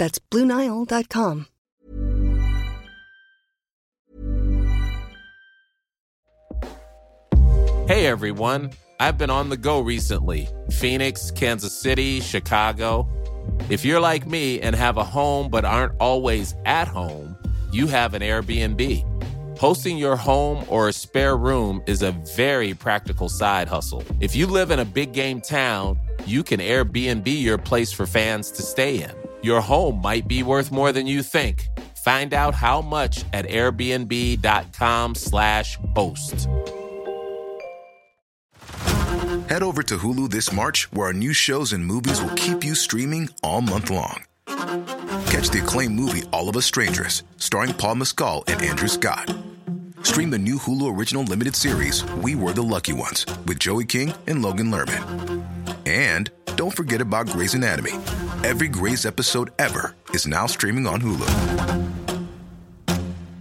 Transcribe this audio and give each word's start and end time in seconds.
That's 0.00 0.18
BlueNile.com. 0.18 1.46
Hey 7.86 8.06
everyone, 8.06 8.70
I've 8.98 9.18
been 9.18 9.28
on 9.28 9.50
the 9.50 9.58
go 9.58 9.80
recently 9.80 10.48
Phoenix, 10.70 11.30
Kansas 11.30 11.78
City, 11.78 12.20
Chicago. 12.20 13.06
If 13.68 13.84
you're 13.84 14.00
like 14.00 14.26
me 14.26 14.58
and 14.62 14.74
have 14.74 14.96
a 14.96 15.04
home 15.04 15.50
but 15.50 15.66
aren't 15.66 15.92
always 16.00 16.54
at 16.64 16.88
home, 16.88 17.36
you 17.70 17.86
have 17.88 18.14
an 18.14 18.22
Airbnb. 18.22 19.58
Hosting 19.58 19.98
your 19.98 20.16
home 20.16 20.64
or 20.68 20.88
a 20.88 20.94
spare 20.94 21.36
room 21.36 21.82
is 21.86 22.00
a 22.00 22.12
very 22.34 22.72
practical 22.72 23.28
side 23.28 23.68
hustle. 23.68 24.02
If 24.18 24.34
you 24.34 24.46
live 24.46 24.70
in 24.70 24.78
a 24.78 24.86
big 24.86 25.12
game 25.12 25.42
town, 25.42 26.00
you 26.24 26.42
can 26.42 26.58
Airbnb 26.58 27.26
your 27.26 27.58
place 27.58 27.92
for 27.92 28.06
fans 28.06 28.50
to 28.52 28.62
stay 28.62 29.02
in. 29.02 29.19
Your 29.42 29.60
home 29.60 30.00
might 30.02 30.26
be 30.28 30.42
worth 30.42 30.72
more 30.72 30.92
than 30.92 31.06
you 31.06 31.22
think. 31.22 31.68
Find 32.04 32.34
out 32.34 32.54
how 32.54 32.80
much 32.80 33.24
at 33.32 33.46
airbnb.com/slash 33.46 35.78
host. 35.94 36.48
Head 39.48 39.62
over 39.62 39.82
to 39.82 39.96
Hulu 39.98 40.30
this 40.30 40.52
March, 40.52 40.90
where 40.92 41.08
our 41.08 41.12
new 41.12 41.32
shows 41.32 41.72
and 41.72 41.84
movies 41.84 42.22
will 42.22 42.34
keep 42.36 42.62
you 42.62 42.76
streaming 42.76 43.28
all 43.42 43.60
month 43.60 43.90
long. 43.90 44.22
Catch 44.46 45.50
the 45.50 45.60
acclaimed 45.62 45.96
movie 45.96 46.22
All 46.32 46.48
of 46.48 46.56
Us 46.56 46.66
Strangers, 46.66 47.24
starring 47.36 47.74
Paul 47.74 47.96
Mescal 47.96 48.44
and 48.46 48.62
Andrew 48.62 48.88
Scott. 48.88 49.34
Stream 50.02 50.30
the 50.30 50.38
new 50.38 50.56
Hulu 50.56 50.96
original 50.96 51.24
limited 51.24 51.56
series 51.56 52.04
We 52.22 52.36
Were 52.36 52.52
the 52.52 52.62
Lucky 52.62 52.92
Ones 52.92 53.26
with 53.46 53.58
Joey 53.58 53.84
King 53.84 54.14
and 54.26 54.40
Logan 54.40 54.70
Lerman. 54.70 55.44
And 55.86 56.30
don't 56.56 56.74
forget 56.74 57.00
about 57.00 57.28
Grey's 57.28 57.54
Anatomy. 57.54 57.92
Every 58.42 58.68
Grey's 58.68 59.04
episode 59.04 59.50
ever 59.58 59.94
is 60.14 60.26
now 60.26 60.46
streaming 60.46 60.86
on 60.86 61.02
Hulu. 61.02 61.28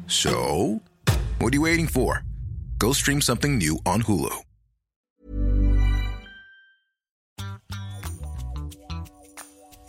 So, 0.07 0.81
what 1.39 1.53
are 1.53 1.55
you 1.55 1.61
waiting 1.61 1.87
for? 1.87 2.23
Go 2.79 2.91
stream 2.91 3.21
something 3.21 3.57
new 3.57 3.77
on 3.85 4.01
Hulu. 4.01 4.43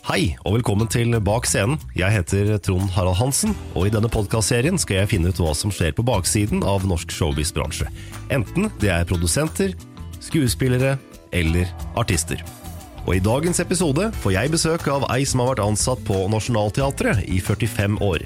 Hei, 0.07 0.37
og 0.45 0.53
velkommen 0.53 0.87
til 0.87 1.19
Bak 1.19 1.45
scenen. 1.45 1.75
Jeg 1.95 2.11
heter 2.11 2.57
Trond 2.57 2.89
Harald 2.95 3.19
Hansen, 3.19 3.51
og 3.75 3.87
i 3.87 3.91
denne 3.91 4.07
podkastserien 4.07 4.79
skal 4.79 5.01
jeg 5.01 5.11
finne 5.17 5.35
ut 5.35 5.43
hva 5.43 5.51
som 5.51 5.75
skjer 5.75 5.91
på 5.91 6.07
baksiden 6.07 6.63
av 6.63 6.87
norsk 6.87 7.11
showbiz-bransje. 7.11 7.91
Enten 8.31 8.71
det 8.79 8.95
er 8.95 9.11
produsenter, 9.11 9.75
skuespillere 10.23 10.95
eller 11.35 11.67
artister. 11.99 12.60
Og 13.07 13.15
i 13.17 13.21
dagens 13.23 13.59
episode 13.63 14.09
får 14.21 14.35
jeg 14.35 14.51
besøk 14.53 14.85
av 14.93 15.07
ei 15.13 15.23
som 15.27 15.41
har 15.41 15.53
vært 15.55 15.63
ansatt 15.65 16.01
på 16.07 16.19
Nationaltheatret 16.31 17.23
i 17.27 17.39
45 17.41 17.97
år. 18.05 18.25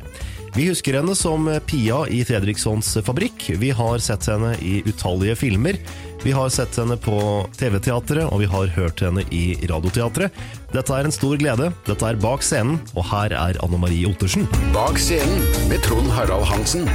Vi 0.55 0.69
husker 0.69 0.95
henne 0.95 1.11
som 1.19 1.49
Pia 1.67 1.97
i 2.15 2.21
Fredrikssons 2.27 2.93
Fabrikk. 3.03 3.49
Vi 3.59 3.73
har 3.75 3.99
sett 4.03 4.27
henne 4.31 4.53
i 4.63 4.77
utallige 4.87 5.35
filmer. 5.35 5.75
Vi 6.23 6.31
har 6.31 6.47
sett 6.49 6.77
henne 6.79 6.95
på 6.97 7.15
TV-teatret, 7.59 8.23
og 8.31 8.39
vi 8.39 8.47
har 8.49 8.71
hørt 8.77 9.03
henne 9.03 9.25
i 9.35 9.57
Radioteatret. 9.67 10.31
Dette 10.71 10.95
er 10.95 11.09
en 11.09 11.13
stor 11.15 11.35
glede. 11.41 11.67
Dette 11.87 12.07
er 12.07 12.19
Bak 12.23 12.43
scenen, 12.47 12.79
og 12.95 13.03
her 13.11 13.35
er 13.35 13.59
Anne 13.67 13.81
Marie 13.83 14.07
Ottersen. 14.07 14.47
Bak 14.73 14.95
scenen 15.01 15.43
med 15.69 15.83
Trond 15.85 16.07
Harald 16.15 16.47
Hansen. 16.47 16.87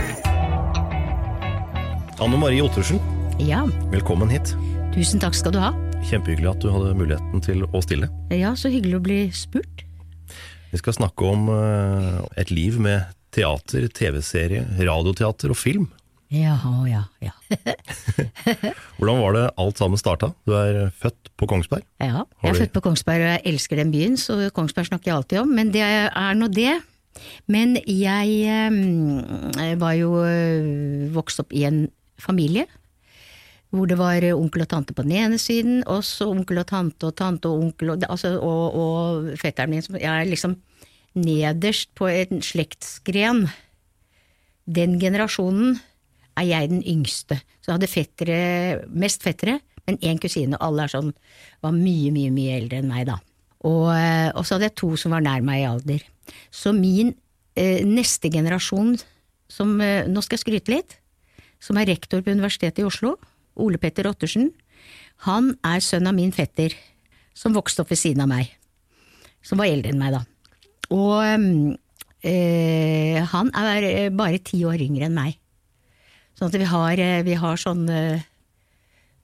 Anne 2.20 2.36
Marie 2.40 2.64
Ottersen, 2.64 3.00
Ja, 3.40 3.62
velkommen 3.92 4.28
hit. 4.32 4.54
tusen 4.96 5.20
takk 5.20 5.34
skal 5.36 5.52
du 5.52 5.60
ha. 5.60 5.70
Kjempehyggelig 6.08 6.48
at 6.48 6.62
du 6.64 6.70
hadde 6.72 6.96
muligheten 6.96 7.42
til 7.44 7.64
å 7.68 7.80
stille. 7.84 8.08
Ja, 8.32 8.54
så 8.56 8.70
hyggelig 8.72 8.96
å 8.98 9.04
bli 9.04 9.18
spurt. 9.36 9.82
Vi 10.70 10.78
skal 10.80 10.96
snakke 10.96 11.26
om 11.28 11.48
eh, 11.52 12.20
et 12.40 12.52
liv 12.54 12.78
med 12.82 13.10
teater, 13.34 13.86
TV-serie, 13.94 14.64
radioteater 14.80 15.52
og 15.52 15.58
film. 15.60 15.88
Ja, 16.30 16.56
ja, 16.86 17.02
ja. 17.20 17.34
Hvordan 18.96 19.20
var 19.20 19.36
det 19.36 19.44
alt 19.60 19.82
sammen 19.82 20.00
starta? 20.00 20.30
Du 20.46 20.54
er 20.54 20.92
født 21.02 21.32
på 21.38 21.48
Kongsberg. 21.50 21.84
Ja, 21.98 22.24
jeg 22.40 22.54
er 22.54 22.60
født 22.62 22.74
på 22.76 22.84
Kongsberg, 22.86 23.24
og 23.24 23.32
jeg 23.34 23.44
elsker 23.52 23.82
den 23.82 23.92
byen, 23.94 24.18
så 24.18 24.38
Kongsberg 24.54 24.88
snakker 24.88 25.10
jeg 25.10 25.18
alltid 25.18 25.42
om, 25.42 25.54
men 25.58 25.72
det 25.74 25.84
er 25.84 26.38
nå 26.38 26.48
det. 26.54 26.78
Men 27.50 27.74
jeg 27.82 28.36
jeg 28.40 29.80
var 29.82 29.96
jo 29.98 30.14
eh, 30.24 31.10
vokst 31.12 31.42
opp 31.42 31.52
i 31.52 31.66
en 31.68 31.88
familie 32.20 32.68
hvor 33.70 33.86
det 33.86 33.98
var 34.00 34.24
onkel 34.34 34.64
og 34.64 34.70
tante 34.70 34.94
på 34.96 35.04
den 35.06 35.14
ene 35.14 35.38
siden, 35.38 35.84
og 35.86 36.02
så 36.06 36.26
onkel 36.32 36.58
og 36.62 36.66
tante 36.70 37.06
og 37.06 37.14
tante 37.18 37.50
og 37.50 37.66
onkel 37.68 37.94
og, 37.94 38.04
altså, 38.08 38.34
og, 38.42 38.74
og 38.74 39.30
fetteren 39.38 39.70
min. 39.70 39.84
Jeg 39.94 40.10
er 40.10 40.26
liksom 40.26 40.56
nederst 41.14 41.92
på 41.98 42.08
en 42.10 42.42
slektsgren. 42.42 43.46
Den 44.66 44.98
generasjonen 45.02 45.78
er 46.38 46.46
jeg 46.48 46.70
den 46.72 46.82
yngste. 46.82 47.40
Så 47.60 47.70
jeg 47.70 47.78
hadde 47.78 47.90
fettere, 47.90 48.38
mest 48.90 49.24
fettere, 49.26 49.58
men 49.86 49.98
én 50.06 50.20
kusine, 50.22 50.58
alle 50.62 50.86
er 50.86 50.92
sånn, 50.92 51.14
var 51.64 51.74
mye, 51.74 52.12
mye, 52.14 52.30
mye 52.34 52.58
eldre 52.60 52.80
enn 52.82 52.90
meg, 52.90 53.06
da. 53.08 53.18
Og, 53.66 53.90
eh, 53.92 54.30
og 54.34 54.46
så 54.46 54.56
hadde 54.56 54.70
jeg 54.70 54.78
to 54.80 54.94
som 55.00 55.14
var 55.14 55.24
nær 55.24 55.42
meg 55.44 55.62
i 55.62 55.68
alder. 55.68 56.04
Så 56.54 56.72
min 56.76 57.12
eh, 57.58 57.82
neste 57.86 58.30
generasjon, 58.32 58.96
som 59.50 59.74
eh, 59.82 60.06
Nå 60.08 60.22
skal 60.24 60.38
jeg 60.38 60.44
skryte 60.46 60.74
litt. 60.74 60.96
Som 61.60 61.76
er 61.76 61.90
rektor 61.90 62.22
på 62.24 62.32
Universitetet 62.32 62.80
i 62.80 62.86
Oslo, 62.88 63.18
Ole 63.56 63.80
Petter 63.80 64.08
Ottersen. 64.10 64.50
Han 65.26 65.54
er 65.66 65.82
sønn 65.84 66.08
av 66.08 66.16
min 66.16 66.32
fetter, 66.32 66.74
som 67.36 67.54
vokste 67.56 67.84
opp 67.84 67.92
ved 67.92 68.00
siden 68.00 68.24
av 68.24 68.30
meg. 68.30 68.50
Som 69.44 69.60
var 69.60 69.70
eldre 69.70 69.92
enn 69.92 70.00
meg, 70.00 70.16
da. 70.16 70.24
Og 70.90 71.76
eh, 72.26 73.20
han 73.32 73.52
er 73.56 73.86
eh, 73.86 74.08
bare 74.14 74.42
ti 74.44 74.62
år 74.68 74.82
yngre 74.82 75.08
enn 75.08 75.16
meg. 75.16 75.38
Sånn 76.38 76.50
at 76.50 76.58
vi 76.58 76.68
har, 76.68 77.02
eh, 77.04 77.22
vi 77.26 77.36
har 77.38 77.60
sånn 77.60 77.86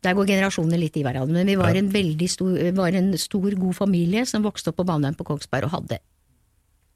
Der 0.05 0.15
går 0.15 0.29
generasjonene 0.29 0.79
litt 0.79 0.97
i 1.01 1.03
hverandre. 1.03 1.35
Men 1.35 1.49
vi 1.51 1.57
var 1.59 1.75
en 1.75 1.89
veldig 1.91 2.29
stor, 2.31 2.53
var 2.77 2.95
en 2.95 3.17
stor, 3.19 3.51
god 3.59 3.75
familie 3.75 4.23
som 4.29 4.45
vokste 4.45 4.71
opp 4.71 4.79
på 4.79 4.87
Baneheim 4.87 5.17
på 5.19 5.27
Kongsberg 5.27 5.67
og 5.67 5.73
hadde, 5.73 5.99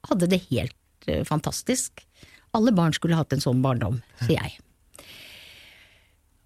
hadde 0.06 0.28
det 0.30 0.44
helt 0.50 1.08
fantastisk. 1.26 2.04
Alle 2.54 2.70
barn 2.76 2.94
skulle 2.94 3.18
hatt 3.18 3.32
en 3.34 3.42
sånn 3.42 3.64
barndom, 3.64 3.98
sier 4.20 4.38
jeg. 4.38 4.60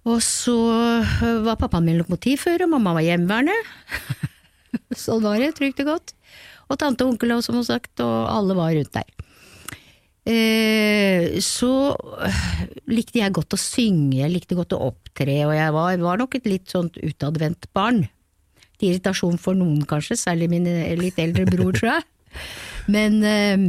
Og 0.04 0.20
så 0.20 0.54
eh, 1.00 1.44
var 1.46 1.56
pappaen 1.60 1.86
min 1.86 2.00
lokomotivfører, 2.02 2.66
og 2.66 2.74
mamma 2.74 2.92
var 2.98 3.06
hjemmeværende. 3.06 3.54
sånn 5.04 5.24
var 5.24 5.40
det, 5.40 5.54
trygt 5.56 5.80
og 5.84 5.94
godt. 5.94 6.14
Og 6.68 6.80
tante 6.80 7.04
og 7.04 7.14
onkel, 7.14 7.32
som 7.44 7.56
hun 7.56 7.66
sagt, 7.66 8.00
og 8.04 8.16
alle 8.28 8.56
var 8.58 8.74
rundt 8.76 8.92
der. 8.96 9.08
eh, 10.28 11.40
så 11.44 11.92
øh, 11.96 12.42
likte 12.88 13.20
jeg 13.20 13.34
godt 13.36 13.56
å 13.56 13.60
synge, 13.60 14.22
jeg 14.22 14.32
likte 14.32 14.56
godt 14.56 14.76
å 14.76 14.82
opptre, 14.90 15.38
og 15.48 15.52
jeg 15.56 15.74
var, 15.76 15.96
var 16.00 16.20
nok 16.20 16.36
et 16.38 16.48
litt 16.48 16.72
sånt 16.72 16.96
utadvendt 17.00 17.68
barn. 17.76 18.06
Til 18.80 18.90
irritasjon 18.90 19.36
for 19.40 19.56
noen, 19.56 19.84
kanskje, 19.88 20.18
særlig 20.20 20.50
min 20.52 20.68
eh, 20.68 20.96
litt 21.00 21.20
eldre 21.20 21.48
bror, 21.48 21.72
tror 21.76 21.94
jeg. 21.94 22.08
Men 22.94 23.20
eh, 23.24 23.68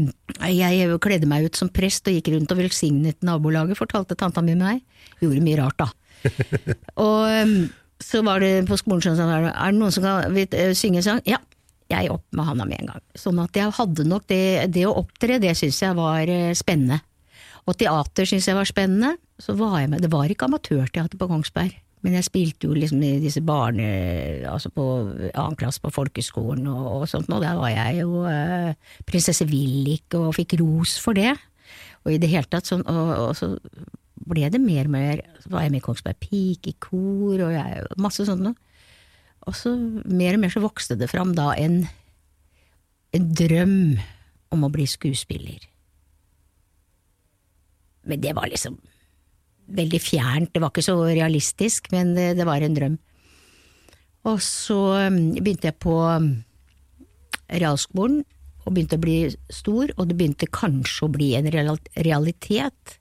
jeg 0.52 0.96
kledde 1.04 1.30
meg 1.32 1.48
ut 1.48 1.60
som 1.60 1.72
prest 1.72 2.08
og 2.12 2.18
gikk 2.18 2.34
rundt 2.34 2.52
og 2.52 2.60
velsignet 2.60 3.24
nabolaget, 3.24 3.80
fortalte 3.80 4.18
tanta 4.20 4.44
mi 4.44 4.58
meg. 4.60 4.84
Gjorde 5.24 5.44
mye 5.44 5.62
rart, 5.62 5.80
da. 5.80 5.92
og 7.06 7.26
eh, 7.30 7.58
så 8.04 8.22
var 8.26 8.44
det 8.44 8.66
på 8.70 8.78
skolen 8.80 9.16
sånn 9.16 9.32
er 9.32 9.50
det 9.50 9.76
noen 9.78 9.94
som 9.94 10.06
kan 10.06 10.36
eh, 10.36 10.74
synge 10.78 11.02
en 11.02 11.08
sang? 11.08 11.22
Ja, 11.28 11.40
jeg 11.92 12.10
opp 12.14 12.26
med 12.36 12.48
handa 12.48 12.66
med 12.68 12.82
en 12.82 12.94
gang. 12.94 13.04
Sånn 13.18 13.40
at 13.44 13.56
jeg 13.58 13.74
hadde 13.78 14.08
nok 14.10 14.26
det, 14.32 14.68
det 14.74 14.86
å 14.90 14.96
opptre, 15.04 15.40
det 15.42 15.54
syns 15.58 15.82
jeg 15.84 15.98
var 15.98 16.32
eh, 16.32 16.52
spennende. 16.58 17.02
Og 17.66 17.78
teater 17.80 18.30
syns 18.30 18.50
jeg 18.50 18.58
var 18.58 18.70
spennende. 18.70 19.16
Så 19.42 19.56
var 19.58 19.80
jeg 19.82 19.92
med, 19.92 20.04
det 20.04 20.12
var 20.14 20.32
ikke 20.32 20.48
amatørteater 20.50 21.20
på 21.20 21.30
Kongsberg. 21.30 21.74
Men 22.06 22.20
jeg 22.20 22.28
spilte 22.28 22.70
jo 22.70 22.76
liksom 22.78 23.02
i 23.02 23.16
disse 23.24 23.42
barne... 23.42 23.88
Altså 24.46 24.70
på 24.74 24.86
annen 25.32 25.58
klasse 25.58 25.82
på 25.82 25.94
folkeskolen 25.94 26.68
og, 26.70 26.84
og 27.00 27.06
sånt, 27.10 27.32
og 27.34 27.42
der 27.42 27.58
var 27.58 27.74
jeg 27.74 28.04
jo 28.04 28.22
eh, 28.30 28.76
prinsesse 29.10 29.48
Willik 29.50 30.14
og 30.18 30.36
fikk 30.38 30.60
ros 30.62 31.00
for 31.02 31.18
det. 31.18 31.34
Og 32.06 32.14
i 32.14 32.20
det 32.22 32.30
hele 32.30 32.46
tatt 32.50 32.70
sånn, 32.70 32.86
og, 32.86 33.14
og 33.18 33.32
så 33.38 33.56
ble 34.30 34.48
det 34.50 34.62
mer 34.62 34.88
og 34.88 34.94
mer 34.96 35.22
Så 35.44 35.52
var 35.54 35.66
jeg 35.66 35.74
med 35.74 35.84
i 35.84 35.86
Kongsberg 35.86 36.18
Pike, 36.22 36.72
i 36.72 36.80
kor, 36.82 37.44
og 37.46 37.54
jeg, 37.54 37.86
masse 38.02 38.26
sånt. 38.26 38.58
Og 39.46 39.56
så 39.58 39.76
mer 40.10 40.38
og 40.38 40.42
mer 40.42 40.54
så 40.54 40.64
vokste 40.64 40.98
det 40.98 41.12
fram 41.12 41.36
da 41.38 41.52
en, 41.62 41.84
en 43.14 43.32
drøm 43.38 43.78
om 44.56 44.66
å 44.66 44.72
bli 44.74 44.88
skuespiller. 44.90 45.68
Men 48.06 48.22
det 48.22 48.34
var 48.38 48.50
liksom 48.50 48.78
veldig 49.76 50.02
fjernt, 50.02 50.54
det 50.54 50.62
var 50.62 50.74
ikke 50.74 50.86
så 50.86 50.98
realistisk, 51.08 51.90
men 51.94 52.14
det, 52.18 52.32
det 52.38 52.46
var 52.48 52.62
en 52.62 52.78
drøm. 52.78 52.98
Og 54.30 54.42
så 54.42 54.78
um, 55.10 55.20
begynte 55.38 55.70
jeg 55.70 55.78
på 55.82 55.96
um, 56.02 56.32
realskolen, 57.50 58.24
og 58.66 58.74
begynte 58.74 58.98
å 58.98 59.02
bli 59.02 59.18
stor, 59.54 59.92
og 59.94 60.08
det 60.10 60.18
begynte 60.18 60.50
kanskje 60.50 61.06
å 61.06 61.12
bli 61.14 61.34
en 61.38 61.50
realitet. 61.54 62.96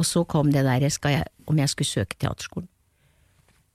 Og 0.00 0.06
så 0.08 0.24
kom 0.24 0.52
det 0.52 0.64
der 0.64 0.88
om 1.46 1.58
jeg 1.58 1.68
skulle 1.68 1.88
søke 1.88 2.16
teaterskolen. 2.18 2.68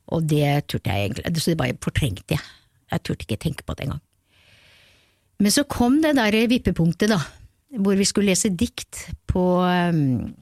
Og 0.08 0.24
det 0.24 0.68
turte 0.72 0.90
jeg 0.90 1.10
egentlig, 1.10 1.42
så 1.42 1.52
det 1.52 1.60
bare 1.60 1.78
fortrengte 1.84 2.38
jeg. 2.38 2.44
Jeg 2.92 3.04
turte 3.04 3.25
ikke 3.28 3.42
tenke 3.44 3.66
på 3.68 3.75
det 3.75 3.88
engang. 3.88 4.04
Men 5.40 5.52
så 5.54 5.64
kom 5.69 6.02
det 6.02 6.16
der 6.18 6.48
vippepunktet, 6.50 7.12
da, 7.12 7.19
hvor 7.78 7.98
vi 8.00 8.08
skulle 8.08 8.31
lese 8.31 8.50
dikt 8.50 9.04
på 9.28 9.44
um, 9.62 10.34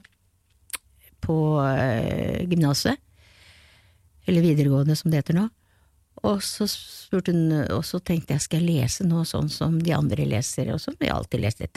på 1.25 1.35
uh, 1.57 2.45
gymnaset, 2.45 3.01
eller 4.29 4.45
videregående 4.45 4.95
som 4.95 5.11
det 5.11 5.23
heter 5.23 5.39
nå. 5.39 5.47
Og 6.25 6.41
så 6.45 6.65
hun, 7.11 7.41
og 7.73 7.83
så 7.85 7.99
tenkte 7.99 8.33
jeg 8.33 8.43
skal 8.45 8.63
jeg 8.63 8.81
lese 8.81 9.05
noe 9.05 9.25
sånn 9.27 9.49
som 9.51 9.75
de 9.81 9.93
andre 9.93 10.25
leser, 10.29 10.71
og 10.73 10.79
som 10.81 10.95
vi 10.99 11.09
alltid 11.11 11.43
leser. 11.43 11.69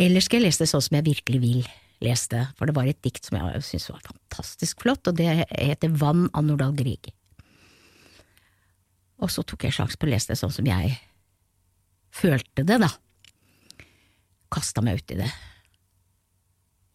Eller 0.00 0.24
skal 0.24 0.40
jeg 0.40 0.48
lese 0.48 0.64
det 0.64 0.70
sånn 0.72 0.84
som 0.84 0.98
jeg 0.98 1.08
virkelig 1.10 1.40
vil 1.42 1.62
lese 2.00 2.32
det, 2.32 2.44
for 2.56 2.68
det 2.68 2.76
var 2.76 2.88
et 2.88 3.00
dikt 3.04 3.26
som 3.26 3.36
jeg 3.36 3.62
syntes 3.66 3.90
var 3.92 4.06
fantastisk 4.06 4.84
flott, 4.84 5.10
og 5.10 5.18
det 5.18 5.28
heter 5.50 5.92
Vann 6.00 6.28
av 6.32 6.46
Nordahl 6.46 6.72
Grieg. 6.78 7.12
Og 9.20 9.28
så 9.32 9.44
tok 9.44 9.66
jeg 9.66 9.76
sjansen 9.76 10.00
på 10.00 10.08
å 10.08 10.12
lese 10.14 10.32
det 10.32 10.38
sånn 10.40 10.54
som 10.54 10.68
jeg 10.68 10.94
følte 12.14 12.64
det, 12.66 12.80
da. 12.80 12.88
Kasta 14.50 14.82
meg 14.82 15.02
ut 15.02 15.14
i 15.14 15.20
det. 15.20 15.28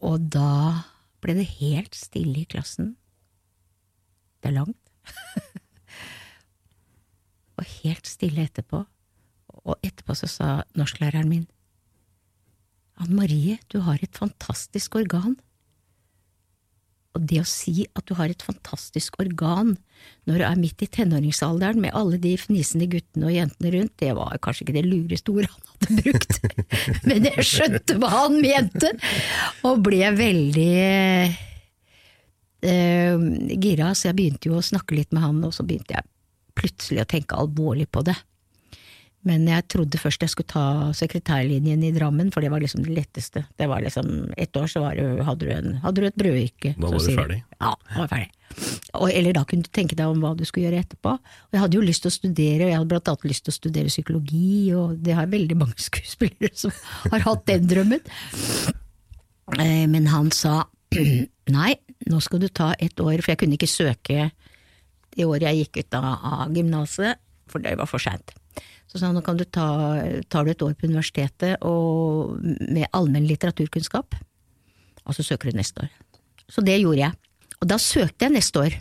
Og 0.04 0.26
da 0.34 0.82
ble 1.24 1.38
det 1.38 1.46
helt 1.56 1.94
stille 1.96 2.42
i 2.42 2.48
klassen. 2.50 2.96
Det 4.42 4.50
er 4.50 4.58
langt. 4.58 4.82
og 7.56 7.64
helt 7.78 8.10
stille 8.10 8.44
etterpå. 8.44 8.82
Og 9.66 9.78
etterpå 9.82 10.14
så 10.18 10.28
sa 10.30 10.48
norsklæreren 10.78 11.28
min, 11.30 11.46
Anne 12.96 13.18
Marie, 13.18 13.58
du 13.68 13.82
har 13.84 14.00
et 14.00 14.16
fantastisk 14.16 14.94
organ. 14.96 15.34
Og 17.16 17.24
det 17.28 17.40
å 17.42 17.48
si 17.48 17.86
at 17.96 18.04
du 18.08 18.14
har 18.16 18.32
et 18.32 18.44
fantastisk 18.44 19.18
organ 19.20 19.74
når 20.28 20.38
du 20.38 20.44
er 20.46 20.60
midt 20.60 20.84
i 20.84 20.88
tenåringsalderen 20.92 21.80
med 21.80 21.94
alle 21.96 22.18
de 22.20 22.34
fnisende 22.40 22.88
guttene 22.92 23.28
og 23.28 23.34
jentene 23.34 23.72
rundt, 23.72 23.94
det 24.00 24.12
var 24.16 24.36
kanskje 24.44 24.66
ikke 24.66 24.76
det 24.76 24.84
lureste 24.86 25.32
ordet 25.32 25.50
han 25.52 25.64
hadde 25.72 25.96
brukt, 26.02 26.32
men 27.08 27.28
jeg 27.30 27.46
skjønte 27.48 27.96
hva 28.00 28.10
han 28.12 28.36
mente, 28.42 28.92
og 29.64 29.80
ble 29.86 30.12
veldig 30.18 30.76
eh, 32.68 33.26
gira, 33.64 33.92
så 33.96 34.10
jeg 34.10 34.18
begynte 34.20 34.52
jo 34.52 34.60
å 34.60 34.68
snakke 34.72 34.98
litt 34.98 35.16
med 35.16 35.24
han, 35.24 35.40
og 35.48 35.56
så 35.56 35.64
begynte 35.68 35.96
jeg 35.96 36.04
plutselig 36.56 37.04
å 37.04 37.10
tenke 37.16 37.40
alvorlig 37.40 37.88
på 37.92 38.04
det. 38.04 38.16
Men 39.26 39.46
jeg 39.50 39.66
trodde 39.72 39.98
først 39.98 40.22
jeg 40.22 40.30
skulle 40.30 40.50
ta 40.52 40.92
sekretærlinjen 40.94 41.82
i 41.82 41.92
Drammen, 41.96 42.30
for 42.34 42.44
det 42.44 42.50
var 42.52 42.62
liksom 42.62 42.84
det 42.86 42.94
letteste. 42.94 43.42
Det 43.58 43.66
var 43.66 43.82
liksom, 43.82 44.30
Ett 44.38 44.56
år 44.56 44.70
så 44.70 44.84
det, 44.94 45.06
hadde, 45.26 45.42
du 45.42 45.52
en, 45.52 45.78
hadde, 45.82 46.00
du 46.04 46.06
et 46.06 46.18
brødyrke. 46.22 46.74
Da 46.78 46.92
var 46.92 47.02
du 47.02 47.10
ferdig? 47.10 47.40
Ja, 47.58 47.72
da 47.74 48.04
var 48.04 48.12
ferdig. 48.12 48.30
Og, 48.94 49.10
eller 49.10 49.34
da 49.36 49.42
kunne 49.48 49.66
du 49.66 49.72
tenke 49.74 49.98
deg 49.98 50.08
om 50.08 50.22
hva 50.22 50.32
du 50.38 50.44
skulle 50.46 50.68
gjøre 50.68 50.84
etterpå. 50.84 51.16
Og 51.18 51.58
jeg 51.58 51.64
hadde 51.64 51.78
jo 51.78 51.84
lyst 51.84 52.06
til 52.06 52.12
å 52.12 52.16
studere, 52.16 52.62
og 52.68 52.70
jeg 52.70 52.78
hadde 52.78 52.90
blant 52.94 53.12
annet 53.12 53.28
lyst 53.32 53.46
til 53.48 53.54
å 53.54 53.58
studere 53.58 53.92
psykologi, 53.92 54.54
og 54.78 54.96
det 55.02 55.18
har 55.18 55.34
veldig 55.34 55.58
mange 55.58 55.78
skuespillere 55.88 56.54
som 56.54 56.74
har 57.10 57.26
hatt 57.26 57.46
den 57.50 57.66
drømmen. 57.74 58.06
Eh, 59.58 59.84
men 59.90 60.10
han 60.14 60.30
sa 60.34 60.62
nei, 61.58 61.72
nå 62.06 62.22
skal 62.22 62.46
du 62.46 62.48
ta 62.48 62.72
et 62.78 63.02
år, 63.02 63.18
for 63.18 63.34
jeg 63.34 63.42
kunne 63.42 63.58
ikke 63.58 63.70
søke 63.70 64.30
det 65.16 65.24
året 65.24 65.48
jeg 65.48 65.64
gikk 65.64 65.82
ut 65.82 65.96
av, 65.96 66.10
av 66.44 66.56
gymnaset, 66.56 67.22
for 67.50 67.64
det 67.64 67.74
var 67.80 67.88
for 67.90 68.02
seint. 68.02 68.34
Så 68.86 69.00
sa 69.00 69.08
han 69.08 69.16
nå 69.18 69.22
kan 69.26 69.38
du 69.38 69.44
ta, 69.44 69.66
tar 70.30 70.46
du 70.46 70.52
et 70.52 70.62
år 70.62 70.74
på 70.78 70.88
universitetet 70.88 71.62
og, 71.66 72.36
med 72.42 72.86
allmenn 72.94 73.26
litteraturkunnskap, 73.28 74.18
og 75.06 75.16
så 75.16 75.24
søker 75.26 75.50
du 75.50 75.58
neste 75.58 75.86
år. 75.86 75.94
Så 76.50 76.62
det 76.64 76.78
gjorde 76.78 77.02
jeg. 77.02 77.16
Og 77.60 77.70
da 77.70 77.78
søkte 77.82 78.26
jeg 78.26 78.36
neste 78.36 78.62
år, 78.62 78.76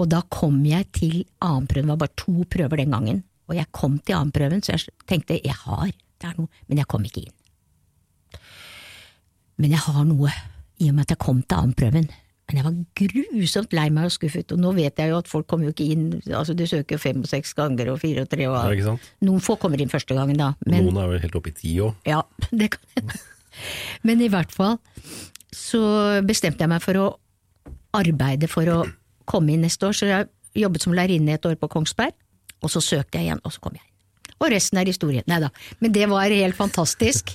og 0.00 0.08
da 0.08 0.22
kom 0.32 0.62
jeg 0.64 0.86
til 0.96 1.16
annenprøven, 1.44 1.90
det 1.90 1.92
var 1.92 2.04
bare 2.04 2.18
to 2.22 2.46
prøver 2.48 2.80
den 2.80 2.94
gangen, 2.94 3.20
og 3.50 3.58
jeg 3.58 3.68
kom 3.76 3.98
til 3.98 4.16
annenprøven, 4.16 4.62
så 4.64 4.76
jeg 4.76 4.94
tenkte 5.10 5.40
jeg 5.42 5.56
har, 5.66 5.90
det 5.90 6.30
er 6.30 6.38
noe, 6.38 6.48
men 6.70 6.80
jeg 6.80 6.88
kom 6.88 7.04
ikke 7.04 7.26
inn. 7.26 7.36
Men 9.60 9.74
jeg 9.74 9.84
har 9.84 10.04
noe, 10.08 10.32
i 10.80 10.88
og 10.88 10.96
med 10.96 11.04
at 11.04 11.12
jeg 11.12 11.20
kom 11.20 11.42
til 11.44 11.58
annenprøven. 11.58 12.08
Men 12.50 12.58
jeg 12.58 12.66
var 12.66 12.78
grusomt 12.98 13.74
lei 13.76 13.86
meg 13.94 14.08
og 14.08 14.14
skuffet, 14.14 14.54
og 14.54 14.58
nå 14.58 14.72
vet 14.74 14.98
jeg 14.98 15.12
jo 15.12 15.18
at 15.20 15.30
folk 15.30 15.46
kommer 15.50 15.68
jo 15.68 15.74
ikke 15.74 15.86
inn, 15.94 16.06
altså 16.26 16.56
du 16.58 16.64
søker 16.66 16.96
jo 16.96 17.02
fem 17.02 17.22
og 17.22 17.30
seks 17.30 17.54
ganger 17.58 17.92
og 17.92 18.00
fire 18.02 18.24
og 18.26 18.30
tre 18.32 18.48
og 18.50 18.74
ja, 18.74 18.94
Noen 19.26 19.44
få 19.44 19.54
kommer 19.60 19.80
inn 19.80 19.92
første 19.92 20.16
gangen, 20.18 20.40
da. 20.40 20.52
Men, 20.66 20.88
noen 20.88 20.98
er 20.98 21.12
vel 21.12 21.22
helt 21.22 21.36
oppe 21.38 21.52
i 21.52 21.56
ti 21.56 21.76
òg. 21.84 21.94
Ja, 22.10 22.24
det 22.62 22.72
kan 22.74 22.96
hende. 22.98 23.20
Men 24.06 24.22
i 24.24 24.30
hvert 24.32 24.52
fall 24.54 24.80
så 25.54 25.82
bestemte 26.26 26.62
jeg 26.64 26.70
meg 26.70 26.82
for 26.82 26.98
å 26.98 27.06
arbeide 27.96 28.50
for 28.50 28.66
å 28.70 28.80
komme 29.30 29.54
inn 29.54 29.64
neste 29.66 29.88
år, 29.88 29.96
så 29.96 30.10
jeg 30.10 30.30
jobbet 30.58 30.86
som 30.86 30.94
lærerinne 30.96 31.36
et 31.36 31.46
år 31.46 31.56
på 31.60 31.70
Kongsberg, 31.70 32.14
og 32.60 32.72
så 32.72 32.82
søkte 32.82 33.18
jeg 33.18 33.30
igjen, 33.30 33.42
og 33.46 33.54
så 33.54 33.62
kom 33.62 33.78
jeg 33.78 33.84
inn. 33.84 33.90
Og 34.40 34.48
resten 34.54 34.80
er 34.80 34.88
historie. 34.88 35.22
Nei 35.28 35.40
da, 35.42 35.50
men 35.82 35.92
det 35.94 36.06
var 36.10 36.32
helt 36.32 36.56
fantastisk. 36.56 37.34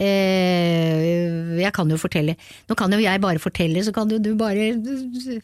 Eh, 0.00 1.58
jeg 1.60 1.72
kan 1.76 1.90
jo 1.90 1.98
fortelle. 2.00 2.34
Nå 2.68 2.76
kan 2.78 2.92
jo 2.92 3.00
jeg 3.02 3.20
bare 3.20 3.42
fortelle, 3.42 3.82
så 3.84 3.92
kan 3.94 4.10
jo 4.10 4.18
du 4.22 4.32
bare 4.38 4.72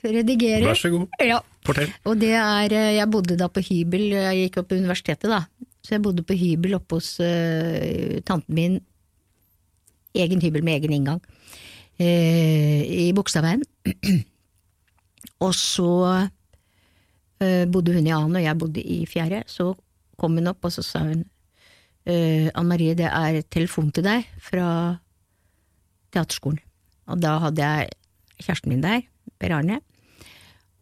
redigere. 0.03 0.65
Vær 0.65 0.79
så 0.79 0.91
god. 0.95 1.07
Ja. 1.21 1.41
Fortell. 1.67 1.91
Og 2.09 2.17
det 2.21 2.33
er 2.33 2.73
eh, 2.73 2.95
Jeg 2.97 3.11
bodde 3.13 3.37
da 3.37 3.51
på 3.53 3.61
hybel, 3.61 4.09
jeg 4.15 4.45
gikk 4.45 4.63
opp 4.63 4.71
på 4.71 4.79
universitetet, 4.81 5.29
da. 5.29 5.45
Så 5.85 5.97
jeg 5.97 6.05
bodde 6.05 6.25
på 6.27 6.37
hybel 6.37 6.77
oppe 6.77 6.99
hos 6.99 7.15
uh, 7.21 8.19
tanten 8.29 8.55
min. 8.55 8.81
Egen 10.17 10.43
hybel 10.43 10.65
med 10.65 10.81
egen 10.81 10.97
inngang. 10.97 11.21
Uh, 12.01 12.83
I 12.85 13.13
Bogstadveien. 13.17 13.63
og 15.47 15.55
så 15.57 15.93
uh, 16.27 17.65
bodde 17.73 17.95
hun 17.95 18.05
i 18.09 18.13
annen, 18.13 18.37
og 18.37 18.45
jeg 18.45 18.61
bodde 18.61 18.85
i 18.85 19.01
fjerde. 19.09 19.45
Så 19.49 19.71
kom 20.21 20.37
hun 20.37 20.51
opp, 20.51 20.65
og 20.67 20.75
så 20.75 20.85
sa 20.85 21.07
hun 21.07 21.25
uh, 22.09 22.49
Anne 22.55 22.69
Marie, 22.69 22.97
det 22.99 23.09
er 23.09 23.43
telefon 23.53 23.93
til 23.95 24.07
deg 24.07 24.27
fra 24.43 24.67
teaterskolen. 26.15 26.61
Og 27.09 27.21
da 27.23 27.39
hadde 27.47 27.65
jeg 27.65 27.95
kjæresten 28.43 28.73
min 28.73 28.85
der, 28.85 29.05
Per 29.39 29.55
Arne. 29.55 29.81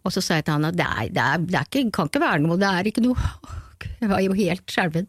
Og 0.06 0.14
så 0.14 0.22
sa 0.22 0.38
jeg 0.38 0.46
til 0.46 0.56
han 0.56 0.68
at 0.68 0.76
det, 0.78 0.86
er, 0.86 1.12
det, 1.12 1.22
er, 1.22 1.44
det 1.44 1.58
er 1.58 1.68
ikke, 1.68 1.90
kan 1.94 2.10
ikke 2.10 2.22
være 2.22 2.42
noe, 2.44 2.58
det 2.60 2.68
er 2.70 2.90
ikke 2.90 3.04
noe 3.04 3.30
Jeg 4.00 4.08
var 4.08 4.22
jo 4.24 4.34
helt 4.36 4.72
skjelven. 4.72 5.06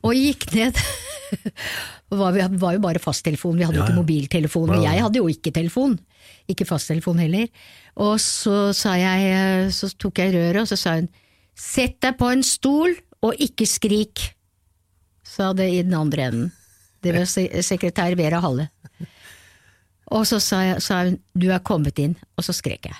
Og 0.00 0.16
gikk 0.16 0.48
ned. 0.56 0.78
Det 0.78 2.16
var, 2.20 2.36
var, 2.60 2.74
jo 2.74 2.80
bare 2.82 3.00
fasttelefon, 3.02 3.58
vi 3.58 3.66
hadde 3.66 3.76
jo 3.76 3.82
ja, 3.82 3.86
ja. 3.86 3.92
ikke 3.92 4.00
mobiltelefon. 4.00 4.72
Og 4.74 4.84
jeg 4.84 5.02
hadde 5.04 5.20
jo 5.20 5.28
ikke 5.30 5.52
telefon. 5.54 5.98
Ikke 6.48 6.66
fasttelefon 6.68 7.20
heller. 7.20 7.48
Og 8.00 8.16
så 8.22 8.70
sa 8.76 8.96
jeg, 9.00 9.68
så 9.76 9.90
tok 10.00 10.22
jeg 10.22 10.34
røret, 10.36 10.62
og 10.64 10.70
så 10.70 10.80
sa 10.80 10.98
hun 10.98 11.10
Sett 11.58 11.96
deg 12.04 12.14
på 12.14 12.28
en 12.30 12.44
stol 12.46 12.92
Og 13.26 13.40
ikke 13.42 13.66
skrik, 13.66 14.20
sa 15.28 15.52
det 15.56 15.68
i 15.72 15.82
den 15.84 15.94
andre 15.96 16.30
enden. 16.30 16.48
Det 17.04 17.14
var 17.14 17.28
sekretær 17.28 18.16
Vera 18.18 18.40
Halle. 18.42 18.68
Og 20.14 20.24
så 20.26 20.40
sa, 20.40 20.62
jeg, 20.64 20.82
sa 20.82 21.04
hun 21.04 21.18
'du 21.36 21.50
er 21.52 21.60
kommet 21.60 21.98
inn', 22.00 22.16
og 22.36 22.44
så 22.44 22.54
skrek 22.56 22.88
jeg. 22.88 22.98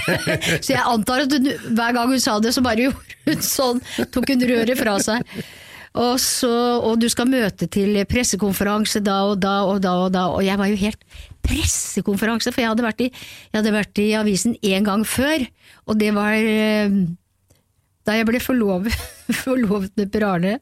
så 0.64 0.72
jeg 0.74 0.82
antar 0.82 1.24
at 1.24 1.32
hun, 1.32 1.48
hver 1.76 1.94
gang 1.94 2.10
hun 2.10 2.20
sa 2.20 2.38
det, 2.42 2.52
så 2.54 2.62
bare 2.66 2.82
gjorde 2.88 3.18
hun 3.28 3.42
sånn, 3.46 3.82
tok 4.10 4.32
hun 4.34 4.46
røret 4.50 4.78
fra 4.78 4.98
seg. 5.02 5.22
Og, 5.90 6.20
så, 6.22 6.50
og 6.86 7.00
du 7.02 7.08
skal 7.10 7.26
møte 7.26 7.66
til 7.66 7.96
pressekonferanse 8.06 9.00
da 9.02 9.24
og 9.26 9.40
da 9.42 9.54
og 9.66 9.80
da 9.82 9.94
og 10.04 10.12
da, 10.14 10.28
og 10.30 10.44
jeg 10.46 10.58
var 10.58 10.70
jo 10.70 10.78
helt 10.78 11.00
pressekonferanse, 11.46 12.52
for 12.54 12.62
jeg 12.62 12.70
hadde 12.70 12.86
vært 12.86 13.02
i, 13.06 13.08
jeg 13.50 13.58
hadde 13.58 13.74
vært 13.74 14.02
i 14.02 14.12
avisen 14.18 14.54
en 14.54 14.86
gang 14.86 15.02
før, 15.06 15.42
og 15.90 15.98
det 15.98 16.12
var 16.14 16.36
eh, 16.38 16.94
da 18.06 18.14
jeg 18.18 18.28
ble 18.28 18.42
forlovet, 18.42 18.94
forlovet 19.44 19.94
med 19.98 20.12
Per 20.14 20.26
Arne. 20.28 20.60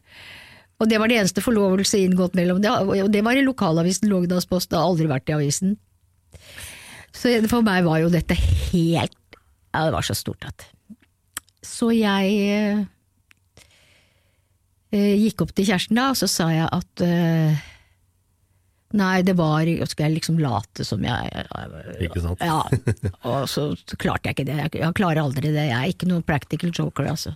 Og 0.79 0.87
det 0.91 0.99
var 1.01 1.11
det 1.11 1.19
eneste 1.19 1.43
forlovelse 1.43 1.99
inngått 1.99 2.37
mellom 2.39 2.61
det, 2.63 2.71
og 2.71 3.11
det 3.11 3.23
var 3.27 3.39
i 3.39 3.43
lokalavisen 3.43 4.11
Lågendalsposten, 4.11 4.71
det 4.75 4.79
har 4.79 4.87
aldri 4.87 5.09
vært 5.11 5.31
i 5.31 5.35
avisen. 5.35 5.75
Så 7.15 7.33
for 7.51 7.67
meg 7.67 7.87
var 7.87 7.99
jo 8.03 8.13
dette 8.13 8.37
helt 8.37 9.17
Ja, 9.75 9.89
det 9.89 9.95
var 9.95 10.05
så 10.07 10.15
stort 10.15 10.45
at 10.47 10.67
Så 11.67 11.91
jeg 11.97 12.37
eh, 14.93 15.17
gikk 15.19 15.43
opp 15.43 15.55
til 15.57 15.67
kjæresten 15.67 15.99
da, 15.99 16.11
og 16.13 16.21
så 16.21 16.29
sa 16.31 16.47
jeg 16.53 16.69
at 16.71 17.05
eh, 17.05 17.67
Nei, 18.99 19.21
det 19.27 19.35
var 19.37 19.69
Skal 19.91 20.07
jeg 20.07 20.19
liksom 20.21 20.39
late 20.41 20.87
som 20.87 21.03
jeg 21.05 21.45
Ikke 22.07 22.23
sant? 22.25 22.41
Ja. 22.45 22.63
Og 23.29 23.49
så 23.51 23.75
klarte 23.99 24.31
jeg 24.31 24.39
ikke 24.39 24.49
det. 24.49 24.57
Jeg, 24.63 24.71
jeg 24.81 24.97
klarer 24.97 25.21
aldri 25.27 25.51
det. 25.53 25.67
Jeg 25.69 25.77
er 25.77 25.93
ikke 25.93 26.09
noen 26.09 26.25
practical 26.25 26.73
joker, 26.73 27.11
altså. 27.11 27.35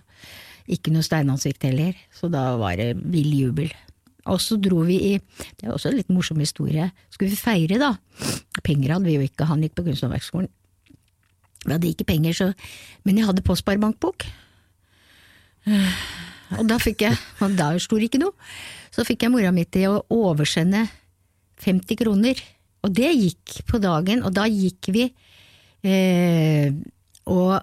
Ikke 0.71 0.93
noe 0.93 1.03
steinansikt 1.03 1.65
heller. 1.67 1.97
Så 2.15 2.29
da 2.31 2.53
var 2.59 2.77
det 2.79 2.93
vill 3.01 3.33
jubel. 3.35 3.73
Og 4.31 4.39
så 4.39 4.55
dro 4.55 4.85
vi 4.87 4.99
i 5.11 5.13
Det 5.19 5.67
er 5.67 5.73
også 5.73 5.89
en 5.91 5.97
litt 5.97 6.11
morsom 6.13 6.39
historie. 6.39 6.89
Skulle 7.11 7.33
vi 7.33 7.39
feire, 7.39 7.79
da. 7.81 7.95
Penger 8.63 8.95
hadde 8.95 9.09
vi 9.09 9.17
jo 9.17 9.25
ikke, 9.25 9.47
han 9.49 9.63
gikk 9.63 9.75
på 9.75 9.87
Kunsthåndverksskolen. 9.89 10.51
Vi 11.63 11.71
hadde 11.71 11.89
ikke 11.89 12.07
penger, 12.07 12.33
så 12.33 12.53
Men 13.03 13.17
jeg 13.17 13.27
hadde 13.27 13.43
postsparebankbok. 13.43 14.25
Og 16.59 16.65
da 16.67 16.77
fikk 16.77 17.05
jeg 17.05 17.17
Og 17.39 17.55
da 17.57 17.71
sto 17.79 17.97
det 17.97 18.09
ikke 18.11 18.23
noe. 18.23 18.35
Så 18.91 19.05
fikk 19.07 19.23
jeg 19.25 19.33
mora 19.33 19.51
mi 19.51 19.65
til 19.65 19.95
å 19.95 20.03
oversende 20.11 20.85
50 21.63 21.97
kroner. 21.97 22.39
Og 22.83 22.91
det 22.93 23.13
gikk 23.15 23.63
på 23.67 23.79
dagen, 23.79 24.23
og 24.27 24.33
da 24.35 24.43
gikk 24.51 24.91
vi 24.91 25.05
eh, 25.87 26.73
og 27.31 27.55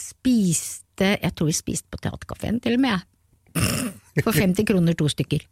spiste 0.00 1.12
Jeg 1.20 1.34
tror 1.36 1.50
vi 1.50 1.56
spiste 1.56 1.90
på 1.92 2.00
Theatercaféen, 2.00 2.60
til 2.62 2.78
og 2.78 2.80
med. 2.80 3.04
For 4.24 4.32
50 4.36 4.64
kroner 4.68 4.96
to 4.96 5.08
stykker. 5.12 5.42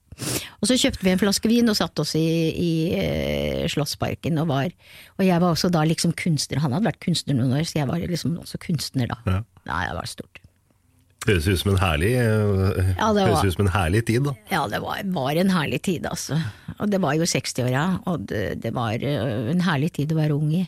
Og 0.62 0.68
så 0.68 0.76
kjøpte 0.78 1.04
vi 1.04 1.10
en 1.12 1.20
flaske 1.20 1.48
vin 1.50 1.68
og 1.68 1.76
satte 1.76 2.04
oss 2.04 2.14
i, 2.16 2.24
i 2.54 2.70
eh, 2.96 3.64
Slottsparken 3.72 4.38
og 4.40 4.46
var 4.52 4.68
Og 5.18 5.24
jeg 5.26 5.40
var 5.42 5.50
også 5.50 5.70
da 5.74 5.82
liksom 5.88 6.12
kunstner. 6.16 6.60
Han 6.62 6.72
hadde 6.76 6.86
vært 6.86 7.00
kunstner 7.02 7.36
noen 7.38 7.56
år, 7.58 7.64
så 7.68 7.80
jeg 7.80 7.88
var 7.90 8.04
liksom 8.04 8.36
også 8.40 8.60
kunstner 8.62 9.10
da. 9.10 9.18
Ja. 9.26 9.40
Nei, 9.68 9.82
det 9.90 9.96
var 9.98 10.08
stort. 10.08 10.40
Høres 11.24 11.48
ut 11.48 11.60
som 11.62 11.72
en 11.72 11.80
herlig, 11.80 12.12
eh, 12.20 12.92
Ja, 12.98 13.08
det 13.16 13.26
var- 13.32 13.50
som 13.50 13.66
en 13.66 13.72
herlig 13.72 14.04
tid, 14.06 14.24
da. 14.24 14.34
Ja, 14.52 14.66
det 14.68 14.80
var, 14.84 15.00
var 15.04 15.30
en 15.40 15.50
herlig 15.50 15.80
tid, 15.82 16.04
altså. 16.06 16.36
Og 16.78 16.90
det 16.92 17.00
var 17.00 17.14
jo 17.16 17.24
60-åra, 17.24 17.84
og 18.06 18.26
det, 18.28 18.60
det 18.60 18.74
var 18.76 18.92
eh, 18.92 19.50
en 19.50 19.64
herlig 19.64 19.92
tid 19.92 20.12
å 20.12 20.20
være 20.20 20.36
ung 20.36 20.52
i. 20.52 20.66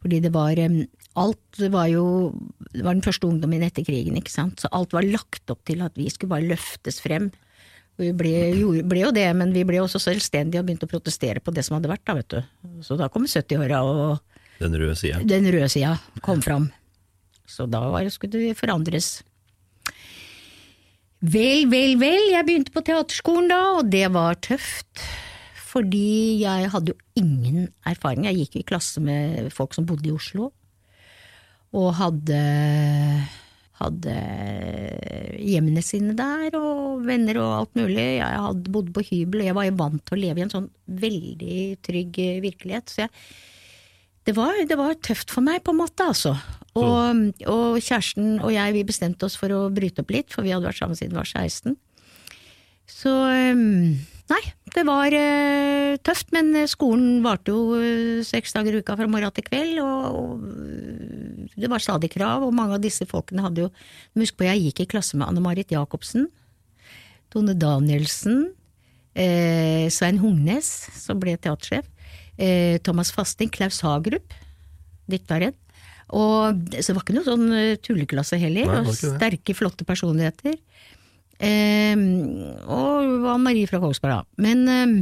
Fordi 0.00 0.20
det 0.24 0.32
var 0.32 0.56
eh, 0.56 0.86
Alt 1.16 1.60
var 1.72 1.88
jo 1.88 2.04
Det 2.74 2.84
var 2.84 2.92
den 2.92 3.04
første 3.04 3.24
ungdommen 3.28 3.64
etter 3.64 3.86
krigen, 3.86 4.18
ikke 4.20 4.32
sant. 4.32 4.60
Så 4.60 4.68
alt 4.76 4.92
var 4.92 5.06
lagt 5.06 5.52
opp 5.52 5.62
til 5.68 5.80
at 5.84 5.96
vi 5.96 6.10
skulle 6.12 6.34
bare 6.34 6.48
løftes 6.50 7.00
frem. 7.00 7.30
Vi 7.96 8.10
ble, 8.12 8.32
jo, 8.52 8.74
ble 8.84 9.06
jo 9.06 9.12
det, 9.16 9.28
men 9.38 9.54
vi 9.54 9.62
ble 9.64 9.80
også 9.80 10.00
selvstendige 10.02 10.60
og 10.60 10.66
begynte 10.68 10.84
å 10.84 10.90
protestere 10.90 11.40
på 11.40 11.54
det 11.56 11.64
som 11.64 11.78
hadde 11.78 11.88
vært, 11.88 12.04
da, 12.04 12.16
vet 12.18 12.34
du. 12.34 12.82
Så 12.84 12.98
da 13.00 13.08
kom 13.12 13.24
70-åra, 13.24 13.80
og 13.80 14.60
Den 14.60 14.76
røde 14.76 14.96
sida. 15.00 15.22
den 15.24 15.48
røde 15.48 15.70
sida 15.72 15.94
kom 16.20 16.42
fram. 16.44 16.68
Så 17.48 17.64
da 17.70 17.80
var, 17.88 18.04
skulle 18.12 18.36
det 18.36 18.58
forandres. 18.58 19.22
Vel, 21.24 21.64
vel, 21.72 21.96
vel, 21.96 22.26
jeg 22.34 22.44
begynte 22.44 22.74
på 22.74 22.84
teaterskolen 22.84 23.48
da, 23.48 23.60
og 23.78 23.88
det 23.88 24.04
var 24.12 24.36
tøft. 24.44 25.00
Fordi 25.70 26.42
jeg 26.42 26.68
hadde 26.72 26.92
jo 26.92 26.98
ingen 27.20 27.70
erfaring. 27.88 28.28
Jeg 28.28 28.44
gikk 28.44 28.60
i 28.60 28.66
klasse 28.68 29.00
med 29.00 29.48
folk 29.52 29.72
som 29.76 29.88
bodde 29.88 30.08
i 30.08 30.14
Oslo, 30.14 30.50
og 31.76 31.90
hadde 31.98 32.40
hadde 33.76 34.12
hjemmene 35.36 35.82
sine 35.84 36.14
der, 36.16 36.54
og 36.56 37.04
venner 37.06 37.40
og 37.42 37.50
alt 37.58 37.74
mulig. 37.76 38.06
Jeg 38.18 38.44
hadde 38.46 38.72
bodd 38.72 38.92
på 38.96 39.04
hybel, 39.10 39.42
og 39.42 39.50
jeg 39.50 39.58
var 39.58 39.68
jo 39.68 39.76
vant 39.82 40.04
til 40.06 40.16
å 40.16 40.22
leve 40.22 40.40
i 40.40 40.46
en 40.46 40.54
sånn 40.54 40.70
veldig 41.02 41.58
trygg 41.84 42.20
eh, 42.24 42.40
virkelighet. 42.44 42.92
Så 42.92 43.04
jeg, 43.04 43.12
det, 44.28 44.36
var, 44.38 44.56
det 44.64 44.80
var 44.80 44.96
tøft 45.04 45.34
for 45.34 45.44
meg, 45.44 45.60
på 45.66 45.74
en 45.74 45.82
måte, 45.82 46.08
altså. 46.08 46.34
Og, 46.76 47.22
og 47.48 47.78
kjæresten 47.80 48.36
og 48.38 48.50
jeg, 48.52 48.74
vi 48.76 48.88
bestemte 48.88 49.28
oss 49.28 49.36
for 49.40 49.52
å 49.52 49.66
bryte 49.72 50.04
opp 50.04 50.12
litt, 50.12 50.32
for 50.32 50.44
vi 50.44 50.52
hadde 50.56 50.68
vært 50.68 50.80
sammen 50.80 50.98
siden 50.98 51.14
vi 51.14 51.20
var 51.20 51.30
16. 51.30 51.76
Så 52.96 53.12
um, 53.12 53.96
Nei, 54.26 54.40
det 54.74 54.82
var 54.88 55.14
eh, 55.14 55.94
tøft, 56.02 56.32
men 56.34 56.50
skolen 56.66 57.20
varte 57.22 57.52
jo 57.54 57.76
eh, 57.78 58.24
seks 58.26 58.56
dager 58.56 58.74
i 58.74 58.80
uka 58.82 58.96
fra 58.98 59.06
morgen 59.06 59.30
til 59.36 59.46
kveld, 59.46 59.78
og 59.84 60.40
det 61.56 61.70
var 61.72 61.82
stadig 61.82 62.10
krav, 62.12 62.44
og 62.44 62.54
mange 62.54 62.76
av 62.76 62.82
disse 62.84 63.06
folkene 63.08 63.44
hadde 63.44 63.66
jo 63.66 63.70
Husk 64.16 64.36
på, 64.38 64.46
jeg 64.48 64.62
gikk 64.68 64.84
i 64.84 64.90
klasse 64.96 65.16
med 65.18 65.28
Anne 65.28 65.42
Marit 65.44 65.72
Jacobsen, 65.72 66.28
Tone 67.32 67.56
Danielsen, 67.58 68.50
eh, 69.16 69.86
Svein 69.92 70.20
Hungnes, 70.22 70.68
som 70.96 71.20
ble 71.20 71.36
teatersjef, 71.36 71.88
eh, 72.38 72.76
Thomas 72.84 73.10
Fasting, 73.12 73.50
Klaus 73.52 73.80
Hagerup, 73.84 74.36
dikteren. 75.10 75.56
Og, 76.14 76.60
så 76.78 76.92
det 76.92 76.94
var 76.94 77.02
ikke 77.02 77.16
noe 77.16 77.26
sånn 77.26 77.48
eh, 77.56 77.76
tulleklasse 77.82 78.38
heller, 78.38 78.68
Nei, 78.68 78.78
og 78.84 78.92
var 78.92 79.00
sterke, 79.00 79.56
flotte 79.58 79.86
personligheter. 79.88 80.54
Eh, 81.36 81.96
og 82.64 83.26
Anne 83.26 83.42
Marie 83.42 83.68
fra 83.68 83.80
Kongsberg, 83.82 84.22
da. 84.22 84.44
Men 84.44 84.68
eh, 84.70 84.94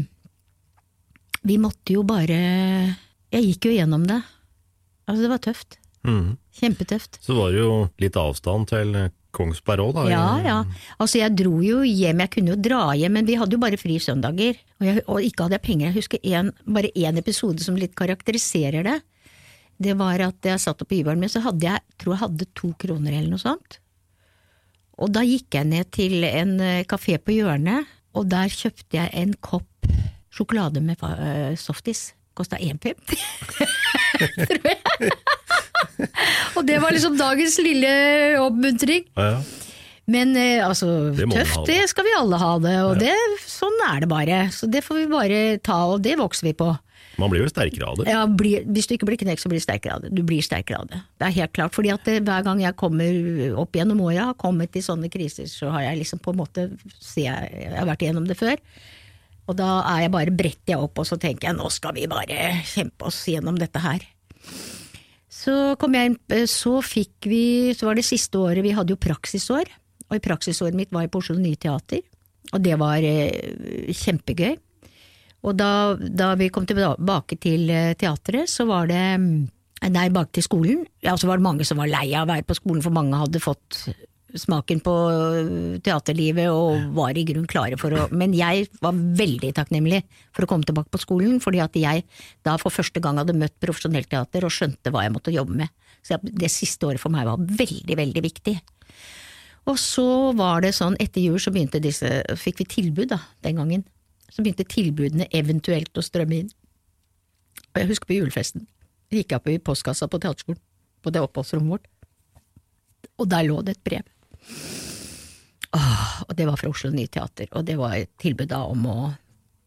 vi 1.45 1.59
måtte 1.61 1.93
jo 1.93 2.03
bare 2.09 2.39
Jeg 3.35 3.45
gikk 3.51 3.69
jo 3.69 3.75
gjennom 3.75 4.07
det. 4.09 4.23
Altså, 5.05 5.21
det 5.21 5.31
var 5.35 5.45
tøft. 5.45 5.79
Mhm. 6.07 6.33
Kjempetøft. 6.55 7.19
Så 7.25 7.37
var 7.37 7.53
det 7.53 7.63
jo 7.63 7.77
litt 8.03 8.17
avstand 8.19 8.69
til 8.71 8.95
Kongsberg 9.35 9.89
òg, 9.89 9.97
da. 9.97 10.05
Ja, 10.13 10.27
ja. 10.45 10.59
Altså, 10.99 11.19
jeg 11.19 11.35
dro 11.39 11.59
jo 11.65 11.81
hjem, 11.83 12.23
jeg 12.23 12.33
kunne 12.37 12.55
jo 12.55 12.61
dra 12.63 12.83
hjem, 12.99 13.19
men 13.19 13.27
vi 13.29 13.39
hadde 13.41 13.57
jo 13.57 13.63
bare 13.63 13.81
fri 13.81 13.99
søndager. 14.03 14.61
Og, 14.79 14.87
jeg, 14.87 15.03
og 15.11 15.27
ikke 15.27 15.47
hadde 15.47 15.59
jeg 15.59 15.65
penger. 15.67 15.89
Jeg 15.91 15.99
husker 15.99 16.29
en, 16.39 16.53
bare 16.77 16.93
én 16.95 17.19
episode 17.21 17.65
som 17.65 17.79
litt 17.79 17.97
karakteriserer 17.99 18.87
det. 18.87 19.01
Det 19.83 19.97
var 19.99 20.23
at 20.23 20.47
jeg 20.47 20.63
satt 20.63 20.85
oppe 20.85 20.95
i 20.95 21.01
hybelen 21.03 21.25
min, 21.25 21.33
så 21.33 21.43
hadde 21.43 21.67
jeg, 21.67 21.83
tror 21.99 22.15
jeg 22.15 22.23
hadde 22.23 22.51
to 22.55 22.71
kroner 22.79 23.17
eller 23.17 23.35
noe 23.35 23.43
sånt. 23.43 23.81
Og 25.03 25.11
da 25.11 25.25
gikk 25.27 25.57
jeg 25.59 25.67
ned 25.67 25.91
til 25.95 26.23
en 26.29 26.55
eh, 26.63 26.85
kafé 26.87 27.19
på 27.19 27.35
hjørnet, 27.35 27.91
og 28.15 28.29
der 28.31 28.53
kjøpte 28.53 29.01
jeg 29.01 29.11
en 29.19 29.35
kopp 29.43 29.67
sjokolade 30.35 30.83
med 30.83 31.03
uh, 31.03 31.55
softis. 31.59 32.13
Kosta 32.35 32.59
1,50, 32.63 32.95
tror 34.45 34.71
jeg. 34.71 34.79
og 36.57 36.65
det 36.67 36.81
var 36.83 36.95
liksom 36.95 37.19
dagens 37.19 37.59
lille 37.63 37.93
oppmuntring. 38.43 39.07
Ja, 39.15 39.37
ja. 39.37 39.43
Men 40.05 40.35
eh, 40.37 40.61
altså, 40.61 41.15
Det 41.17 41.25
tøft, 41.33 41.63
det 41.65 41.79
skal 41.89 42.05
vi 42.05 42.13
alle 42.19 42.37
ha 42.37 42.51
det, 42.61 42.75
og 42.85 42.99
det, 43.01 43.15
sånn 43.49 43.79
er 43.89 44.03
det 44.05 44.09
bare. 44.11 44.41
Så 44.53 44.69
det 44.69 44.85
får 44.85 44.99
vi 45.01 45.07
bare 45.09 45.39
ta, 45.65 45.79
og 45.95 46.03
det 46.05 46.19
vokser 46.21 46.51
vi 46.51 46.53
på. 46.59 46.75
Man 47.17 47.31
blir 47.31 47.45
jo 47.45 47.51
sterkere 47.51 47.87
av 47.89 48.01
det. 48.01 48.09
Ja, 48.11 48.25
bli, 48.27 48.57
hvis 48.75 48.89
du 48.91 48.97
ikke 48.97 49.07
blir 49.09 49.21
knekt, 49.21 49.41
så 49.45 49.51
blir 49.51 49.63
du 49.63 49.65
sterkere 49.65 49.97
av 49.97 50.03
det. 50.05 50.11
Du 50.19 50.25
blir 50.27 50.43
sterkere 50.45 50.81
av 50.83 50.89
det. 50.91 50.99
Det 51.23 51.29
er 51.29 51.37
helt 51.39 51.55
klart. 51.55 51.75
fordi 51.77 51.93
at 51.95 52.05
det, 52.09 52.19
hver 52.27 52.43
gang 52.47 52.61
jeg 52.61 52.77
kommer 52.81 53.55
opp 53.63 53.79
gjennom 53.79 54.03
åra, 54.05 54.33
har 54.33 54.41
kommet 54.41 54.77
i 54.77 54.83
sånne 54.85 55.09
kriser, 55.13 55.47
så 55.49 55.71
har 55.73 55.87
jeg 55.87 56.03
liksom 56.03 56.21
på 56.25 56.35
en 56.35 56.41
måte 56.43 56.67
jeg, 57.15 57.25
jeg 57.25 57.73
har 57.79 57.89
vært 57.89 58.05
igjennom 58.05 58.27
det 58.29 58.37
før. 58.41 58.59
Og 59.45 59.57
da 59.59 59.71
er 59.91 60.07
jeg 60.07 60.15
bare 60.15 60.35
bretter 60.35 60.75
jeg 60.75 60.81
opp, 60.87 61.03
og 61.03 61.09
så 61.09 61.19
tenker 61.21 61.51
jeg 61.51 61.59
nå 61.59 61.69
skal 61.73 61.97
vi 61.97 62.09
bare 62.11 62.49
kjempe 62.65 63.11
oss 63.11 63.21
gjennom 63.29 63.59
dette 63.61 63.83
her. 63.85 64.05
Så 65.35 65.75
kom 65.81 65.97
jeg 65.97 66.13
inn, 66.13 66.19
eh, 66.33 66.47
så 66.49 66.79
fikk 66.85 67.29
vi, 67.29 67.45
så 67.77 67.91
var 67.91 67.99
det 67.99 68.07
siste 68.07 68.41
året, 68.41 68.65
vi 68.65 68.75
hadde 68.77 68.95
jo 68.95 69.01
praksisår, 69.01 69.73
og 70.09 70.17
i 70.17 70.23
praksisåret 70.25 70.77
mitt 70.79 70.93
var 70.95 71.05
jeg 71.05 71.13
på 71.13 71.21
Oslo 71.21 71.37
Nye 71.41 71.59
Teater, 71.61 72.05
og 72.53 72.63
det 72.65 72.79
var 72.81 73.05
eh, 73.05 73.91
kjempegøy. 73.93 74.55
Og 75.45 75.59
da, 75.59 75.71
da 76.01 76.31
vi 76.41 76.49
kom 76.53 76.65
tilbake 76.69 77.37
til 77.43 77.69
eh, 77.69 77.93
teatret, 78.01 78.49
så 78.49 78.69
var 78.69 78.89
det 78.93 79.05
Nei, 79.85 80.07
bak 80.09 80.31
til 80.33 80.41
skolen. 80.41 80.79
Ja, 81.05 81.13
så 81.21 81.29
var 81.29 81.37
det 81.37 81.45
mange 81.45 81.65
som 81.69 81.77
var 81.77 81.91
lei 81.91 82.07
av 82.17 82.25
å 82.25 82.31
være 82.31 82.47
på 82.49 82.55
skolen, 82.57 82.81
for 82.81 82.95
mange 82.95 83.19
hadde 83.21 83.43
fått 83.43 83.83
smaken 84.39 84.81
på 84.85 84.93
teaterlivet 85.85 86.51
og 86.51 86.91
var 86.97 87.17
i 87.17 87.25
grunn 87.27 87.47
klare 87.51 87.79
for 87.81 87.95
å 87.95 88.07
Men 88.15 88.35
jeg 88.37 88.69
var 88.83 88.95
veldig 88.95 89.53
takknemlig 89.57 90.03
for 90.35 90.45
å 90.45 90.51
komme 90.51 90.67
tilbake 90.67 90.91
på 90.93 91.01
skolen, 91.03 91.41
fordi 91.43 91.63
at 91.63 91.77
jeg 91.79 92.05
da 92.47 92.57
for 92.61 92.75
første 92.75 93.03
gang 93.03 93.21
hadde 93.21 93.37
møtt 93.39 93.57
profesjonelt 93.63 94.11
teater 94.11 94.47
og 94.47 94.55
skjønte 94.55 94.93
hva 94.93 95.07
jeg 95.07 95.15
måtte 95.15 95.35
jobbe 95.35 95.59
med. 95.63 95.73
Så 96.05 96.19
det 96.23 96.51
siste 96.53 96.87
året 96.89 97.03
for 97.03 97.15
meg 97.15 97.29
var 97.29 97.41
veldig, 97.41 97.97
veldig 97.97 98.25
viktig. 98.25 98.57
Og 99.71 99.79
så 99.81 100.07
var 100.37 100.61
det 100.65 100.75
sånn, 100.77 100.99
etter 101.01 101.25
jul 101.25 101.41
så 101.41 101.53
begynte 101.55 101.81
disse, 101.81 102.11
fikk 102.37 102.61
vi 102.61 102.69
tilbud 102.77 103.15
da, 103.15 103.23
den 103.47 103.63
gangen. 103.63 103.87
Så 104.29 104.43
begynte 104.45 104.67
tilbudene 104.69 105.31
eventuelt 105.33 105.97
å 105.97 106.05
strømme 106.05 106.43
inn. 106.43 106.53
Og 107.73 107.81
jeg 107.81 107.91
husker 107.95 108.11
på 108.11 108.19
julefesten, 108.19 108.67
gikk 109.15 109.33
jeg 109.33 109.41
opp 109.41 109.49
i 109.51 109.61
postkassa 109.63 110.11
på 110.11 110.21
teaterskolen, 110.21 110.61
på 111.05 111.13
det 111.15 111.23
oppholdsrommet 111.25 111.77
vårt, 111.77 111.89
og 113.21 113.31
der 113.31 113.47
lå 113.47 113.61
det 113.65 113.77
et 113.77 113.85
brev. 113.87 114.14
Åh, 115.75 116.11
og 116.29 116.35
det 116.39 116.47
var 116.47 116.59
fra 116.61 116.71
Oslo 116.71 116.93
Nye 116.95 117.11
Teater, 117.11 117.49
og 117.53 117.65
det 117.67 117.79
var 117.81 117.97
et 117.99 118.13
tilbud 118.23 118.51
da 118.53 118.63
om 118.71 118.85
å 118.87 118.99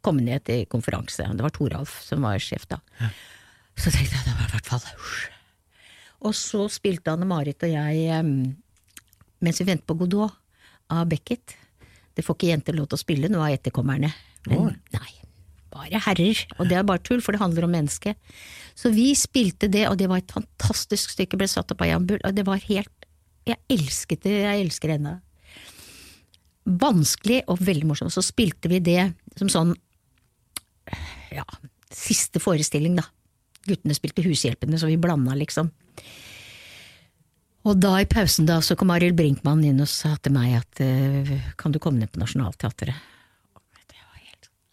komme 0.06 0.24
ned 0.24 0.46
til 0.48 0.64
konferanse. 0.72 1.26
Det 1.36 1.44
var 1.44 1.56
Toralf 1.56 1.98
som 2.06 2.24
var 2.24 2.40
sjef 2.40 2.68
da. 2.72 2.80
Så 3.78 3.92
tenkte 3.92 4.16
jeg 4.16 4.24
det 4.26 4.38
var 4.38 4.48
i 4.48 4.54
hvert 4.56 4.70
fall 4.72 4.86
Og 6.26 6.34
så 6.38 6.64
spilte 6.72 7.12
Anne 7.12 7.28
Marit 7.30 7.62
og 7.62 7.70
jeg 7.70 8.24
mens 9.44 9.62
vi 9.62 9.68
ventet 9.68 9.86
på 9.86 9.98
Godot 10.00 10.34
av 10.90 11.06
Beckett. 11.12 11.56
Det 12.16 12.26
får 12.26 12.38
ikke 12.38 12.50
jenter 12.50 12.78
lov 12.78 12.88
til 12.90 12.98
å 12.98 13.04
spille, 13.04 13.30
noe 13.30 13.50
av 13.50 13.58
etterkommerne. 13.60 14.10
Men 14.48 14.72
nei, 14.96 15.12
bare 15.74 16.02
herrer. 16.08 16.40
Og 16.58 16.70
det 16.70 16.80
er 16.80 16.88
bare 16.88 17.04
tull, 17.06 17.22
for 17.22 17.36
det 17.36 17.42
handler 17.44 17.68
om 17.68 17.76
mennesket. 17.76 18.18
Så 18.78 18.90
vi 18.94 19.12
spilte 19.18 19.70
det, 19.70 19.86
og 19.90 20.00
det 20.00 20.10
var 20.10 20.24
et 20.24 20.34
fantastisk 20.34 21.14
stykke, 21.14 21.38
ble 21.38 21.50
satt 21.52 21.74
opp 21.74 21.84
av 21.86 21.92
Jan 21.92 22.08
Bull, 22.10 22.22
og 22.24 22.38
det 22.38 22.46
var 22.48 22.64
helt 22.66 22.97
Jeg 23.48 23.60
elsket 23.72 24.24
det, 24.26 24.36
jeg 24.44 24.66
elsker 24.66 24.92
det 24.92 25.00
ennå. 25.00 25.16
Vanskelig 26.84 27.42
og 27.48 27.62
veldig 27.64 27.88
morsomt. 27.88 28.14
Så 28.14 28.24
spilte 28.26 28.72
vi 28.72 28.82
det 28.84 29.02
som 29.40 29.52
sånn 29.52 29.76
ja, 31.32 31.46
siste 31.94 32.42
forestilling, 32.44 32.98
da. 33.00 33.06
Guttene 33.68 33.96
spilte 33.96 34.24
Hushjelpene, 34.24 34.80
så 34.80 34.90
vi 34.90 35.00
blanda, 35.00 35.36
liksom. 35.36 35.72
Og 37.68 37.76
da 37.84 37.98
i 38.00 38.08
pausen 38.08 38.48
da, 38.48 38.62
så 38.64 38.78
kom 38.80 38.94
Arild 38.96 39.18
Brinkmann 39.18 39.64
inn 39.68 39.84
og 39.84 39.90
sa 39.92 40.14
til 40.24 40.36
meg 40.38 40.56
at 40.62 40.84
eh, 40.84 41.34
kan 41.60 41.74
du 41.76 41.82
komme 41.84 42.00
ned 42.00 42.14
på 42.14 42.22
Nationaltheatret? 42.22 42.96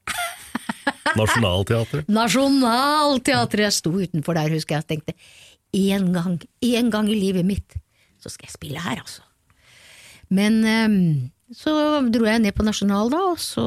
Nasjonalteatret? 1.19 2.11
Nasjonalteatret! 2.12 3.64
Jeg 3.66 3.75
sto 3.75 3.90
utenfor 3.95 4.38
der, 4.38 4.54
husker 4.54 4.76
jeg, 4.76 4.85
og 4.85 4.93
tenkte 4.93 5.16
én 5.75 6.12
gang, 6.14 6.38
én 6.62 6.93
gang 6.95 7.11
i 7.11 7.19
livet 7.19 7.47
mitt, 7.47 7.75
så 8.25 8.33
skal 8.33 8.49
jeg 8.49 8.57
spille 8.57 8.83
her, 8.83 9.02
altså. 9.04 9.23
Men 10.35 10.62
um, 10.64 10.97
så 11.54 11.75
dro 12.09 12.26
jeg 12.26 12.43
ned 12.43 12.57
på 12.57 12.64
Nasjonal, 12.66 13.12
da, 13.12 13.21
og 13.35 13.40
så 13.43 13.66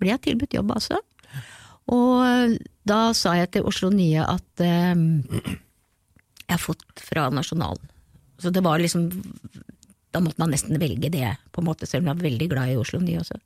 ble 0.00 0.12
jeg 0.12 0.24
tilbudt 0.26 0.58
jobb, 0.58 0.74
altså. 0.74 0.98
Og 1.90 2.58
da 2.86 3.00
sa 3.16 3.36
jeg 3.38 3.50
til 3.54 3.66
Oslo 3.66 3.90
Nye 3.94 4.22
at 4.22 4.62
um, 4.62 5.22
jeg 6.50 6.56
har 6.56 6.62
fått 6.62 7.02
fra 7.06 7.28
Nasjonalen. 7.34 7.86
Så 8.40 8.50
det 8.50 8.62
var 8.64 8.80
liksom 8.80 9.10
Da 10.10 10.18
måtte 10.22 10.40
man 10.42 10.50
nesten 10.50 10.80
velge 10.80 11.10
det, 11.12 11.28
på 11.54 11.62
en 11.62 11.68
måte, 11.68 11.86
selv 11.86 12.02
om 12.02 12.10
jeg 12.10 12.18
var 12.18 12.26
veldig 12.26 12.46
glad 12.50 12.72
i 12.72 12.78
Oslo 12.80 12.98
Nye 12.98 13.20
også. 13.20 13.36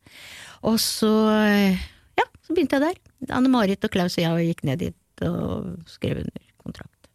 Og 0.64 0.78
så, 0.80 1.10
eh, 1.44 1.82
ja, 2.16 2.24
så 2.40 2.54
begynte 2.56 2.78
jeg 2.78 2.86
der. 2.86 3.34
Anne-Marit 3.36 3.84
og 3.84 3.92
Klaus 3.92 4.16
og 4.16 4.22
jeg 4.24 4.46
gikk 4.48 4.62
ned 4.64 4.80
dit 4.80 5.24
og 5.28 5.74
skrev 5.92 6.22
under 6.22 6.46
kontrakt. 6.64 7.10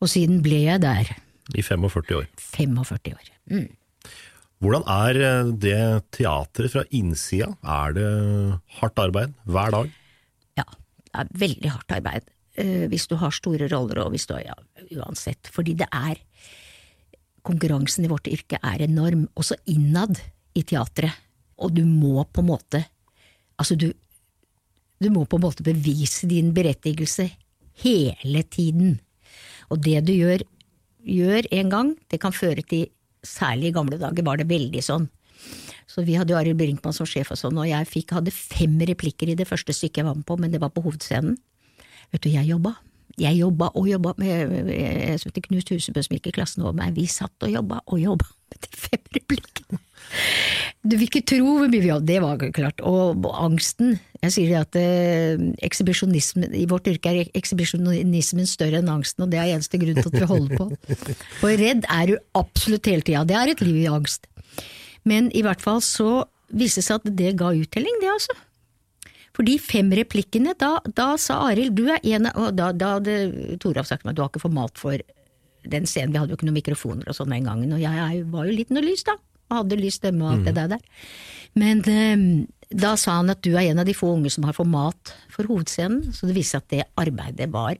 Og 0.00 0.08
siden 0.08 0.40
ble 0.40 0.62
jeg 0.64 0.80
der. 0.80 1.12
I 1.54 1.62
45 1.62 2.18
år. 2.20 2.26
45 2.38 3.14
år. 3.16 3.30
Mm. 3.50 3.70
Hvordan 4.62 4.84
er 4.86 5.18
eh, 5.26 5.50
det 5.58 5.80
teatret 6.14 6.70
fra 6.70 6.84
innsida? 6.94 7.50
Er 7.66 7.96
det 7.96 8.10
hardt 8.78 9.00
arbeid 9.02 9.34
hver 9.50 9.74
dag? 9.74 9.90
Ja, 10.60 10.66
det 10.68 11.24
er 11.24 11.32
veldig 11.42 11.72
hardt 11.74 11.96
arbeid. 11.98 12.28
eh, 12.54 12.86
hvis 12.92 13.08
du 13.08 13.16
har 13.16 13.32
store 13.34 13.68
roller, 13.72 14.04
og 14.04 14.12
hvis 14.12 14.26
du 14.28 14.34
har 14.36 14.44
ja, 14.44 14.56
uansett. 15.00 15.48
Fordi 15.50 15.74
det 15.74 15.88
er 15.90 16.20
Konkurransen 17.42 18.04
i 18.06 18.08
vårt 18.08 18.28
yrke 18.30 18.60
er 18.62 18.84
enorm, 18.84 19.24
også 19.34 19.56
innad 19.66 20.20
i 20.54 20.62
teatret. 20.62 21.10
Og 21.58 21.72
du 21.74 21.82
må 21.82 22.22
på 22.24 22.42
en 22.44 22.52
måte 22.52 22.84
Altså, 23.58 23.76
du, 23.76 23.92
du 24.98 25.08
må 25.10 25.24
på 25.26 25.36
en 25.38 25.44
måte 25.44 25.62
bevise 25.62 26.26
din 26.26 26.48
berettigelse 26.54 27.28
hele 27.82 28.42
tiden. 28.50 28.96
Og 29.70 29.82
det 29.84 30.00
du 30.08 30.12
gjør, 30.16 30.42
gjør 31.06 31.48
en 31.58 31.72
gang, 31.72 31.94
det 32.10 32.20
kan 32.22 32.34
føre 32.34 32.64
til 32.66 32.90
Særlig 33.22 33.68
i 33.68 33.74
gamle 33.76 33.94
dager 34.00 34.24
var 34.26 34.40
det 34.40 34.48
veldig 34.50 34.80
sånn. 34.82 35.04
Så 35.86 36.02
vi 36.02 36.16
hadde 36.18 36.32
jo 36.34 36.38
Arild 36.40 36.58
Brinkmann 36.58 36.94
som 36.96 37.06
sjef 37.06 37.28
og 37.30 37.38
sånn, 37.38 37.54
og 37.54 37.68
jeg 37.68 37.86
fikk, 37.86 38.16
hadde 38.16 38.32
fem 38.34 38.74
replikker 38.90 39.30
i 39.30 39.36
det 39.38 39.46
første 39.46 39.70
stykket 39.70 40.00
jeg 40.00 40.08
var 40.08 40.16
med 40.18 40.26
på, 40.26 40.34
men 40.42 40.50
det 40.50 40.58
var 40.58 40.72
på 40.74 40.82
hovedscenen. 40.82 41.36
Vet 42.10 42.24
du, 42.24 42.32
jeg 42.32 42.50
jobba. 42.50 42.74
Jeg 43.22 43.38
jobba 43.38 43.68
og 43.78 43.86
jobba 43.86 44.16
med, 44.18 44.26
jeg, 44.32 44.66
jeg 44.74 45.22
heter 45.22 45.46
Knut 45.46 45.70
Husebø 45.70 46.02
som 46.02 46.16
gikk 46.16 46.32
i 46.32 46.34
klassen 46.40 46.66
over 46.66 46.74
meg. 46.80 46.96
Vi 46.98 47.06
satt 47.06 47.46
og 47.46 47.54
jobba 47.54 47.78
og 47.86 48.02
jobba 48.02 48.26
fem 48.70 49.02
replikkene. 49.16 49.80
Du 50.82 50.96
vil 50.98 51.06
ikke 51.06 51.22
tro 51.24 51.54
hvor 51.56 51.68
mye 51.70 51.80
vi 51.80 51.92
hadde, 51.92 52.08
det 52.08 52.18
var 52.22 52.40
klart. 52.54 52.82
Og 52.84 53.24
angsten. 53.32 53.96
Jeg 54.22 54.34
sier 54.34 54.60
at 54.60 54.76
eh, 54.78 55.40
ekshibisjonismen 55.66 56.54
i 56.58 56.66
vårt 56.70 56.90
yrke 56.90 57.10
er 57.10 57.30
ekshibisjonismen 57.38 58.48
større 58.50 58.82
enn 58.82 58.90
angsten, 58.92 59.24
og 59.24 59.32
det 59.32 59.40
er 59.40 59.54
eneste 59.54 59.80
grunn 59.82 59.98
til 59.98 60.10
at 60.10 60.18
vi 60.18 60.28
holder 60.30 60.60
på. 60.60 60.68
For 61.40 61.56
redd 61.58 61.86
er 61.88 62.12
du 62.12 62.16
absolutt 62.38 62.90
hele 62.90 63.06
tida. 63.06 63.24
Det 63.26 63.38
er 63.38 63.54
et 63.54 63.64
liv 63.64 63.80
i 63.82 63.90
angst. 63.90 64.28
Men 65.08 65.30
i 65.34 65.42
hvert 65.42 65.62
fall 65.62 65.80
så 65.82 66.24
viste 66.52 66.82
det 66.82 66.88
seg 66.88 67.00
at 67.00 67.14
det 67.18 67.36
ga 67.40 67.54
uttelling, 67.56 67.98
det 68.02 68.10
altså. 68.12 68.36
For 69.32 69.48
de 69.48 69.56
fem 69.62 69.88
replikkene, 69.96 70.52
da, 70.60 70.76
da 70.92 71.14
sa 71.20 71.40
Arild 71.48 71.72
du 71.78 71.86
er 71.88 72.02
en 72.04 72.28
av 72.28 72.36
Og 72.36 72.50
da, 72.52 72.66
da 72.76 72.98
hadde 72.98 73.56
Toralf 73.62 73.88
sagt 73.88 74.02
til 74.02 74.10
meg 74.10 74.18
du 74.18 74.20
har 74.20 74.28
ikke 74.28 74.42
fått 74.42 74.56
mat 74.58 74.76
for 74.76 75.00
den 75.68 75.86
scenen, 75.86 76.14
vi 76.14 76.20
hadde 76.20 76.34
jo 76.34 76.38
ikke 76.38 76.48
noen 76.48 76.58
mikrofoner 76.58 77.10
og 77.10 77.16
sånn 77.16 77.34
den 77.34 77.46
gangen, 77.46 77.74
og 77.74 77.82
jeg, 77.82 77.98
jeg 77.98 78.24
var 78.32 78.48
jo 78.48 78.56
litt 78.56 78.72
noe 78.74 78.84
lys 78.84 79.04
da, 79.08 79.16
og 79.50 79.60
hadde 79.60 79.78
lys 79.78 80.00
stemme 80.00 80.26
og 80.26 80.34
alt 80.34 80.50
det 80.50 80.66
der. 80.74 80.82
Men 81.58 81.82
eh, 81.90 82.26
da 82.72 82.94
sa 82.96 83.18
han 83.20 83.32
at 83.32 83.42
du 83.44 83.52
er 83.52 83.68
en 83.68 83.82
av 83.82 83.88
de 83.88 83.94
få 83.96 84.14
unge 84.16 84.32
som 84.32 84.46
har 84.48 84.56
fått 84.56 84.70
mat 84.72 85.14
for 85.32 85.48
hovedscenen, 85.50 86.12
så 86.16 86.28
det 86.28 86.36
viste 86.38 86.56
seg 86.56 86.64
at 86.64 86.72
det 86.72 86.88
arbeidet 87.02 87.50
var 87.52 87.76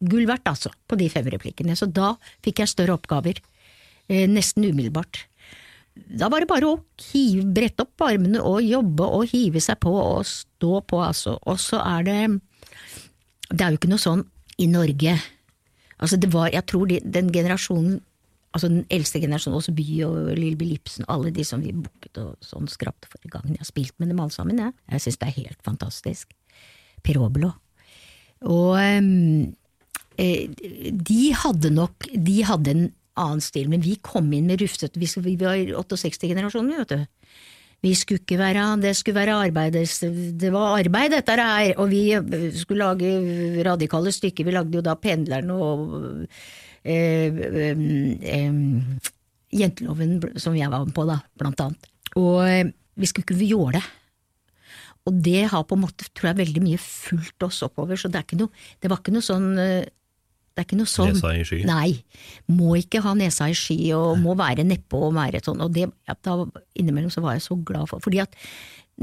gull 0.00 0.26
verdt, 0.28 0.48
altså, 0.50 0.72
på 0.88 0.98
de 1.00 1.08
fem 1.12 1.28
replikkene. 1.32 1.76
Så 1.76 1.88
da 1.88 2.14
fikk 2.44 2.60
jeg 2.62 2.72
større 2.72 2.96
oppgaver, 2.98 3.40
eh, 4.08 4.26
nesten 4.28 4.66
umiddelbart. 4.66 5.24
Da 5.96 6.28
var 6.28 6.44
det 6.44 6.50
bare 6.50 6.68
å 6.68 6.80
hive, 7.08 7.46
brette 7.56 7.86
opp 7.86 8.04
armene 8.04 8.42
og 8.44 8.60
jobbe 8.64 9.06
og 9.16 9.30
hive 9.30 9.62
seg 9.64 9.78
på 9.80 9.92
og 9.96 10.26
stå 10.28 10.82
på, 10.84 11.00
altså. 11.00 11.38
Og 11.48 11.60
så 11.60 11.80
er 11.80 12.02
det 12.04 12.40
Det 13.48 13.62
er 13.62 13.70
jo 13.70 13.78
ikke 13.78 13.88
noe 13.88 14.02
sånn 14.02 14.24
i 14.58 14.66
Norge. 14.66 15.14
Altså, 15.98 16.18
det 16.20 16.30
var, 16.32 16.50
jeg 16.52 16.66
tror 16.68 16.88
de, 16.90 17.00
den 17.00 17.30
generasjonen, 17.32 18.00
altså 18.56 18.68
den 18.72 18.84
eldste 18.92 19.20
generasjonen, 19.20 19.56
også 19.56 19.74
By 19.76 19.86
og 20.06 20.16
Lillebjørn 20.36 20.74
Ibsen, 20.76 21.06
alle 21.12 21.32
de 21.34 21.44
som 21.44 21.62
vi 21.64 21.72
booket 21.72 22.20
og 22.20 22.34
sånn 22.44 22.68
skrapte 22.72 23.08
forrige 23.12 23.32
gangen. 23.36 23.56
Jeg 23.56 23.64
har 23.64 23.70
spilt 23.70 23.96
med 24.00 24.12
dem 24.12 24.20
alle 24.20 24.34
sammen, 24.34 24.60
jeg. 24.60 24.76
Jeg 24.92 25.06
syns 25.06 25.20
det 25.22 25.30
er 25.30 25.38
helt 25.40 25.62
fantastisk. 25.64 26.36
Per. 27.06 27.20
Og 28.42 28.76
ehm, 28.80 29.54
eh, 30.18 30.48
de 30.90 31.20
hadde 31.38 31.70
nok 31.70 32.08
De 32.10 32.40
hadde 32.48 32.72
en 32.72 32.86
annen 33.16 33.42
stil, 33.44 33.68
men 33.72 33.84
vi 33.84 33.94
kom 34.04 34.28
inn 34.34 34.48
med 34.50 34.60
rufsete 34.60 35.00
vi 35.00 35.36
var 35.40 35.56
68-generasjonen, 35.56 36.82
vet 36.82 36.92
du. 36.92 37.32
Vi 37.84 37.92
skulle 37.94 38.22
ikke 38.22 38.38
være 38.40 38.64
Det 38.80 38.94
skulle 38.96 39.20
være 39.20 39.34
arbeid, 39.46 39.76
det 40.40 40.52
var 40.52 40.78
arbeid, 40.78 41.12
dette 41.12 41.36
her. 41.36 41.74
Og 41.78 41.90
vi 41.90 42.12
skulle 42.56 42.84
lage 42.84 43.64
radikale 43.64 44.12
stykker. 44.12 44.44
Vi 44.44 44.54
lagde 44.54 44.74
jo 44.74 44.82
da 44.82 44.94
Pendlerne 44.94 45.52
og 45.52 46.26
eh, 46.84 47.28
eh, 47.28 47.84
eh, 48.22 48.56
Jenteloven, 49.56 50.18
som 50.36 50.56
jeg 50.56 50.70
var 50.70 50.84
med 50.84 50.94
på, 50.96 51.04
da, 51.06 51.20
blant 51.38 51.60
annet. 51.60 51.92
Og 52.16 52.42
eh, 52.48 52.72
vi 52.96 53.06
skulle 53.06 53.28
ikke 53.28 53.52
jåle. 53.52 53.82
Og 55.06 55.20
det 55.22 55.44
har 55.52 55.62
på 55.62 55.76
en 55.76 55.84
måte, 55.84 56.08
tror 56.10 56.32
jeg, 56.32 56.40
veldig 56.40 56.62
mye 56.64 56.80
fulgt 56.82 57.46
oss 57.46 57.62
oppover, 57.62 57.98
så 58.00 58.10
det, 58.10 58.18
er 58.18 58.26
ikke 58.26 58.40
noe, 58.40 58.64
det 58.82 58.90
var 58.90 58.98
ikke 59.02 59.14
noe 59.14 59.26
sånn 59.26 59.52
eh, 59.62 59.86
det 60.56 60.62
er 60.62 60.68
ikke 60.70 60.78
noe 60.78 60.88
sånn 60.88 61.10
Nesa 61.12 61.34
i 61.36 61.42
sky. 61.44 61.58
Nei. 61.68 61.90
Må 62.48 62.78
ikke 62.80 63.02
ha 63.04 63.12
nesa 63.12 63.50
i 63.52 63.56
sky 63.56 63.76
og 63.92 64.22
må 64.22 64.32
være 64.38 64.64
nedpå 64.64 65.02
og 65.10 65.12
være 65.18 65.42
sånn. 65.44 65.60
Og 65.60 65.74
det, 65.74 65.90
da, 66.24 66.36
innimellom 66.80 67.12
så 67.12 67.20
var 67.20 67.36
jeg 67.36 67.44
så 67.44 67.58
glad 67.60 67.90
for 67.90 68.00
Fordi 68.00 68.22
at 68.24 68.32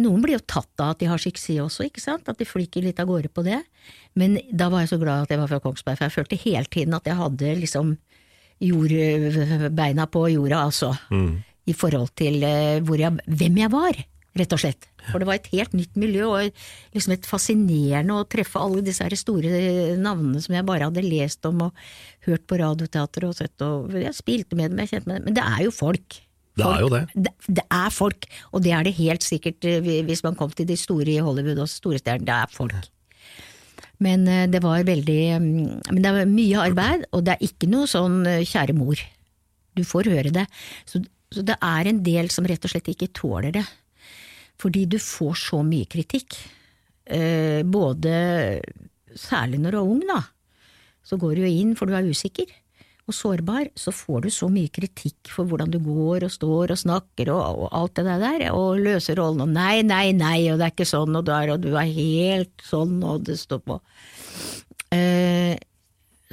noen 0.01 0.23
blir 0.23 0.39
jo 0.39 0.45
tatt 0.49 0.81
av 0.81 0.95
at 0.95 1.03
de 1.03 1.11
har 1.11 1.21
suksess 1.21 1.61
også, 1.61 1.85
ikke 1.85 2.01
sant? 2.01 2.25
At 2.25 2.41
de 2.41 2.47
flyker 2.49 2.81
litt 2.81 2.97
av 2.97 3.05
gårde 3.11 3.29
på 3.29 3.43
det. 3.45 3.59
Men 4.17 4.39
da 4.49 4.71
var 4.73 4.81
jeg 4.81 4.95
så 4.95 4.99
glad 5.03 5.27
at 5.27 5.35
jeg 5.35 5.43
var 5.43 5.51
fra 5.51 5.61
Kongsberg, 5.61 5.99
for 5.99 6.09
jeg 6.09 6.15
følte 6.15 6.41
hele 6.41 6.73
tiden 6.73 6.97
at 6.97 7.05
jeg 7.05 7.19
hadde 7.19 7.53
liksom 7.61 7.93
jord, 8.63 8.97
beina 9.77 10.07
på 10.09 10.25
jorda, 10.33 10.63
altså. 10.71 10.95
I 11.69 11.77
forhold 11.77 12.09
til 12.17 12.41
eh, 12.43 12.81
hvor 12.83 12.97
jeg, 12.99 13.13
hvem 13.29 13.61
jeg 13.61 13.71
var, 13.71 14.01
rett 14.37 14.55
og 14.55 14.61
slett. 14.63 14.87
For 15.11 15.21
det 15.21 15.27
var 15.27 15.37
et 15.37 15.49
helt 15.53 15.75
nytt 15.77 15.97
miljø, 15.99 16.27
og 16.31 16.95
liksom 16.95 17.15
et 17.15 17.27
fascinerende 17.27 18.17
å 18.17 18.27
treffe 18.29 18.61
alle 18.61 18.83
disse 18.85 19.05
her 19.05 19.15
store 19.19 19.95
navnene 19.99 20.41
som 20.43 20.55
jeg 20.55 20.67
bare 20.67 20.89
hadde 20.89 21.05
lest 21.05 21.45
om 21.49 21.67
og 21.67 21.83
hørt 22.27 22.45
på 22.49 22.59
Radioteatret 22.61 23.29
og 23.29 23.37
sett, 23.37 23.65
og 23.65 23.93
jeg 23.99 24.15
spilte 24.17 24.57
med 24.59 24.71
dem, 24.71 24.83
jeg 24.83 24.95
kjente 24.95 25.11
med 25.11 25.19
dem, 25.19 25.27
men 25.29 25.37
det 25.37 25.45
er 25.45 25.65
jo 25.67 25.75
folk. 25.75 26.21
Det 26.53 26.65
er 26.69 26.81
jo 26.83 26.89
det. 26.93 27.03
Det, 27.13 27.33
det 27.59 27.65
er 27.65 27.93
folk, 27.93 28.27
og 28.53 28.65
det 28.65 28.73
er 28.77 28.85
det 28.85 28.97
helt 28.99 29.25
sikkert 29.25 29.65
eh, 29.69 29.93
hvis 30.05 30.23
man 30.25 30.37
kom 30.37 30.53
til 30.53 30.69
de 30.69 30.77
store 30.77 31.15
i 31.15 31.21
Hollywood 31.23 31.63
og 31.63 31.71
store 31.71 32.01
det 32.03 32.35
er 32.35 32.53
folk. 32.53 32.75
Men 34.03 34.27
eh, 34.29 34.45
det 34.51 34.61
var 34.63 34.85
veldig 34.85 35.21
mm, 35.41 35.91
Men 35.91 36.03
det 36.03 36.13
var 36.13 36.29
mye 36.29 36.67
arbeid, 36.69 37.07
og 37.11 37.25
det 37.25 37.35
er 37.35 37.47
ikke 37.49 37.69
noe 37.71 37.89
sånn 37.89 38.21
eh, 38.29 38.45
kjære 38.45 38.77
mor. 38.77 39.01
Du 39.73 39.81
får 39.87 40.11
høre 40.13 40.33
det. 40.33 40.45
Så, 40.85 41.01
så 41.33 41.45
det 41.45 41.57
er 41.57 41.89
en 41.89 42.03
del 42.05 42.29
som 42.33 42.45
rett 42.45 42.65
og 42.65 42.73
slett 42.73 42.91
ikke 42.93 43.09
tåler 43.17 43.53
det. 43.55 43.65
Fordi 44.63 44.85
du 44.87 44.97
får 45.01 45.35
så 45.43 45.61
mye 45.67 45.89
kritikk. 45.91 46.39
Eh, 47.03 47.61
både 47.67 48.15
Særlig 49.13 49.59
når 49.61 49.75
du 49.75 49.77
er 49.77 49.85
ung, 49.85 49.99
da. 50.09 50.23
Så 51.05 51.19
går 51.21 51.35
du 51.35 51.43
jo 51.43 51.49
inn 51.51 51.75
for 51.77 51.85
du 51.85 51.93
er 51.93 52.07
usikker 52.09 52.49
og 53.03 53.15
sårbar, 53.15 53.67
så 53.75 53.91
får 53.91 54.23
du 54.23 54.29
så 54.31 54.47
mye 54.51 54.71
kritikk 54.71 55.31
for 55.33 55.47
hvordan 55.49 55.71
du 55.73 55.79
går 55.83 56.23
og 56.23 56.31
står 56.31 56.71
og 56.71 56.79
snakker 56.79 57.33
og, 57.33 57.65
og 57.65 57.73
alt 57.75 57.99
det 57.99 58.15
der, 58.21 58.45
og 58.55 58.79
løser 58.79 59.19
rollen 59.19 59.43
og 59.43 59.51
nei, 59.51 59.81
nei, 59.83 60.13
nei, 60.15 60.37
og 60.53 60.61
det 60.61 60.69
er 60.69 60.75
ikke 60.75 60.87
sånn, 60.87 61.17
og, 61.19 61.25
der, 61.27 61.51
og 61.51 61.65
du 61.65 61.73
er 61.75 61.91
helt 61.91 62.63
sånn, 62.63 63.01
og 63.03 63.25
det 63.27 63.35
står 63.41 63.59
på. 63.67 63.79
Eh, 64.95 65.59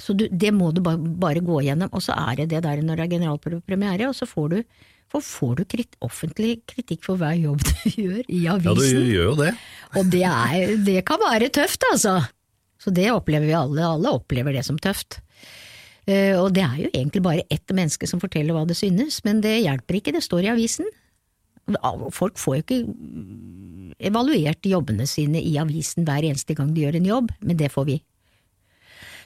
så 0.01 0.15
du, 0.15 0.29
det 0.31 0.53
må 0.55 0.71
du 0.73 0.81
bare, 0.85 1.01
bare, 1.01 1.43
gå 1.45 1.59
gjennom, 1.67 1.91
og 1.91 2.07
så 2.07 2.15
er 2.15 2.39
det 2.39 2.53
det 2.55 2.63
der 2.69 2.85
når 2.87 3.03
det 3.03 3.09
er 3.09 3.15
generalpremiere, 3.17 4.13
og 4.13 4.17
så 4.17 4.31
får 4.31 4.55
du, 4.55 4.61
for 5.11 5.25
får 5.25 5.57
du 5.59 5.65
krit, 5.69 5.97
offentlig 6.05 6.61
kritikk 6.71 7.03
for 7.07 7.19
hver 7.21 7.35
jobb 7.39 7.65
du 7.67 7.89
gjør 7.91 8.21
i 8.23 8.45
avisen. 8.53 8.69
Ja, 8.69 8.75
du 8.77 9.15
gjør 9.15 9.25
jo 9.33 9.39
det. 9.41 9.55
Og 9.99 10.13
det, 10.13 10.27
er, 10.27 10.77
det 10.87 11.01
kan 11.09 11.23
være 11.23 11.51
tøft, 11.55 11.87
altså. 11.91 12.21
Så 12.81 12.93
det 12.95 13.11
opplever 13.13 13.49
vi 13.49 13.57
alle, 13.59 13.85
alle 13.85 14.15
opplever 14.17 14.55
det 14.57 14.65
som 14.67 14.79
tøft. 14.81 15.19
Uh, 16.09 16.39
og 16.41 16.49
det 16.57 16.63
er 16.65 16.79
jo 16.87 16.93
egentlig 16.95 17.23
bare 17.23 17.45
ett 17.53 17.75
menneske 17.77 18.09
som 18.09 18.23
forteller 18.23 18.57
hva 18.57 18.65
det 18.69 18.79
synes, 18.79 19.21
men 19.27 19.43
det 19.45 19.59
hjelper 19.61 19.99
ikke, 19.99 20.15
det 20.17 20.25
står 20.25 20.47
i 20.47 20.53
avisen. 20.55 20.89
Folk 22.17 22.39
får 22.41 22.57
jo 22.57 22.63
ikke 22.65 22.79
evaluert 24.09 24.67
jobbene 24.67 25.05
sine 25.07 25.43
i 25.45 25.53
avisen 25.61 26.07
hver 26.09 26.25
eneste 26.27 26.57
gang 26.59 26.73
de 26.75 26.87
gjør 26.87 26.97
en 26.99 27.11
jobb, 27.11 27.35
men 27.45 27.59
det 27.61 27.69
får 27.75 27.87
vi. 27.91 27.99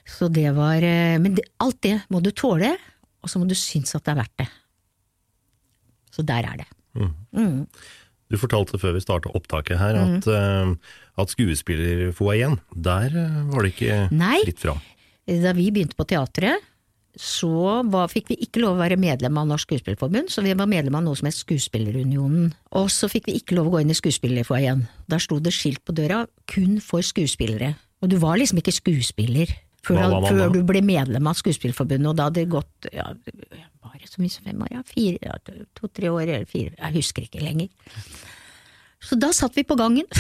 Så 0.05 0.29
det 0.29 0.51
var 0.57 0.85
uh, 0.85 1.21
Men 1.23 1.39
alt 1.63 1.81
det 1.87 1.99
må 2.13 2.21
du 2.25 2.33
tåle, 2.35 2.75
og 3.23 3.31
så 3.31 3.41
må 3.41 3.49
du 3.49 3.57
synes 3.57 3.95
at 3.95 4.05
det 4.05 4.17
er 4.17 4.23
verdt 4.25 4.39
det. 4.43 4.51
Så 6.15 6.25
der 6.27 6.47
er 6.47 6.63
det. 6.63 6.69
Mm. 6.95 7.13
Mm. 7.35 7.61
Du 8.33 8.39
fortalte 8.41 8.81
før 8.81 8.95
vi 8.97 9.03
starta 9.05 9.33
opptaket 9.37 9.79
her 9.79 9.99
at, 10.01 10.27
mm. 10.27 10.75
uh, 10.75 11.23
at 11.23 11.33
skuespillerfoajeen, 11.35 12.59
der 12.73 13.19
var 13.51 13.67
det 13.67 13.75
ikke 13.75 13.99
Nei. 14.15 14.39
fritt 14.47 14.63
fra. 14.63 14.79
Da 15.29 15.53
vi 15.57 15.71
begynte 15.75 15.99
på 15.99 16.07
teatret, 16.09 16.63
så 17.15 17.83
var, 17.87 18.09
fikk 18.11 18.33
vi 18.33 18.39
ikke 18.43 18.63
lov 18.65 18.75
å 18.75 18.83
være 18.83 18.99
medlem 18.99 19.37
av 19.39 19.47
Norsk 19.47 19.69
Skuespillerforbund, 19.69 20.33
så 20.35 20.43
vi 20.43 20.55
var 20.59 20.67
medlem 20.71 20.97
av 20.99 21.05
noe 21.07 21.19
som 21.19 21.29
het 21.29 21.37
Skuespillerunionen. 21.37 22.51
Og 22.75 22.89
så 22.91 23.09
fikk 23.11 23.29
vi 23.31 23.37
ikke 23.39 23.55
lov 23.59 23.71
å 23.71 23.77
gå 23.77 23.85
inn 23.85 23.95
i 23.95 23.99
skuespillerfoajeen. 23.99 24.83
Der 25.11 25.23
sto 25.23 25.39
det 25.43 25.55
skilt 25.55 25.85
på 25.87 25.95
døra 25.95 26.25
kun 26.51 26.81
for 26.83 27.07
skuespillere. 27.07 27.75
Og 28.03 28.11
du 28.11 28.19
var 28.23 28.41
liksom 28.41 28.59
ikke 28.61 28.75
skuespiller 28.75 29.55
før, 29.87 30.01
Hva 30.01 30.09
var 30.13 30.25
man 30.25 30.35
før 30.35 30.55
du 30.55 30.61
ble 30.67 30.83
medlem 30.85 31.31
av 31.31 31.39
Skuespillforbundet, 31.39 32.11
og 32.11 32.19
da 32.19 32.29
hadde 32.29 32.43
det 32.43 32.53
gått 32.53 32.89
ja, 32.93 33.07
var 33.85 33.97
det 34.01 34.11
så 34.11 34.23
mye 34.23 34.33
som 34.33 34.47
fem 34.47 34.63
år, 34.65 34.71
ja, 34.75 34.83
fire, 34.89 35.19
ja, 35.23 35.35
to-tre 35.79 36.11
år 36.13 36.25
eller 36.25 36.49
fire, 36.51 36.75
jeg 36.79 36.93
husker 36.99 37.21
ikke 37.29 37.45
lenger. 37.45 37.71
Så 39.05 39.19
da 39.21 39.29
satt 39.37 39.57
vi 39.59 39.67
på 39.69 39.77
gangen. 39.77 40.07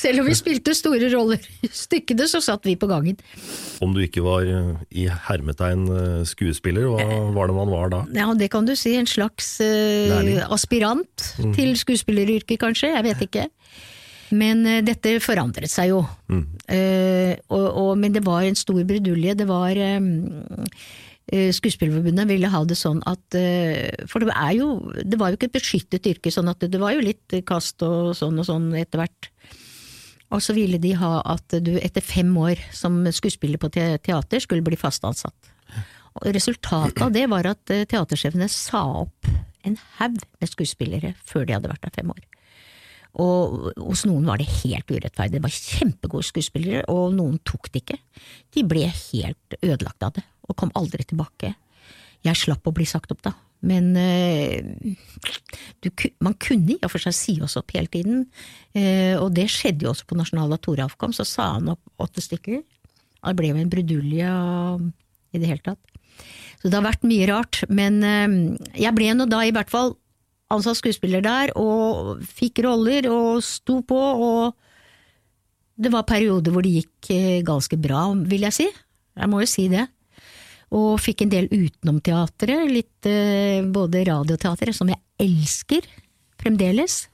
Selv 0.00 0.22
om 0.22 0.28
vi 0.30 0.36
spilte 0.38 0.72
store 0.76 1.10
roller 1.12 1.40
i 1.60 1.68
stykkene, 1.74 2.24
så 2.30 2.40
satt 2.44 2.64
vi 2.64 2.76
på 2.80 2.88
gangen. 2.88 3.18
Om 3.84 3.92
du 3.96 4.00
ikke 4.04 4.22
var 4.24 4.42
eh, 4.48 4.70
i 5.02 5.04
hermetegn 5.28 5.82
eh, 5.92 6.22
skuespiller, 6.28 6.84
hva 6.88 7.04
var 7.36 7.50
det 7.50 7.56
man 7.58 7.72
var 7.72 7.86
da? 7.92 8.00
Ja, 8.16 8.30
det 8.38 8.48
kan 8.54 8.68
du 8.68 8.72
si. 8.78 8.94
En 8.96 9.08
slags 9.10 9.58
uh, 9.60 9.66
aspirant 10.48 10.56
aspirant 10.56 11.26
til 11.58 11.74
skuespilleryrket, 11.76 12.56
kanskje. 12.62 12.94
Jeg 12.94 13.04
vet 13.10 13.20
ikke. 13.28 13.44
Men 14.36 14.64
uh, 14.66 14.80
dette 14.86 15.18
forandret 15.24 15.70
seg 15.72 15.92
jo. 15.92 16.00
Eh, 16.70 17.34
og, 17.50 17.66
og, 17.66 17.92
men 17.98 18.14
det 18.14 18.24
var 18.26 18.44
en 18.46 18.58
stor 18.58 18.80
brudulje. 18.86 19.36
Det 19.38 19.46
var 19.48 19.78
eh, 19.78 20.00
Skuespillerforbundet 21.30 22.26
ville 22.26 22.50
ha 22.50 22.60
det 22.66 22.74
sånn 22.74 22.98
at 23.06 23.36
For 24.10 24.18
det 24.18 24.32
er 24.34 24.54
jo 24.56 24.72
Det 24.98 25.14
var 25.14 25.30
jo 25.30 25.36
ikke 25.38 25.46
et 25.46 25.54
beskyttet 25.60 26.08
yrke, 26.10 26.32
sånn 26.34 26.50
at 26.50 26.64
det, 26.64 26.80
var 26.82 26.96
jo 26.96 27.04
litt 27.04 27.36
kast 27.46 27.84
og 27.86 28.16
sånn 28.18 28.40
og 28.42 28.48
sånn 28.48 28.66
etter 28.74 28.98
hvert. 28.98 29.28
Og 30.34 30.42
så 30.42 30.56
ville 30.56 30.80
de 30.82 30.90
ha 30.98 31.12
at 31.30 31.54
du 31.62 31.76
etter 31.78 32.02
fem 32.02 32.32
år 32.34 32.58
som 32.74 32.98
skuespiller 33.14 33.62
på 33.62 33.70
teater 33.70 34.42
skulle 34.42 34.66
bli 34.66 34.78
fast 34.80 35.06
ansatt. 35.06 35.54
Og 36.18 36.34
resultatet 36.34 36.98
av 37.06 37.14
det 37.14 37.28
var 37.30 37.46
at 37.52 37.62
teatersjefene 37.62 38.50
sa 38.50 38.82
opp 39.04 39.30
en 39.62 39.78
haug 40.00 40.18
med 40.40 40.50
skuespillere 40.50 41.14
før 41.22 41.46
de 41.46 41.60
hadde 41.60 41.70
vært 41.70 41.86
der 41.86 41.98
fem 42.00 42.10
år. 42.10 42.29
Og 43.18 43.72
hos 43.74 44.04
noen 44.06 44.28
var 44.28 44.38
det 44.38 44.48
helt 44.60 44.90
urettferdig. 44.90 45.38
Det 45.38 45.42
var 45.42 45.54
kjempegode 45.54 46.28
skuespillere, 46.28 46.84
og 46.92 47.16
noen 47.16 47.40
tok 47.46 47.70
det 47.72 47.82
ikke. 47.82 47.98
De 48.54 48.64
ble 48.66 48.86
helt 48.86 49.58
ødelagt 49.60 50.06
av 50.06 50.14
det, 50.18 50.24
og 50.46 50.58
kom 50.60 50.72
aldri 50.78 51.06
tilbake. 51.08 51.54
Jeg 52.26 52.38
slapp 52.38 52.68
å 52.68 52.74
bli 52.76 52.86
sagt 52.86 53.10
opp 53.14 53.22
da, 53.24 53.32
men 53.64 53.92
øh, 53.96 54.94
du, 55.80 55.88
man 56.24 56.36
kunne 56.40 56.74
i 56.74 56.78
og 56.80 56.92
for 56.92 57.02
seg 57.02 57.16
si 57.16 57.36
oss 57.44 57.56
opp 57.60 57.72
hele 57.76 57.90
tiden, 57.92 58.26
eh, 58.76 59.16
og 59.16 59.32
det 59.36 59.48
skjedde 59.52 59.86
jo 59.86 59.94
også 59.94 60.08
på 60.08 60.18
Nasjonal 60.20 60.52
da 60.52 60.60
Toralf 60.60 60.98
kom, 61.00 61.14
så 61.16 61.26
sa 61.28 61.54
han 61.56 61.72
opp 61.72 61.82
åtte 62.00 62.24
stykker. 62.24 62.60
Det 63.20 63.36
ble 63.36 63.50
jo 63.50 63.60
en 63.60 63.72
brudulje 63.72 64.34
i 65.32 65.40
det 65.40 65.48
hele 65.48 65.64
tatt. 65.64 65.80
Så 66.60 66.68
det 66.68 66.76
har 66.76 66.84
vært 66.84 67.08
mye 67.08 67.28
rart, 67.30 67.62
men 67.72 68.00
øh, 68.04 68.38
jeg 68.76 68.96
ble 68.96 69.12
nå 69.16 69.28
da 69.32 69.42
i 69.48 69.56
hvert 69.56 69.72
fall 69.72 69.94
ansatt 70.50 70.78
skuespiller 70.80 71.22
der, 71.24 71.52
og 71.58 72.20
fikk 72.26 72.62
roller 72.66 73.08
og 73.10 73.40
sto 73.44 73.80
på, 73.86 74.00
og 74.00 74.56
det 75.80 75.92
var 75.94 76.08
perioder 76.08 76.52
hvor 76.52 76.66
det 76.66 76.74
gikk 76.80 77.10
eh, 77.14 77.40
ganske 77.46 77.78
bra, 77.80 78.10
vil 78.28 78.46
jeg 78.48 78.56
si. 78.56 78.68
Jeg 79.20 79.32
må 79.32 79.40
jo 79.42 79.48
si 79.50 79.66
det. 79.72 79.86
Og 80.76 81.00
fikk 81.02 81.24
en 81.24 81.32
del 81.32 81.48
utenomteatret, 81.50 82.68
litt 82.70 83.08
eh, 83.08 83.64
både 83.66 84.04
radioteatret, 84.06 84.76
som 84.76 84.90
jeg 84.92 85.00
elsker 85.20 85.86
fremdeles. 86.40 87.04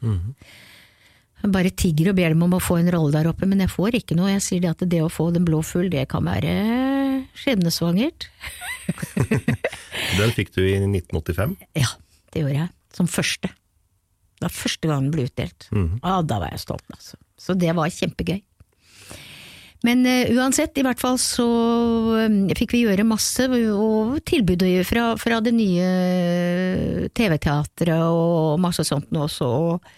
Jeg 1.42 1.52
bare 1.54 1.70
tigger 1.70 2.10
og 2.10 2.18
ber 2.18 2.34
dem 2.34 2.42
om 2.46 2.56
å 2.56 2.62
få 2.62 2.80
en 2.80 2.90
rolle 2.92 3.14
der 3.14 3.28
oppe, 3.30 3.48
men 3.48 3.62
jeg 3.62 3.72
får 3.72 4.00
ikke 4.00 4.16
noe. 4.18 4.32
Jeg 4.34 4.44
sier 4.44 4.64
det 4.64 4.72
at 4.72 4.84
det 4.90 5.02
å 5.04 5.12
få 5.12 5.28
Den 5.34 5.46
blå 5.46 5.62
fugl, 5.66 5.88
det 5.92 6.06
kan 6.10 6.26
være 6.26 6.52
skjebnesvangert. 7.36 8.28
Den 10.18 10.34
fikk 10.36 10.54
du 10.56 10.62
i 10.64 10.76
1985. 10.80 11.56
Ja, 11.78 11.92
det 12.32 12.42
gjorde 12.42 12.58
jeg. 12.60 12.75
Som 12.96 13.08
første. 13.10 13.52
Det 14.36 14.44
var 14.48 14.52
første 14.52 14.88
gang 14.88 15.06
den 15.06 15.14
ble 15.14 15.28
utdelt. 15.28 15.68
Ja, 15.72 16.20
da 16.24 16.40
var 16.42 16.52
jeg 16.52 16.64
stolt, 16.64 16.84
altså. 16.92 17.16
Så 17.40 17.56
det 17.56 17.72
var 17.76 17.92
kjempegøy. 17.92 18.40
Men 19.84 20.02
uh, 20.08 20.32
uansett, 20.34 20.76
i 20.80 20.84
hvert 20.84 21.00
fall 21.00 21.18
så 21.20 21.44
eh, 22.24 22.54
fikk 22.58 22.72
vi 22.74 22.82
gjøre 22.86 23.04
masse, 23.06 23.44
og 23.46 24.16
tilbud 24.26 24.64
fra, 24.88 25.10
fra 25.20 25.38
det 25.44 25.52
nye 25.54 27.08
TV-teatret 27.14 27.92
og 28.08 28.56
masse 28.62 28.86
sånt 28.88 29.12
nå 29.14 29.26
også, 29.28 29.46
og, 29.46 29.90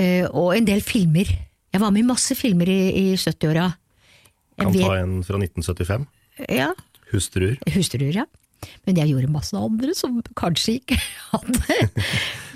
uh, 0.00 0.26
og 0.26 0.50
en 0.58 0.68
del 0.68 0.82
filmer. 0.84 1.30
Jeg 1.74 1.82
var 1.82 1.94
med 1.94 2.04
i 2.04 2.08
masse 2.10 2.36
filmer 2.38 2.70
i, 2.70 2.80
i 2.90 3.06
70-åra. 3.14 3.70
Jeg 4.58 4.66
Kan 4.68 4.76
ta 4.78 4.98
en 5.00 5.16
fra 5.26 5.40
1975. 5.40 6.10
Ja, 6.50 6.72
Hustruer. 7.14 7.56
hustruer, 7.74 8.10
ja. 8.22 8.26
Men 8.86 8.98
jeg 9.00 9.12
gjorde 9.12 9.32
masse 9.32 9.58
andre 9.58 9.94
som 9.96 10.18
kanskje 10.38 10.78
ikke 10.80 10.98
hadde 11.32 11.78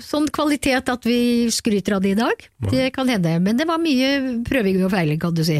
sånn 0.09 0.27
kvalitet 0.33 0.89
at 0.89 1.05
vi 1.05 1.49
skryter 1.53 1.97
av 1.97 2.03
det 2.05 2.15
i 2.15 2.19
dag. 2.19 2.45
Det 2.71 2.89
kan 2.95 3.09
hende. 3.11 3.35
Men 3.43 3.59
det 3.59 3.67
var 3.69 3.81
mye 3.81 4.41
prøving 4.47 4.81
og 4.85 4.93
feiling, 4.93 5.21
kan 5.21 5.35
du 5.37 5.43
si. 5.45 5.59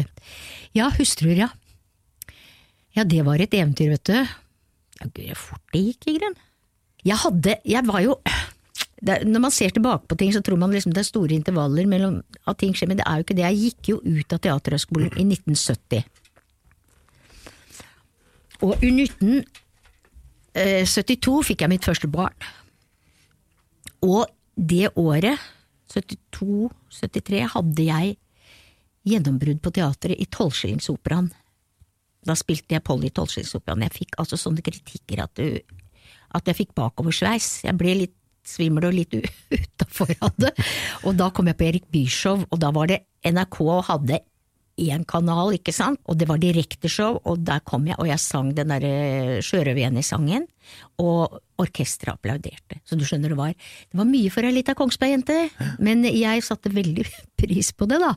Ja, 0.76 0.90
hustruer, 0.96 1.46
ja. 1.46 1.50
Ja, 2.96 3.06
det 3.06 3.22
var 3.26 3.42
et 3.42 3.54
eventyr, 3.54 3.92
vet 3.94 4.10
du. 4.10 4.16
Jaggu 5.00 5.26
hvor 5.30 5.42
fort 5.44 5.74
det 5.74 5.84
gikk, 5.84 6.06
i 6.06 6.16
Igren. 6.16 6.38
Jeg 7.06 7.16
hadde 7.22 7.54
Jeg 7.64 7.86
var 7.88 8.02
jo 8.04 8.18
det, 9.00 9.22
når 9.24 9.40
man 9.46 9.52
ser 9.54 9.72
tilbake 9.72 10.04
på 10.10 10.16
ting, 10.20 10.32
så 10.34 10.42
tror 10.44 10.58
man 10.60 10.74
liksom 10.74 10.92
det 10.92 11.00
er 11.00 11.08
store 11.08 11.32
intervaller 11.32 11.86
mellom 11.88 12.18
at 12.44 12.58
ting 12.60 12.74
skjer, 12.76 12.90
men 12.90 12.98
det 13.00 13.06
er 13.08 13.16
jo 13.16 13.24
ikke 13.24 13.36
det. 13.38 13.46
Jeg 13.46 13.60
gikk 13.62 13.88
jo 13.94 14.00
ut 14.04 14.34
av 14.36 14.42
Teaterhøgskolen 14.44 15.14
i 15.14 15.24
1970. 15.24 16.04
Og 18.60 18.76
U19 18.84 19.40
Eh, 20.56 20.82
72 20.86 21.42
fikk 21.46 21.64
jeg 21.64 21.70
mitt 21.70 21.86
første 21.86 22.10
barn. 22.10 22.34
Og 24.02 24.26
det 24.56 24.90
året, 24.98 25.38
72-73, 25.92 27.44
hadde 27.54 27.86
jeg 27.86 28.16
gjennombrudd 29.06 29.60
på 29.62 29.72
teatret 29.74 30.20
i 30.20 30.26
Tolvskillingsoperaen. 30.30 31.30
Da 32.26 32.36
spilte 32.36 32.76
jeg 32.76 32.84
Polly 32.84 33.08
i 33.08 33.14
Tolvskillingsoperaen. 33.16 33.84
Jeg 33.86 33.96
fikk 33.96 34.18
altså 34.20 34.38
sånne 34.40 34.64
kritikker 34.64 35.22
at, 35.24 35.40
du, 35.40 35.60
at 36.36 36.50
jeg 36.50 36.58
fikk 36.58 36.74
bakoversveis. 36.78 37.62
Jeg 37.64 37.78
ble 37.80 37.96
litt 38.02 38.16
svimmel 38.46 38.88
og 38.88 38.96
litt 38.96 39.16
utafor 39.56 40.12
av 40.18 40.34
det. 40.40 40.52
Og 41.04 41.16
da 41.18 41.30
kom 41.34 41.48
jeg 41.50 41.58
på 41.60 41.68
Erik 41.68 41.88
Bye-show, 41.92 42.44
og 42.48 42.60
da 42.60 42.72
var 42.74 42.90
det 42.90 43.02
NRK 43.26 43.60
hadde 43.88 44.20
én 44.80 45.04
kanal, 45.08 45.52
ikke 45.56 45.74
sant, 45.74 46.00
og 46.08 46.18
det 46.20 46.28
var 46.30 46.40
direkteshow, 46.40 47.20
og 47.28 47.42
der 47.46 47.62
kom 47.66 47.86
jeg, 47.88 47.98
og 48.00 48.08
jeg 48.08 48.22
sang 48.22 48.52
den 48.56 48.72
derre 48.72 49.40
i 49.40 50.02
sangen, 50.06 50.46
og 51.02 51.40
orkesteret 51.60 52.14
applauderte. 52.14 52.78
Så 52.86 52.96
du 52.96 53.04
skjønner 53.04 53.32
det 53.32 53.38
var 53.38 53.52
Det 53.52 53.98
var 53.98 54.06
mye 54.06 54.30
for 54.30 54.46
ei 54.46 54.52
lita 54.54 54.74
Kongsberg-jente, 54.74 55.50
men 55.78 56.04
jeg 56.04 56.44
satte 56.46 56.72
veldig 56.72 57.04
pris 57.40 57.72
på 57.72 57.88
det, 57.90 57.98
da. 58.00 58.14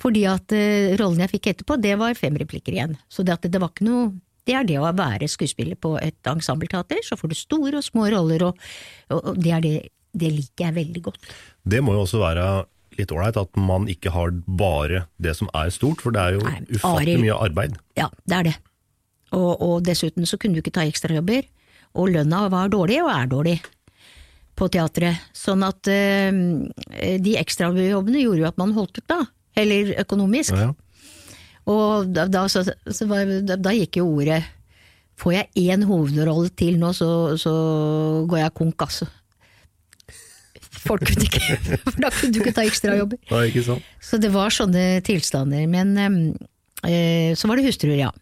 Fordi 0.00 0.24
at 0.30 0.56
uh, 0.56 0.96
rollen 1.00 1.22
jeg 1.26 1.34
fikk 1.36 1.52
etterpå, 1.52 1.76
det 1.80 1.96
var 2.00 2.18
fem 2.18 2.36
replikker 2.40 2.72
igjen. 2.72 2.96
Så 3.08 3.22
det, 3.22 3.38
det, 3.46 3.60
var 3.60 3.72
ikke 3.74 3.88
noe 3.88 4.10
det 4.48 4.56
er 4.56 4.66
det 4.66 4.80
å 4.80 4.90
være 4.96 5.28
skuespiller 5.30 5.78
på 5.78 5.94
et 6.00 6.26
ensembleteater. 6.26 7.02
Så 7.06 7.18
får 7.20 7.30
du 7.30 7.38
store 7.38 7.78
og 7.78 7.86
små 7.86 8.08
roller, 8.10 8.48
og, 8.48 8.68
og, 9.12 9.32
det, 9.38 9.60
det, 9.66 9.74
det 10.16 10.34
liker 10.34 10.68
jeg 10.68 10.78
veldig 10.80 11.02
godt. 11.10 11.32
Det 11.62 11.82
må 11.84 11.94
jo 11.94 12.06
også 12.06 12.22
være 12.22 12.46
litt 12.98 13.12
ålreit 13.14 13.38
at 13.40 13.56
man 13.60 13.86
ikke 13.90 14.12
har 14.14 14.32
bare 14.46 15.04
det 15.22 15.36
som 15.38 15.50
er 15.54 15.70
stort, 15.74 16.02
for 16.02 16.14
det 16.14 16.20
er 16.22 16.38
jo 16.38 16.44
Nei, 16.46 16.60
ufattelig 16.74 17.14
Arild- 17.14 17.24
mye 17.26 17.38
arbeid. 17.46 17.78
Ja, 17.98 18.08
det 18.26 18.36
er 18.40 18.48
det. 18.50 18.56
Og, 19.36 19.50
og 19.62 19.76
dessuten 19.86 20.26
så 20.26 20.38
kunne 20.40 20.58
du 20.58 20.62
ikke 20.64 20.74
ta 20.74 20.86
ekstrajobber, 20.88 21.46
og 21.94 22.10
lønna 22.14 22.44
var 22.50 22.70
dårlig, 22.72 22.98
og 23.04 23.10
er 23.14 23.30
dårlig 23.30 23.56
på 24.58 24.68
teatret. 24.74 25.22
Sånn 25.36 25.62
at 25.66 25.88
øh, 25.90 26.40
de 27.22 27.36
ekstrajobbene 27.40 28.22
gjorde 28.24 28.42
jo 28.44 28.48
at 28.50 28.58
man 28.60 28.74
holdt 28.76 28.98
ut, 29.00 29.06
da. 29.10 29.20
Eller 29.58 29.94
økonomisk. 30.02 30.54
Ja, 30.54 30.70
ja. 30.70 31.34
Og 31.70 32.10
da, 32.14 32.24
da, 32.30 32.46
så, 32.50 32.64
så 32.66 33.06
var, 33.10 33.28
da, 33.46 33.56
da 33.60 33.72
gikk 33.76 34.00
jo 34.00 34.08
ordet 34.16 34.40
Får 35.20 35.34
jeg 35.34 35.68
én 35.68 35.82
hovedrolle 35.84 36.48
til 36.56 36.78
nå, 36.80 36.94
så, 36.96 37.36
så 37.36 37.50
går 38.24 38.38
jeg 38.40 38.52
konk, 38.56 38.80
altså. 38.86 39.04
Folk 40.80 41.04
kunne 41.04 41.26
ikke 41.26 41.58
For 41.84 42.00
da 42.00 42.10
kunne 42.14 42.32
du 42.34 42.40
ikke 42.40 42.56
ta 42.56 42.64
ekstrajobber. 42.64 43.20
Sant? 43.66 43.86
Så 44.04 44.20
det 44.22 44.32
var 44.34 44.54
sånne 44.54 44.84
tilstander. 45.06 45.66
Men 45.70 45.94
eh, 46.86 47.32
så 47.36 47.50
var 47.50 47.60
det 47.60 47.68
hustruer, 47.68 47.98
ja. 48.00 48.12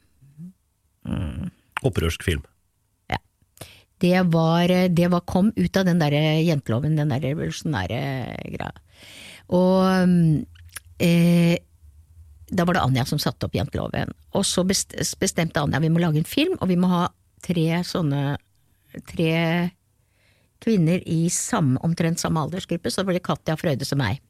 Opprørsk 1.86 2.24
film. 2.26 2.44
Det 3.98 4.20
var, 4.30 4.70
det 4.94 5.08
var 5.10 5.24
kom 5.26 5.48
ut 5.56 5.76
av 5.76 5.86
den 5.88 5.98
derre 5.98 6.38
jenteloven, 6.46 6.94
den 6.94 7.10
der 7.10 7.22
revolusjonære 7.24 8.02
greia. 8.54 8.68
Og 9.58 10.06
mm, 10.06 10.44
eh, 11.02 11.56
da 12.48 12.64
var 12.64 12.78
det 12.78 12.84
Anja 12.84 13.04
som 13.08 13.18
satte 13.18 13.48
opp 13.48 13.56
jenteloven. 13.58 14.12
Og 14.38 14.46
så 14.46 14.62
bestemte 14.68 15.60
Anja 15.60 15.80
vi 15.82 15.90
må 15.90 16.02
lage 16.02 16.22
en 16.22 16.28
film, 16.28 16.54
og 16.60 16.70
vi 16.70 16.78
må 16.78 16.90
ha 16.92 17.08
tre 17.44 17.82
sånne 17.86 18.36
tre 19.10 19.32
kvinner 20.64 21.02
i 21.06 21.26
samme, 21.32 21.80
omtrent 21.86 22.20
samme 22.20 22.42
aldersgruppe. 22.42 22.92
Så 22.92 23.04
var 23.06 23.16
det 23.16 23.24
Katja 23.26 23.56
Frøyde 23.58 23.86
som 23.88 24.00
meg, 24.02 24.22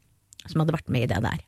som 0.47 0.62
hadde 0.62 0.77
vært 0.77 0.93
med 0.93 1.07
i 1.07 1.12
det 1.12 1.23
der. 1.25 1.45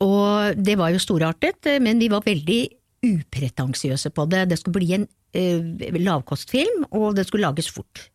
Og 0.00 0.56
det 0.56 0.78
var 0.80 0.92
jo 0.94 1.02
storartet, 1.02 1.66
men 1.84 2.00
vi 2.00 2.08
var 2.12 2.24
veldig 2.24 2.60
upretensiøse 3.04 4.12
på 4.16 4.26
det. 4.32 4.46
Det 4.50 4.60
skulle 4.60 4.80
bli 4.80 4.94
en 4.96 5.06
uh, 5.06 5.98
lavkostfilm, 6.00 6.86
og 6.90 7.16
det 7.18 7.26
skulle 7.28 7.48
lages 7.48 7.68
fort. 7.72 8.08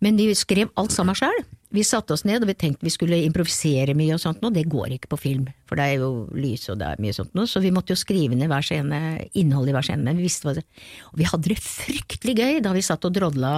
Men 0.00 0.18
vi 0.18 0.30
skrev 0.38 0.70
alt 0.80 0.94
sammen 0.94 1.18
sjøl. 1.18 1.42
Vi 1.70 1.84
satte 1.86 2.16
oss 2.16 2.24
ned 2.26 2.42
og 2.42 2.50
vi 2.50 2.56
tenkte 2.58 2.86
vi 2.86 2.90
skulle 2.90 3.20
improvisere 3.22 3.94
mye 3.94 4.16
og 4.16 4.22
sånt, 4.22 4.42
og 4.42 4.54
det 4.56 4.66
går 4.70 4.96
ikke 4.96 5.12
på 5.12 5.20
film, 5.22 5.44
for 5.70 5.78
det 5.78 5.86
er 5.86 6.02
jo 6.02 6.10
lys 6.34 6.66
og 6.72 6.80
det 6.80 6.88
er 6.88 7.02
mye 7.02 7.14
sånt 7.14 7.30
noe, 7.38 7.46
så 7.46 7.62
vi 7.62 7.70
måtte 7.74 7.94
jo 7.94 8.00
skrive 8.00 8.34
ned 8.38 8.50
hver 8.50 8.66
scene, 8.66 8.98
innholdet 9.38 9.70
i 9.70 9.76
hver 9.76 9.86
scene, 9.86 10.02
men 10.06 10.18
vi 10.18 10.26
visste 10.26 10.48
hva 10.48 10.56
det 10.58 10.64
Og 11.12 11.20
vi 11.20 11.28
hadde 11.30 11.52
det 11.52 11.60
fryktelig 11.62 12.34
gøy 12.40 12.58
da 12.64 12.74
vi 12.74 12.82
satt 12.82 13.06
og 13.06 13.14
drodla 13.14 13.52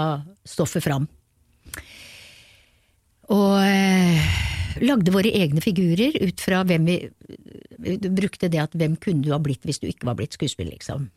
stoffet 0.44 0.84
fram. 0.84 1.08
Og 3.32 3.56
eh, 3.64 4.36
lagde 4.84 5.14
våre 5.14 5.32
egne 5.32 5.64
figurer 5.64 6.18
ut 6.20 6.44
fra 6.44 6.62
hvem 6.68 6.88
vi 6.90 6.98
vi 7.82 7.96
Brukte 7.98 8.46
det 8.52 8.60
at 8.62 8.76
hvem 8.78 8.94
kunne 9.00 9.24
du 9.24 9.32
ha 9.32 9.40
blitt 9.42 9.64
hvis 9.66 9.80
du 9.82 9.88
ikke 9.88 10.06
var 10.06 10.14
blitt 10.18 10.36
skuespiller, 10.36 10.76
liksom. 10.76 11.08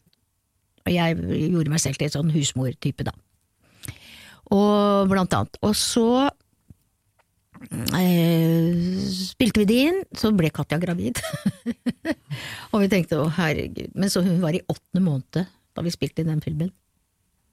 Og 0.86 0.94
jeg 0.94 1.18
gjorde 1.52 1.74
meg 1.74 1.82
selv 1.82 2.00
til 2.00 2.08
en 2.08 2.16
sånn 2.16 2.34
husmortype, 2.34 3.06
da. 3.06 3.14
Og 4.54 5.12
blant 5.12 5.34
annet. 5.34 5.60
Og 5.66 5.76
så 5.78 6.30
spilte 9.36 9.62
vi 9.62 9.68
det 9.70 9.78
inn, 9.88 10.02
så 10.18 10.32
ble 10.36 10.52
Katja 10.54 10.80
gravid. 10.82 11.22
og 12.72 12.82
vi 12.84 12.90
tenkte 12.92 13.22
å 13.22 13.30
herregud, 13.38 13.94
men 13.96 14.12
så 14.12 14.24
hun 14.26 14.42
var 14.44 14.58
i 14.58 14.64
åttende 14.68 15.04
måned 15.06 15.46
da 15.76 15.84
vi 15.84 15.94
spilte 15.94 16.24
inn 16.24 16.32
den 16.34 16.44
filmen. 16.44 16.72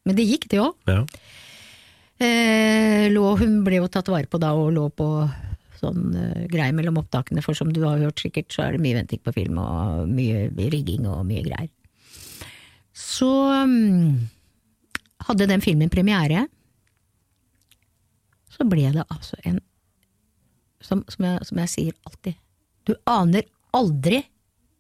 Men 0.07 0.19
det 0.19 0.27
gikk, 0.27 0.49
det 0.51 0.61
òg. 0.63 0.75
Ja. 0.91 1.03
Eh, 2.23 3.09
hun 3.11 3.57
ble 3.67 3.81
jo 3.81 3.91
tatt 3.91 4.11
vare 4.13 4.31
på 4.31 4.39
da 4.43 4.53
og 4.59 4.73
lå 4.75 4.89
på 4.95 5.09
sånn 5.83 6.15
eh, 6.15 6.45
greie 6.51 6.75
mellom 6.75 7.01
opptakene, 7.01 7.43
for 7.43 7.59
som 7.59 7.73
du 7.75 7.83
har 7.87 8.03
hørt 8.03 8.23
sikkert, 8.23 8.51
så 8.55 8.67
er 8.67 8.77
det 8.77 8.83
mye 8.85 8.99
venting 9.01 9.23
på 9.23 9.35
film 9.35 9.59
og 9.63 10.11
mye 10.11 10.71
rigging 10.71 11.09
og 11.11 11.25
mye 11.27 11.43
greier. 11.47 11.71
Så 12.93 13.31
um, 13.65 14.29
hadde 15.27 15.49
den 15.49 15.65
filmen 15.65 15.91
premiere. 15.93 16.47
Så 18.53 18.67
ble 18.69 18.91
det 18.93 19.07
altså 19.09 19.39
en 19.49 19.63
som, 20.85 21.05
som, 21.13 21.27
jeg, 21.29 21.47
som 21.49 21.61
jeg 21.63 21.73
sier 21.73 21.97
alltid, 22.09 22.39
du 22.89 22.95
aner 23.09 23.47
aldri 23.77 24.23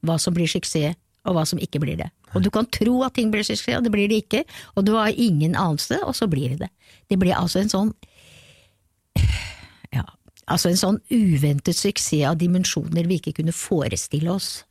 hva 0.02 0.18
som 0.20 0.34
blir 0.34 0.50
suksess, 0.50 0.98
og 1.22 1.36
hva 1.36 1.44
som 1.46 1.60
ikke 1.62 1.78
blir 1.82 2.00
det. 2.00 2.08
Og 2.34 2.42
du 2.42 2.48
kan 2.50 2.66
tro 2.74 2.96
at 3.06 3.14
ting 3.14 3.30
blir 3.30 3.44
suksess, 3.46 3.76
og 3.78 3.86
det 3.86 3.92
blir 3.94 4.08
det 4.10 4.24
ikke, 4.24 4.42
og 4.74 4.86
du 4.88 4.96
har 4.96 5.14
ingen 5.14 5.54
anelse, 5.54 6.00
og 6.02 6.16
så 6.18 6.26
blir 6.30 6.54
det 6.54 6.64
det. 6.64 6.70
Det 7.12 7.18
blir 7.20 7.36
altså 7.38 7.62
en 7.62 7.70
sånn 7.70 7.92
ja, 9.96 10.04
altså 10.50 10.72
en 10.72 10.80
sånn 10.80 11.00
uventet 11.12 11.78
suksess 11.78 12.26
av 12.32 12.40
dimensjoner 12.40 13.06
vi 13.06 13.20
ikke 13.20 13.36
kunne 13.38 13.54
forestille 13.54 14.32
oss. 14.34 14.64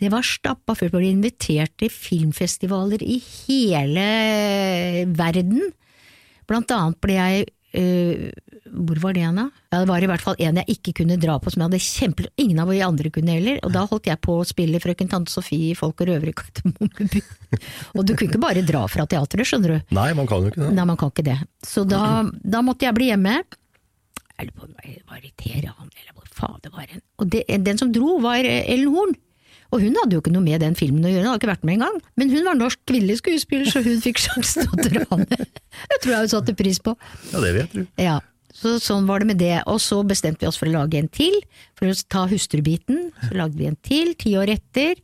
Det 0.00 0.10
var 0.10 0.26
stappa 0.26 0.74
fullt, 0.74 0.96
vi 0.96 1.04
ble 1.04 1.12
invitert 1.12 1.76
til 1.78 1.92
filmfestivaler 1.92 3.04
i 3.06 3.20
hele 3.22 4.06
verden. 5.14 5.70
Blant 6.50 6.72
annet 6.74 6.98
ble 7.04 7.14
jeg 7.14 7.46
øh, 7.80 8.30
Hvor 8.86 9.00
var 9.02 9.16
det 9.16 9.24
hen, 9.24 9.38
da? 9.38 9.46
Ja, 9.72 9.80
det 9.82 9.88
var 9.90 10.04
i 10.04 10.08
hvert 10.10 10.24
fall 10.24 10.38
en 10.42 10.60
jeg 10.60 10.76
ikke 10.76 10.94
kunne 11.00 11.18
dra 11.20 11.36
på, 11.42 11.52
som 11.52 11.62
jeg 11.62 11.70
hadde 11.70 11.82
kjempe... 11.82 12.28
Ingen 12.40 12.62
av 12.62 12.72
de 12.72 12.80
andre 12.86 13.12
kunne 13.14 13.36
heller. 13.36 13.58
Og 13.66 13.74
da 13.74 13.84
holdt 13.90 14.08
jeg 14.10 14.20
på 14.24 14.38
å 14.40 14.46
spille 14.48 14.80
Frøken 14.82 15.10
Tante 15.10 15.32
Sofie 15.32 15.72
i 15.72 15.78
Folk 15.78 16.02
og 16.02 16.10
røvere 16.10 16.32
i 16.32 16.38
Kardemommeby. 16.38 17.24
og 17.96 18.06
du 18.06 18.14
kunne 18.14 18.30
ikke 18.30 18.42
bare 18.42 18.64
dra 18.66 18.84
fra 18.90 19.06
teatret, 19.10 19.48
skjønner 19.48 19.76
du. 19.76 19.94
Nei, 19.98 20.08
man 20.18 20.30
kan 20.30 20.42
jo 20.42 20.52
ikke 20.52 20.62
det. 20.64 20.70
Nei, 20.78 20.88
man 20.92 21.00
kan 21.00 21.12
ikke 21.14 21.26
det. 21.30 21.38
Så 21.66 21.86
da, 21.88 22.22
da 22.42 22.64
måtte 22.66 22.88
jeg 22.88 22.98
bli 22.98 23.10
hjemme. 23.12 23.40
Jeg 24.34 24.48
lurer 24.48 24.56
på 24.58 24.66
om 24.66 24.74
det 24.74 24.96
var 25.06 25.22
i 25.22 25.34
Teheran, 25.38 25.92
eller 25.94 26.14
hvor 26.16 26.30
faen 26.34 26.62
det 26.64 26.72
var 26.74 26.88
hen. 26.90 27.04
Og 27.22 27.30
det, 27.30 27.44
den 27.66 27.78
som 27.78 27.92
dro, 27.94 28.16
var 28.24 28.42
Ellen 28.42 28.90
Horn. 28.94 29.14
Og 29.74 29.82
hun 29.82 29.96
hadde 29.98 30.14
jo 30.14 30.22
ikke 30.22 30.32
noe 30.34 30.44
med 30.44 30.62
den 30.62 30.76
filmen 30.78 31.02
å 31.02 31.10
gjøre, 31.10 31.24
hun 31.24 31.32
hadde 31.32 31.42
ikke 31.42 31.50
vært 31.50 31.64
med 31.66 31.76
engang. 31.80 31.96
Men 32.20 32.30
hun 32.30 32.46
var 32.46 32.58
norsk 32.58 32.78
kvinnelig 32.86 33.18
skuespiller, 33.20 33.66
så 33.66 33.82
hun 33.82 33.98
fikk 34.04 34.22
sjansen 34.22 34.68
til 34.70 34.76
å 34.76 34.84
dra 34.86 35.18
med. 35.24 35.42
Det 35.90 35.98
tror 36.04 36.14
jeg 36.14 36.20
hun 36.28 36.32
satte 36.36 36.54
pris 36.58 36.78
på. 36.84 36.94
Ja, 37.32 37.42
det 37.42 37.50
jeg 37.56 37.70
tro. 37.72 37.84
Ja, 37.98 38.18
så 38.54 38.76
sånn 38.78 39.08
var 39.10 39.24
det 39.24 39.32
med 39.32 39.40
det. 39.42 39.56
Og 39.70 39.80
så 39.82 39.98
bestemte 40.06 40.46
vi 40.46 40.50
oss 40.52 40.60
for 40.60 40.70
å 40.70 40.76
lage 40.76 41.00
en 41.00 41.10
til, 41.10 41.40
for 41.78 41.90
å 41.90 41.96
ta 42.14 42.24
hustrubiten. 42.30 43.08
Så 43.26 43.34
lagde 43.34 43.58
vi 43.58 43.66
en 43.66 43.78
til, 43.82 44.14
ti 44.20 44.36
år 44.38 44.54
etter. 44.54 45.02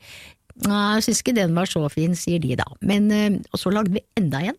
Nei, 0.69 0.81
jeg 1.01 1.09
syns 1.09 1.23
ikke 1.25 1.37
den 1.41 1.57
var 1.57 1.71
så 1.71 1.83
fin, 1.93 2.15
sier 2.19 2.41
de 2.43 2.55
da. 2.61 2.69
Men, 2.85 3.11
eh, 3.11 3.39
og 3.51 3.59
så 3.59 3.73
lagde 3.75 3.97
vi 3.97 4.05
enda 4.21 4.45
en. 4.53 4.59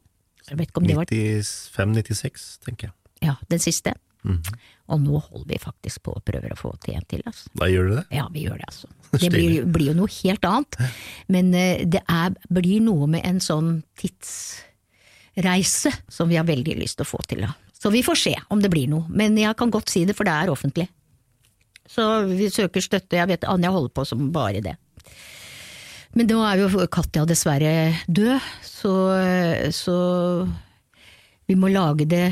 Jeg 0.50 0.60
vet 0.60 0.72
ikke 0.72 0.82
om 0.82 0.88
det 0.90 0.98
var 0.98 1.08
95-96, 1.08 2.48
tenker 2.66 2.90
jeg. 2.90 2.96
ja, 3.30 3.38
den 3.54 3.62
siste. 3.64 3.94
Og 4.92 5.00
nå 5.02 5.20
holder 5.24 5.48
vi 5.50 5.60
faktisk 5.62 6.04
på 6.06 6.14
og 6.18 6.24
prøver 6.28 6.54
å 6.54 6.60
få 6.60 6.74
til 6.84 6.98
en 6.98 7.08
til. 7.10 7.24
Altså. 7.26 7.50
Da 7.58 7.70
gjør 7.72 7.90
du 7.90 7.94
det? 7.96 8.06
Ja, 8.14 8.28
vi 8.34 8.46
gjør 8.46 8.60
det, 8.62 8.68
altså. 8.70 8.92
Det 9.22 9.30
blir, 9.34 9.66
blir 9.68 9.92
jo 9.92 9.98
noe 9.98 10.12
helt 10.22 10.46
annet. 10.48 10.78
Men 11.32 11.54
eh, 11.58 11.84
det 11.84 12.00
er, 12.08 12.36
blir 12.54 12.84
noe 12.86 13.10
med 13.12 13.26
en 13.28 13.42
sånn 13.44 13.82
tidsreise 14.00 15.92
som 16.08 16.32
vi 16.32 16.40
har 16.40 16.48
veldig 16.48 16.78
lyst 16.80 17.00
til 17.00 17.08
å 17.08 17.12
få 17.12 17.20
til. 17.28 17.44
Da. 17.44 17.52
Så 17.76 17.92
vi 17.92 18.04
får 18.06 18.20
se 18.22 18.36
om 18.54 18.62
det 18.64 18.72
blir 18.72 18.88
noe. 18.92 19.10
Men 19.10 19.36
jeg 19.40 19.58
kan 19.60 19.74
godt 19.74 19.92
si 19.92 20.06
det, 20.08 20.16
for 20.16 20.28
det 20.28 20.36
er 20.38 20.54
offentlig. 20.54 20.88
Så 21.92 22.06
vi 22.30 22.48
søker 22.54 22.84
støtte. 22.84 23.20
Jeg 23.20 23.28
vet 23.34 23.48
Anja 23.50 23.74
holder 23.74 23.92
på 23.96 24.06
som 24.08 24.30
bare 24.32 24.64
det. 24.64 24.78
Men 26.16 26.28
nå 26.28 26.42
er 26.44 26.60
jo 26.60 26.88
Katja 26.92 27.24
dessverre 27.28 27.74
død, 28.12 28.48
så, 28.68 28.94
så 29.72 29.98
vi 31.48 31.56
må 31.60 31.72
lage 31.72 32.08
det 32.12 32.26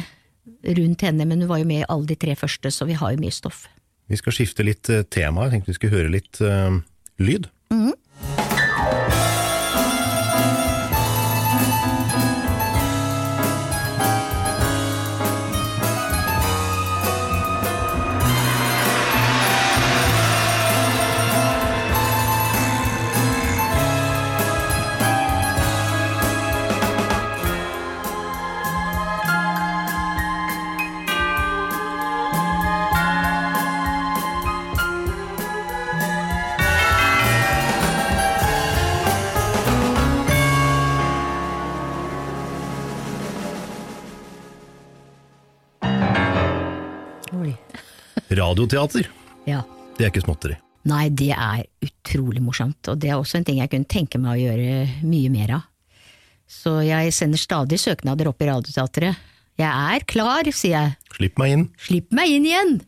rundt 0.80 1.06
henne. 1.06 1.26
Men 1.26 1.44
hun 1.44 1.52
var 1.52 1.62
jo 1.62 1.70
med 1.70 1.84
i 1.84 1.90
alle 1.90 2.10
de 2.10 2.18
tre 2.20 2.36
første, 2.40 2.72
så 2.74 2.88
vi 2.90 2.98
har 3.00 3.16
jo 3.16 3.22
mye 3.22 3.36
stoff. 3.36 3.68
Vi 4.10 4.18
skal 4.18 4.36
skifte 4.36 4.66
litt 4.66 4.90
eh, 4.90 5.06
tema. 5.06 5.46
Jeg 5.46 5.58
tenkte 5.58 5.74
vi 5.74 5.78
skulle 5.78 5.98
høre 6.00 6.14
litt 6.14 6.42
uh, 6.42 6.80
lyd. 7.22 7.50
Oi. 7.76 7.94
Radioteater, 48.30 49.08
Ja. 49.48 49.63
det 49.98 50.06
er 50.06 50.12
ikke 50.12 50.24
småtteri. 50.26 50.58
Nei, 50.86 51.10
det 51.10 51.32
er 51.36 51.65
utrolig 51.84 52.42
morsomt, 52.42 52.88
og 52.88 53.00
det 53.00 53.10
er 53.10 53.18
også 53.20 53.38
en 53.39 53.44
ting 53.46 53.58
jeg 53.60 53.70
kunne 53.70 53.86
tenke 53.89 54.20
meg 54.22 54.38
å 54.38 54.44
gjøre 54.48 55.04
mye 55.04 55.30
mer 55.34 55.52
av. 55.58 55.63
Så 56.50 56.80
jeg 56.86 57.12
sender 57.13 57.38
stadig 57.38 57.78
søknader 57.78 58.28
opp 58.32 58.42
i 58.42 58.46
Radioteatret. 58.50 59.18
Jeg 59.60 59.68
er 59.68 60.06
klar, 60.08 60.44
sier 60.56 60.72
jeg. 60.78 60.96
Slipp 61.18 61.38
meg 61.38 61.52
inn. 61.52 61.65
Slipp 61.78 62.12
meg 62.15 62.30
inn 62.32 62.46
igjen! 62.48 62.80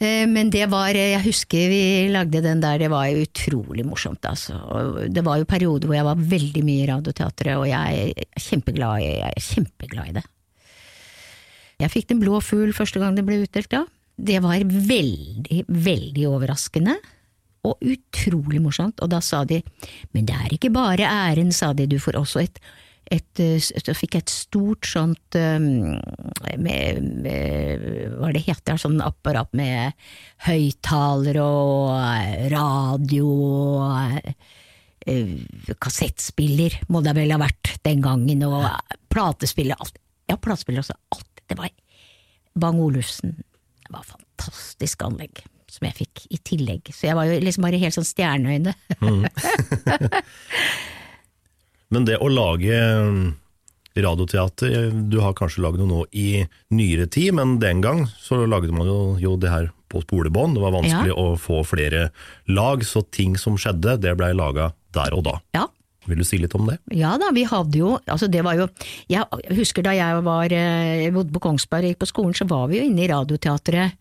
Eh, 0.00 0.26
Men 0.26 0.48
det 0.50 0.68
var, 0.70 0.88
jeg 0.94 1.20
husker 1.24 1.68
vi 1.68 2.08
lagde 2.14 2.40
den 2.42 2.60
der, 2.62 2.78
det 2.78 2.88
var 2.90 3.06
jo 3.10 3.24
utrolig 3.26 3.84
morsomt, 3.84 4.22
altså. 4.22 4.54
Og 4.54 5.12
Det 5.12 5.22
var 5.24 5.38
jo 5.38 5.44
perioder 5.44 5.86
hvor 5.90 5.94
jeg 5.98 6.04
var 6.06 6.14
veldig 6.16 6.62
mye 6.64 6.84
i 6.84 6.88
Radioteatret, 6.88 7.56
og 7.58 7.66
jeg 7.66 8.14
er 8.16 8.40
kjempeglad, 8.40 9.00
i- 9.02 9.18
jeg 9.18 9.32
er 9.36 9.40
kjempeglad 9.42 10.08
i 10.08 10.12
det. 10.12 10.24
Jeg 11.80 11.90
fikk 11.90 12.06
Den 12.08 12.20
blå 12.20 12.40
fugl 12.42 12.72
første 12.72 12.98
gang 12.98 13.14
det 13.14 13.24
ble 13.26 13.42
utdelt 13.44 13.68
da. 13.68 13.84
Det 14.18 14.40
var 14.42 14.64
veldig, 14.66 15.62
veldig 15.68 16.26
overraskende. 16.30 16.96
Og 17.68 17.78
utrolig 17.94 18.60
morsomt. 18.62 19.00
Og 19.04 19.10
da 19.12 19.22
sa 19.24 19.44
de, 19.46 19.60
men 20.14 20.26
det 20.26 20.36
er 20.36 20.54
ikke 20.54 20.72
bare 20.74 21.06
æren, 21.06 21.52
sa 21.54 21.72
de, 21.76 21.88
du 21.90 21.98
får 22.02 22.18
også 22.20 22.44
et 22.44 22.62
et, 23.08 23.40
så 23.64 23.94
fikk 23.96 24.16
jeg 24.18 24.24
et 24.24 24.32
stort 24.32 24.88
sånt 24.88 25.36
med, 25.38 26.98
med, 27.24 27.86
Hva 28.18 28.32
det 28.34 28.44
heter 28.44 28.80
sånn 28.80 29.00
apparat 29.04 29.54
med 29.56 29.96
høyttalere 30.44 31.44
og 31.44 32.50
radio 32.52 33.30
og 33.88 34.18
uh, 35.08 35.72
kassettspiller, 35.80 36.80
må 36.92 37.02
det 37.04 37.16
vel 37.16 37.32
ha 37.32 37.40
vært 37.40 37.78
den 37.86 38.04
gangen, 38.04 38.44
og 38.44 38.66
platespiller. 39.12 39.78
Alt. 39.80 39.96
Ja, 40.28 40.36
platespiller 40.36 40.84
også. 40.84 40.98
Alt. 41.16 41.44
Det 41.48 41.56
var 41.56 41.72
Bang 42.58 42.80
Olufsen. 42.82 43.38
Det 43.88 43.96
var 43.96 44.04
fantastisk 44.04 45.02
anlegg 45.06 45.40
som 45.68 45.84
jeg 45.88 45.96
fikk 45.98 46.22
i 46.32 46.38
tillegg. 46.48 46.88
Så 46.96 47.08
jeg 47.10 47.16
var 47.16 47.28
jo 47.28 47.38
liksom 47.44 47.64
bare 47.66 47.80
helt 47.80 47.96
sånn 47.96 48.06
stjerneøyne. 48.08 48.72
Men 51.92 52.04
det 52.08 52.18
å 52.20 52.28
lage 52.28 52.76
mm, 53.08 53.20
radioteater, 53.96 54.90
du 55.12 55.18
har 55.24 55.36
kanskje 55.38 55.62
lagd 55.64 55.80
noe 55.80 55.88
nå 55.88 56.02
i 56.12 56.44
nyere 56.76 57.06
tid, 57.12 57.32
men 57.36 57.56
den 57.62 57.80
gang 57.84 58.04
så 58.20 58.42
lagde 58.44 58.72
man 58.76 58.88
jo, 58.88 58.98
jo 59.20 59.36
det 59.40 59.52
her 59.52 59.70
på 59.88 60.02
spolebånd. 60.04 60.56
Det 60.58 60.64
var 60.66 60.74
vanskelig 60.76 61.14
Ja. 61.14 61.16
å 61.16 61.38
få 61.40 61.62
flere 61.64 62.10
lag, 62.46 62.84
så 62.84 63.02
ting 63.08 63.36
som 63.40 63.56
skjedde, 63.56 63.96
det 64.04 64.16
blei 64.20 64.34
laga 64.36 64.72
der 64.92 65.16
og 65.16 65.24
da. 65.30 65.38
Ja, 65.56 65.64
Vil 66.06 66.20
du 66.20 66.24
si 66.24 66.38
litt 66.38 66.54
om 66.54 66.68
det? 66.70 66.78
Ja 66.94 67.16
da, 67.20 67.32
vi 67.34 67.42
hadde 67.48 67.80
jo 67.80 67.96
altså 68.06 68.28
det 68.30 68.44
var 68.46 68.54
jo, 68.56 68.68
Jeg 69.10 69.26
husker 69.58 69.84
da 69.84 69.96
jeg 69.96 70.22
var, 70.24 70.52
eh, 70.54 71.08
bodde 71.12 71.34
på 71.34 71.42
Kongsberg 71.42 71.88
og 71.88 71.92
gikk 71.92 72.04
på 72.04 72.12
skolen, 72.12 72.36
så 72.38 72.46
var 72.48 72.68
vi 72.70 72.78
jo 72.78 72.86
inne 72.86 73.04
i 73.04 73.10
Radioteatret 73.10 73.98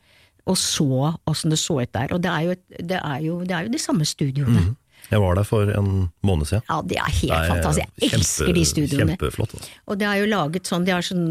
og 0.48 0.58
så 0.60 1.14
åssen 1.28 1.52
det 1.52 1.60
så 1.60 1.82
ut 1.82 1.94
der. 1.94 2.12
Og 2.16 2.22
det 2.24 2.32
er 2.32 2.44
jo, 2.48 2.58
det 2.92 3.00
er 3.00 3.24
jo, 3.26 3.40
det 3.44 3.56
er 3.56 3.68
jo 3.68 3.74
de 3.74 3.82
samme 3.82 4.08
studioene. 4.08 4.70
Jeg 5.08 5.22
var 5.24 5.38
der 5.38 5.46
for 5.48 5.70
en 5.72 6.10
måned 6.26 6.50
siden. 6.50 6.64
Ja, 6.68 6.82
det 6.84 6.98
er 7.00 7.12
helt 7.16 7.32
Det 7.32 7.38
er 7.38 7.52
fantastisk. 7.54 7.92
Jeg 8.02 8.14
elsker 8.18 8.54
de 8.56 8.64
studioene. 8.68 9.14
Kjempeflott. 9.16 9.54
Altså. 9.56 9.76
Og 9.88 10.00
det 10.00 10.08
er 10.08 10.16
jo 10.20 10.30
laget 10.32 10.68
sånn, 10.68 10.88
de 10.88 10.92
har 10.92 11.06
sånn 11.06 11.28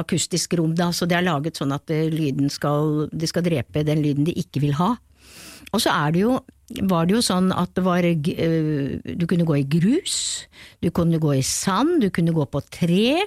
akustisk 0.00 0.56
rom 0.60 0.72
da, 0.78 0.88
så 0.96 1.08
det 1.08 1.18
er 1.18 1.26
laget 1.26 1.60
sånn 1.60 1.74
at 1.76 1.92
uh, 1.92 2.04
lyden 2.12 2.48
skal, 2.52 3.10
de 3.12 3.28
skal 3.28 3.44
drepe 3.44 3.84
den 3.84 4.00
lyden 4.04 4.28
de 4.28 4.36
ikke 4.40 4.62
vil 4.64 4.76
ha. 4.80 4.94
Og 5.74 5.82
så 5.84 5.92
er 5.92 6.14
det 6.14 6.24
jo, 6.24 6.38
var 6.88 7.06
det 7.06 7.16
jo 7.16 7.22
sånn 7.24 7.50
at 7.52 7.74
det 7.76 7.84
var, 7.84 8.06
uh, 8.06 8.94
du 9.04 9.26
kunne 9.28 9.46
gå 9.48 9.58
i 9.60 9.66
grus, 9.68 10.16
du 10.80 10.90
kunne 10.94 11.20
gå 11.20 11.34
i 11.36 11.44
sand, 11.44 11.98
du 12.04 12.08
kunne 12.14 12.34
gå 12.36 12.46
på 12.48 12.62
tre, 12.72 13.20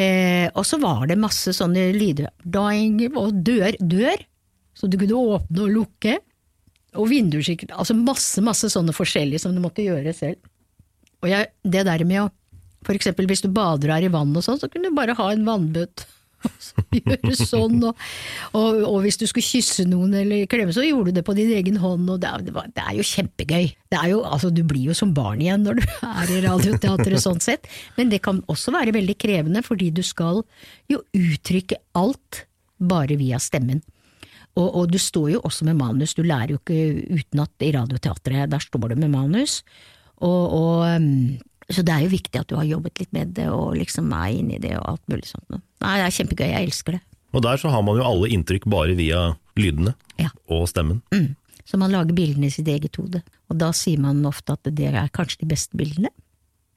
eh, 0.00 0.48
og 0.54 0.64
så 0.66 0.80
var 0.80 1.06
det 1.10 1.20
masse 1.20 1.52
sånne 1.56 1.90
lyder, 1.96 2.30
doing, 2.44 3.02
og 3.12 3.42
dør, 3.44 3.76
dør, 3.80 4.24
så 4.76 4.88
du 4.88 4.96
kunne 5.00 5.20
åpne 5.36 5.64
og 5.66 5.74
lukke, 5.76 6.18
og 6.98 7.06
vinduer 7.06 7.46
altså 7.70 7.94
masse, 7.94 8.42
masse 8.42 8.66
sånne 8.72 8.94
forskjellige 8.96 9.44
som 9.44 9.52
du 9.54 9.60
måtte 9.62 9.84
gjøre 9.84 10.10
selv. 10.16 10.40
Og 11.22 11.28
jeg, 11.30 11.52
det 11.62 11.84
der 11.86 12.02
med 12.08 12.24
å 12.24 12.30
for 12.86 12.96
eksempel 12.96 13.28
hvis 13.28 13.44
du 13.44 13.50
bader 13.52 13.92
her 13.92 14.06
i 14.06 14.12
vann 14.12 14.32
og 14.36 14.44
sånn, 14.44 14.60
så 14.60 14.70
kunne 14.72 14.88
du 14.88 14.96
bare 14.96 15.16
ha 15.18 15.28
en 15.34 15.44
vannbøtte. 15.46 16.06
Gjøre 17.00 17.34
sånn, 17.36 17.78
og, 17.84 17.98
og, 18.56 18.80
og 18.88 18.96
hvis 19.04 19.20
du 19.20 19.26
skulle 19.28 19.46
kysse 19.46 19.86
noen 19.88 20.14
eller 20.22 20.48
klemme, 20.50 20.74
så 20.74 20.84
gjorde 20.86 21.12
du 21.12 21.20
det 21.20 21.26
på 21.26 21.36
din 21.38 21.52
egen 21.56 21.78
hånd, 21.82 22.08
og 22.10 22.20
det 22.22 22.30
er, 22.30 22.46
det 22.46 22.84
er 22.84 22.96
jo 22.98 23.06
kjempegøy. 23.06 23.70
Er 23.90 24.08
jo, 24.12 24.22
altså, 24.24 24.52
du 24.54 24.62
blir 24.66 24.90
jo 24.90 24.96
som 24.96 25.14
barn 25.16 25.42
igjen 25.42 25.64
når 25.66 25.80
du 25.80 25.86
er 26.10 26.34
i 26.34 26.42
Radioteatret 26.46 27.22
sånn 27.22 27.42
sett, 27.44 27.68
men 27.98 28.12
det 28.12 28.22
kan 28.24 28.42
også 28.50 28.74
være 28.74 28.96
veldig 28.96 29.16
krevende, 29.20 29.64
fordi 29.66 29.90
du 29.94 30.02
skal 30.06 30.42
jo 30.90 31.02
uttrykke 31.16 31.80
alt 31.98 32.44
bare 32.80 33.18
via 33.20 33.40
stemmen. 33.42 33.82
Og, 34.58 34.66
og 34.66 34.90
du 34.90 34.98
står 34.98 35.36
jo 35.36 35.44
også 35.46 35.66
med 35.68 35.78
manus, 35.78 36.16
du 36.16 36.24
lærer 36.26 36.56
jo 36.56 36.60
ikke 36.60 37.20
utenat 37.20 37.66
i 37.66 37.70
Radioteatret, 37.76 38.50
der 38.50 38.62
står 38.62 38.90
du 38.90 38.98
med 38.98 39.12
manus. 39.12 39.60
Og, 40.20 40.52
og, 40.52 40.82
um, 40.96 41.38
så 41.70 41.82
det 41.86 41.94
er 41.94 42.02
jo 42.04 42.10
viktig 42.12 42.40
at 42.40 42.48
du 42.50 42.56
har 42.58 42.64
jobbet 42.68 42.98
litt 43.00 43.12
med 43.12 43.34
det, 43.34 43.48
og 43.48 43.74
liksom 43.78 44.10
er 44.12 44.32
inni 44.36 44.56
i 44.56 44.62
det 44.62 44.76
og 44.78 44.86
alt 44.94 45.04
mulig 45.08 45.26
sånt. 45.30 45.46
Nei, 45.50 45.96
det 46.00 46.06
er 46.06 46.16
kjempegøy, 46.18 46.48
jeg 46.50 46.66
elsker 46.70 46.92
det. 46.98 47.00
Og 47.32 47.42
der 47.42 47.56
så 47.62 47.70
har 47.70 47.82
man 47.86 47.96
jo 47.96 48.02
alle 48.04 48.28
inntrykk 48.34 48.64
bare 48.66 48.94
via 48.98 49.36
lydene 49.56 49.94
Ja. 50.18 50.30
og 50.50 50.66
stemmen. 50.68 51.02
Så 51.64 51.78
man 51.78 51.92
lager 51.92 52.12
bildene 52.16 52.46
i 52.46 52.50
sitt 52.50 52.66
eget 52.66 52.96
hode. 52.98 53.22
Og 53.48 53.58
da 53.58 53.70
sier 53.70 53.98
man 54.02 54.24
ofte 54.26 54.52
at 54.56 54.64
det 54.74 54.88
er 54.92 55.08
kanskje 55.14 55.44
de 55.44 55.46
beste 55.46 55.76
bildene. 55.78 56.10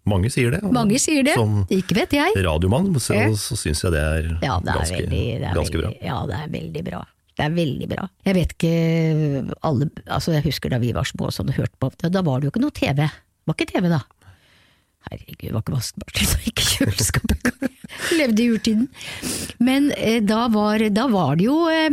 Mange 0.06 0.30
sier 0.30 0.52
det. 0.52 0.60
og 0.64 0.74
Mange 0.76 1.00
sier 1.00 1.24
det, 1.24 1.34
Som 1.34 1.66
ikke 1.72 1.96
vet 1.96 2.12
jeg. 2.12 2.34
radiomann 2.44 2.94
så, 3.00 3.16
Ja. 3.16 3.30
så 3.40 3.56
syns 3.56 3.82
jeg 3.82 3.92
det 3.94 4.02
er, 4.04 4.38
Ja, 4.44 4.60
det 4.60 4.70
er 4.70 4.78
ganske, 4.78 4.98
veldig, 5.00 5.40
det 5.40 5.48
er 5.48 5.54
ganske 5.56 5.78
veldig, 5.80 6.00
bra. 6.00 6.08
Ja, 6.08 6.26
det 6.28 6.36
er 6.36 6.48
veldig 6.60 6.84
bra. 6.84 7.06
Det 7.36 7.46
er 7.46 7.50
veldig 7.50 7.88
bra. 7.90 8.10
Jeg 8.26 8.36
vet 8.36 8.50
ikke 8.54 9.56
alle 9.64 9.90
Altså, 10.08 10.34
jeg 10.34 10.44
husker 10.44 10.70
da 10.70 10.78
vi 10.78 10.92
var 10.94 11.04
små 11.04 11.26
og 11.26 11.34
sånn 11.34 11.50
og 11.50 11.56
hørte 11.56 11.78
på, 11.80 11.90
da 12.12 12.22
var 12.22 12.40
det 12.42 12.46
jo 12.46 12.52
ikke 12.54 12.62
noe 12.62 12.76
TV. 12.76 13.08
Det 13.08 13.48
var 13.48 13.56
ikke 13.56 13.72
TV 13.74 13.90
da. 13.90 14.02
Herregud, 15.12 15.40
det 15.42 15.54
var 15.54 15.64
ikke 15.64 15.76
vastenbarn, 15.76 16.14
det 16.18 16.28
var 16.32 16.46
ikke 16.50 16.68
kjøleskap 16.68 17.34
engang. 17.36 17.80
Levde 18.20 18.44
i 18.44 18.52
urtiden. 18.56 18.86
Men 19.64 19.90
eh, 19.98 20.20
da, 20.24 20.46
var, 20.54 20.84
da 20.96 21.08
var 21.12 21.40
det 21.40 21.48
jo 21.48 21.58
eh, 21.72 21.90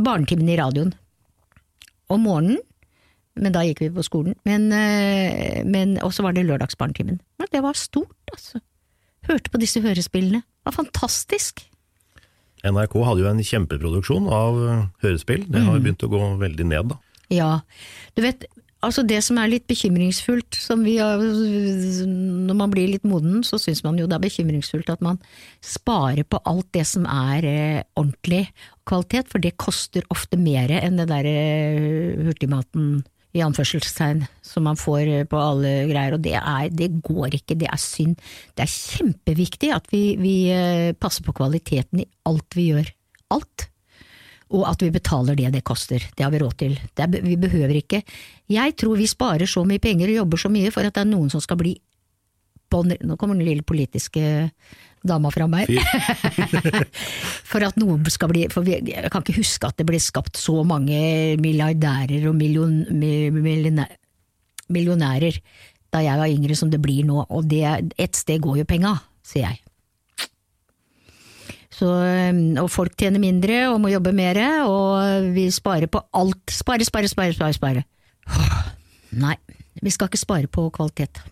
barnetimen 0.00 0.48
i 0.50 0.58
radioen. 0.60 0.94
Om 2.12 2.24
morgenen. 2.24 2.62
Men 3.34 3.54
da 3.54 3.64
gikk 3.66 3.82
vi 3.82 3.90
på 3.94 4.04
skolen. 4.06 4.36
Men, 4.46 4.68
eh, 4.72 5.62
men 5.66 5.96
Og 6.06 6.14
så 6.14 6.22
var 6.22 6.36
det 6.36 6.46
lørdagsbarnetimen. 6.46 7.20
Men 7.38 7.52
det 7.52 7.62
var 7.64 7.78
stort, 7.78 8.14
altså. 8.32 8.62
Hørte 9.28 9.50
på 9.50 9.60
disse 9.60 9.80
hørespillene. 9.82 10.44
Det 10.44 10.68
var 10.70 10.76
fantastisk. 10.76 11.64
NRK 12.64 12.94
hadde 13.04 13.24
jo 13.24 13.28
en 13.28 13.44
kjempeproduksjon 13.44 14.28
av 14.32 14.60
hørespill. 15.04 15.44
Det 15.50 15.60
har 15.60 15.74
har 15.74 15.82
begynt 15.84 16.04
å 16.06 16.12
gå 16.12 16.20
veldig 16.40 16.66
ned, 16.70 16.94
da. 16.94 17.00
Ja, 17.32 17.50
du 18.16 18.22
vet, 18.24 18.44
altså 18.84 19.04
det 19.06 19.20
som 19.24 19.38
er 19.40 19.50
litt 19.52 19.66
bekymringsfullt, 19.70 20.58
har, 20.68 21.24
når 21.24 22.58
man 22.58 22.72
blir 22.72 22.92
litt 22.92 23.06
moden, 23.08 23.42
så 23.46 23.58
syns 23.60 23.82
man 23.86 23.98
jo 24.00 24.06
det 24.10 24.18
er 24.18 24.26
bekymringsfullt 24.26 24.92
at 24.92 25.02
man 25.04 25.18
sparer 25.64 26.26
på 26.28 26.40
alt 26.48 26.68
det 26.76 26.84
som 26.88 27.08
er 27.10 27.48
eh, 27.48 27.80
ordentlig 27.96 28.44
kvalitet, 28.88 29.32
for 29.32 29.42
det 29.42 29.56
koster 29.60 30.06
ofte 30.12 30.38
mer 30.40 30.72
enn 30.78 31.00
det 31.00 31.08
der 31.10 31.28
eh, 31.28 32.22
hurtigmaten 32.28 33.02
i 33.34 33.42
anførselstegn 33.42 34.24
som 34.46 34.66
man 34.68 34.78
får 34.78 35.02
eh, 35.10 35.26
på 35.28 35.38
alle 35.40 35.74
greier, 35.90 36.16
og 36.16 36.24
det, 36.24 36.36
er, 36.38 36.70
det 36.70 36.92
går 37.04 37.38
ikke, 37.40 37.58
det 37.58 37.68
er 37.70 37.80
synd. 37.82 38.18
Det 38.54 38.66
er 38.66 38.74
kjempeviktig 38.74 39.72
at 39.74 39.90
vi, 39.92 40.04
vi 40.20 40.36
eh, 40.54 40.92
passer 40.94 41.26
på 41.26 41.34
kvaliteten 41.36 42.04
i 42.04 42.10
alt 42.30 42.58
vi 42.58 42.70
gjør. 42.70 42.92
Alt 43.34 43.68
og 44.54 44.64
at 44.70 44.82
vi 44.84 44.90
betaler 44.94 45.34
det 45.38 45.50
det 45.56 45.64
koster. 45.66 46.02
Det 46.14 46.22
har 46.24 46.30
vi 46.30 46.38
råd 46.42 46.54
til. 46.60 46.76
Det 46.94 47.04
er, 47.08 47.20
vi 47.24 47.34
behøver 47.40 47.74
ikke 47.80 48.02
Jeg 48.52 48.76
tror 48.78 48.96
vi 49.00 49.06
sparer 49.10 49.48
så 49.50 49.64
mye 49.66 49.82
penger 49.82 50.12
og 50.12 50.18
jobber 50.22 50.40
så 50.44 50.50
mye 50.52 50.70
for 50.74 50.86
at 50.86 50.94
det 50.94 51.02
er 51.02 51.10
noen 51.10 51.30
som 51.32 51.42
skal 51.42 51.58
bli 51.60 51.74
på, 52.70 52.82
Nå 52.86 53.16
kommer 53.20 53.36
den 53.38 53.46
lille 53.46 53.62
politiske 53.66 54.22
dama 55.04 55.28
fra 55.34 55.44
meg. 55.50 55.68
for 57.50 57.64
at 57.66 57.76
noen 57.80 58.06
skal 58.10 58.30
bli 58.32 58.46
For 58.52 58.64
vi, 58.66 58.78
jeg 58.88 59.10
kan 59.12 59.22
ikke 59.24 59.36
huske 59.40 59.68
at 59.68 59.76
det 59.80 59.86
ble 59.88 60.00
skapt 60.02 60.38
så 60.40 60.62
mange 60.66 60.96
milliardærer 61.42 62.28
og 62.30 62.38
million, 62.38 62.80
mi- 62.94 63.30
millionærer 64.72 65.38
da 65.94 66.00
jeg 66.02 66.18
var 66.18 66.26
yngre 66.32 66.56
som 66.58 66.70
det 66.72 66.80
blir 66.82 67.04
nå, 67.06 67.20
og 67.30 67.44
det, 67.46 67.62
et 68.02 68.16
sted 68.18 68.40
går 68.42 68.56
jo 68.58 68.64
penga, 68.66 68.96
sier 69.22 69.44
jeg. 69.46 69.60
Så, 71.74 71.88
og 72.62 72.68
folk 72.70 72.94
tjener 73.00 73.18
mindre 73.22 73.64
og 73.72 73.80
må 73.82 73.90
jobbe 73.90 74.12
mer, 74.14 74.38
og 74.68 75.30
vi 75.34 75.48
sparer 75.50 75.90
på 75.90 76.04
alt. 76.14 76.54
Spare, 76.54 76.86
spare, 76.86 77.10
spare, 77.10 77.34
spare. 77.34 77.56
spare. 77.56 77.84
Åh, 78.30 78.60
Nei, 79.18 79.34
vi 79.82 79.92
skal 79.94 80.10
ikke 80.10 80.22
spare 80.22 80.50
på 80.50 80.68
kvalitet. 80.74 81.22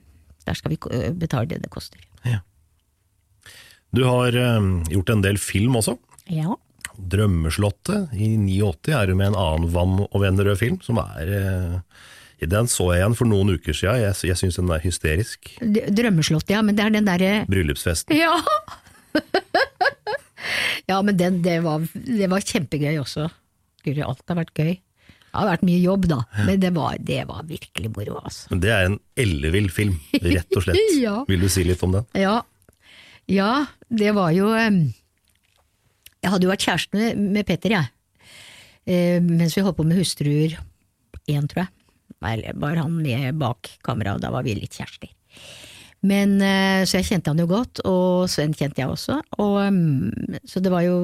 Der 0.46 0.58
skal 0.58 0.74
vi 0.74 0.78
betale 1.18 1.46
det 1.50 1.62
det 1.62 1.70
koster. 1.70 2.02
Ja. 2.26 2.40
Du 3.94 4.04
har 4.06 4.34
gjort 4.90 5.12
en 5.14 5.24
del 5.24 5.38
film 5.38 5.78
også. 5.78 5.96
Ja. 6.30 6.56
Drømmeslottet 6.96 8.12
i 8.14 8.34
89 8.36 8.94
er 8.94 9.08
du 9.10 9.14
med 9.18 9.32
en 9.32 9.38
annen 9.38 9.70
Vam 9.72 10.00
og 10.04 10.18
Vennerød-film, 10.22 10.80
som 10.84 11.00
er 11.02 11.30
eh, 11.38 11.78
Den 12.42 12.68
så 12.68 12.88
jeg 12.92 13.02
igjen 13.02 13.16
for 13.18 13.30
noen 13.30 13.54
uker 13.54 13.76
siden. 13.76 14.02
Jeg, 14.02 14.18
jeg 14.32 14.40
syns 14.40 14.58
den 14.58 14.70
er 14.74 14.82
hysterisk. 14.82 15.54
Drømmeslottet, 15.62 16.56
ja, 16.56 16.62
men 16.62 16.78
det 16.78 16.86
er 16.86 16.96
den 16.96 17.08
derre 17.08 17.32
Bryllupsfesten. 17.50 18.16
Ja! 18.18 18.34
ja, 20.90 20.98
men 21.04 21.18
den, 21.18 21.42
det, 21.44 21.58
var, 21.64 21.84
det 21.92 22.28
var 22.30 22.44
kjempegøy 22.46 22.96
også. 23.02 23.28
Guri, 23.82 24.02
alt 24.04 24.24
har 24.30 24.38
vært 24.38 24.54
gøy. 24.56 24.72
Det 25.32 25.40
har 25.40 25.48
vært 25.48 25.64
mye 25.64 25.80
jobb, 25.80 26.06
da, 26.10 26.18
men 26.44 26.60
det 26.60 26.70
var, 26.76 26.96
det 27.00 27.22
var 27.30 27.46
virkelig 27.48 27.88
moro, 27.94 28.18
altså. 28.20 28.50
Men 28.50 28.60
det 28.60 28.72
er 28.74 28.88
en 28.90 28.98
ellevill 29.16 29.70
film, 29.72 29.94
rett 30.12 30.58
og 30.58 30.66
slett. 30.66 30.80
Ja. 31.00 31.22
Vil 31.28 31.40
du 31.40 31.48
si 31.50 31.64
litt 31.64 31.80
om 31.86 31.94
den? 31.96 32.04
Ja, 32.20 32.42
ja 33.32 33.52
det 33.88 34.12
var 34.12 34.34
jo 34.36 34.50
Jeg 34.52 36.28
hadde 36.28 36.44
jo 36.44 36.52
vært 36.52 36.66
kjæreste 36.66 37.14
med, 37.16 37.46
Petter, 37.48 37.78
jeg. 37.78 37.88
Mens 39.24 39.56
vi 39.56 39.64
holdt 39.64 39.78
på 39.80 39.88
med 39.88 39.96
Hustruer 40.02 40.58
1, 41.24 41.48
tror 41.48 41.64
jeg. 41.64 41.72
Var 42.22 42.78
han 42.82 43.00
med 43.00 43.40
bak 43.40 43.72
kamera, 43.82 44.18
og 44.18 44.22
da 44.22 44.30
var 44.34 44.44
vi 44.46 44.58
litt 44.58 44.76
kjærester. 44.76 45.10
Men, 46.02 46.34
eh, 46.42 46.82
så 46.88 46.98
jeg 46.98 47.08
kjente 47.12 47.30
han 47.30 47.38
jo 47.38 47.46
godt, 47.50 47.84
og 47.86 48.28
Sven 48.30 48.54
kjente 48.58 48.82
jeg 48.82 48.90
også. 48.90 49.20
Og, 49.38 50.38
så 50.48 50.62
det 50.62 50.72
var 50.72 50.82
jo 50.86 50.96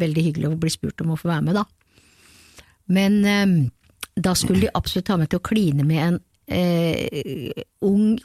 veldig 0.00 0.24
hyggelig 0.26 0.50
å 0.50 0.60
bli 0.60 0.72
spurt 0.72 1.00
om 1.04 1.14
å 1.14 1.20
få 1.20 1.30
være 1.30 1.46
med, 1.48 1.56
da. 1.56 1.64
Men 2.92 3.70
da 4.18 4.34
skulle 4.36 4.66
de 4.66 4.74
absolutt 4.74 5.10
ha 5.12 5.18
meg 5.20 5.30
til 5.30 5.40
å 5.40 5.46
kline 5.46 5.86
med 5.86 6.02
en 6.02 6.18
eh, 6.50 7.64
ung 7.84 8.18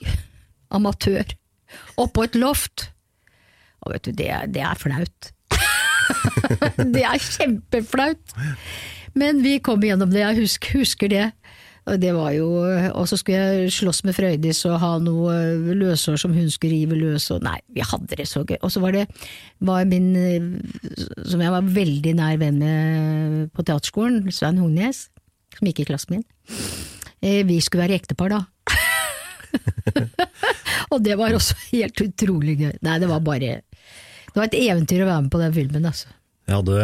amatør 0.74 1.36
oppå 2.01 2.26
et 2.28 2.38
loft. 2.39 2.89
Og 3.84 3.93
vet 3.93 4.08
du, 4.08 4.14
det 4.18 4.32
det 4.56 4.64
er 4.64 4.80
flaut. 4.80 5.32
det 6.95 7.04
er 7.06 7.22
kjempeflaut. 7.22 8.38
Men 9.20 9.43
vi 9.45 9.60
kom 9.62 9.84
gjennom 9.86 10.14
det, 10.14 10.24
jeg 10.24 10.41
husker, 10.41 10.80
husker 10.82 11.12
det. 11.12 11.28
Det 11.84 12.14
var 12.16 12.32
jo, 12.32 12.46
og 12.96 13.08
så 13.12 13.18
skulle 13.20 13.40
jeg 13.44 13.72
slåss 13.76 14.06
med 14.08 14.16
Frøydis 14.16 14.62
og 14.70 14.78
ha 14.80 14.92
noe 15.04 15.34
løsår 15.76 16.16
som 16.22 16.32
hun 16.36 16.48
skulle 16.52 16.78
rive 16.78 16.96
løs, 16.96 17.26
og 17.36 17.44
nei, 17.44 17.58
vi 17.76 17.84
hadde 17.84 18.16
det 18.22 18.28
så 18.30 18.46
gøy. 18.48 18.56
Og 18.64 18.72
så 18.72 18.80
var 18.80 18.96
det 18.96 19.04
var 19.68 19.84
min, 19.90 20.08
eh, 20.16 20.46
som 21.28 21.44
jeg 21.44 21.52
var 21.52 21.68
veldig 21.76 22.14
nær 22.22 22.40
venn 22.40 22.62
med 22.62 23.52
på 23.52 23.66
teaterskolen, 23.68 24.32
Svein 24.32 24.62
Hognes, 24.64 25.10
som 25.58 25.68
gikk 25.68 25.84
i 25.84 25.90
klassen 25.92 26.16
min. 26.16 26.26
Eh, 27.20 27.44
Vi 27.48 27.60
skulle 27.60 27.84
være 27.84 28.00
ektepar 28.00 28.32
da. 28.32 28.42
og 30.94 31.04
det 31.04 31.20
var 31.20 31.36
også 31.36 31.60
helt 31.74 32.00
utrolig 32.08 32.58
gøy. 32.64 32.74
Nei, 32.80 33.00
det 33.04 33.12
var 33.12 33.20
bare 33.28 33.60
Det 33.60 34.40
var 34.40 34.48
et 34.48 34.56
eventyr 34.64 35.04
å 35.04 35.12
være 35.12 35.22
med 35.28 35.32
på 35.36 35.44
den 35.44 35.54
filmen, 35.60 35.86
altså. 35.92 36.08
Jeg 36.48 36.56
hadde, 36.60 36.78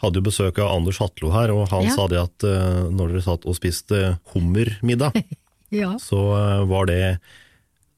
hadde 0.00 0.16
jo 0.20 0.24
besøk 0.24 0.58
av 0.64 0.70
Anders 0.78 0.98
Hatlo 1.02 1.28
her, 1.34 1.50
og 1.52 1.66
han 1.68 1.84
Ja. 1.84 1.94
sa 1.96 2.06
det 2.08 2.20
at 2.22 2.44
uh, 2.48 2.88
når 2.88 3.12
dere 3.12 3.22
satt 3.26 3.44
og 3.46 3.56
spiste 3.58 4.18
hummermiddag, 4.32 5.18
Ja. 5.74 5.96
så 6.00 6.20
uh, 6.32 6.64
var 6.70 6.86
det 6.86 7.18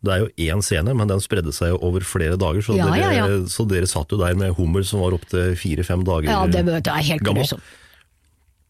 Det 0.06 0.12
er 0.12 0.18
jo 0.24 0.28
én 0.54 0.62
scene, 0.62 0.92
men 0.94 1.08
den 1.08 1.20
spredde 1.20 1.52
seg 1.54 1.72
jo 1.74 1.78
over 1.82 2.00
flere 2.06 2.36
dager, 2.38 2.60
så, 2.62 2.76
Ja, 2.78 2.90
dere, 2.90 3.40
så 3.50 3.64
dere 3.68 3.86
satt 3.90 4.10
jo 4.12 4.18
der 4.18 4.34
med 4.38 4.54
hummer 4.58 4.82
som 4.86 5.00
var 5.00 5.14
opptil 5.16 5.54
fire-fem 5.58 6.04
dager 6.06 6.28
Ja, 6.30 6.46
det, 6.46 6.64
det 6.66 6.86
er 6.92 7.02
helt 7.02 7.22
gammel. 7.26 7.42
grusomt. 7.42 7.62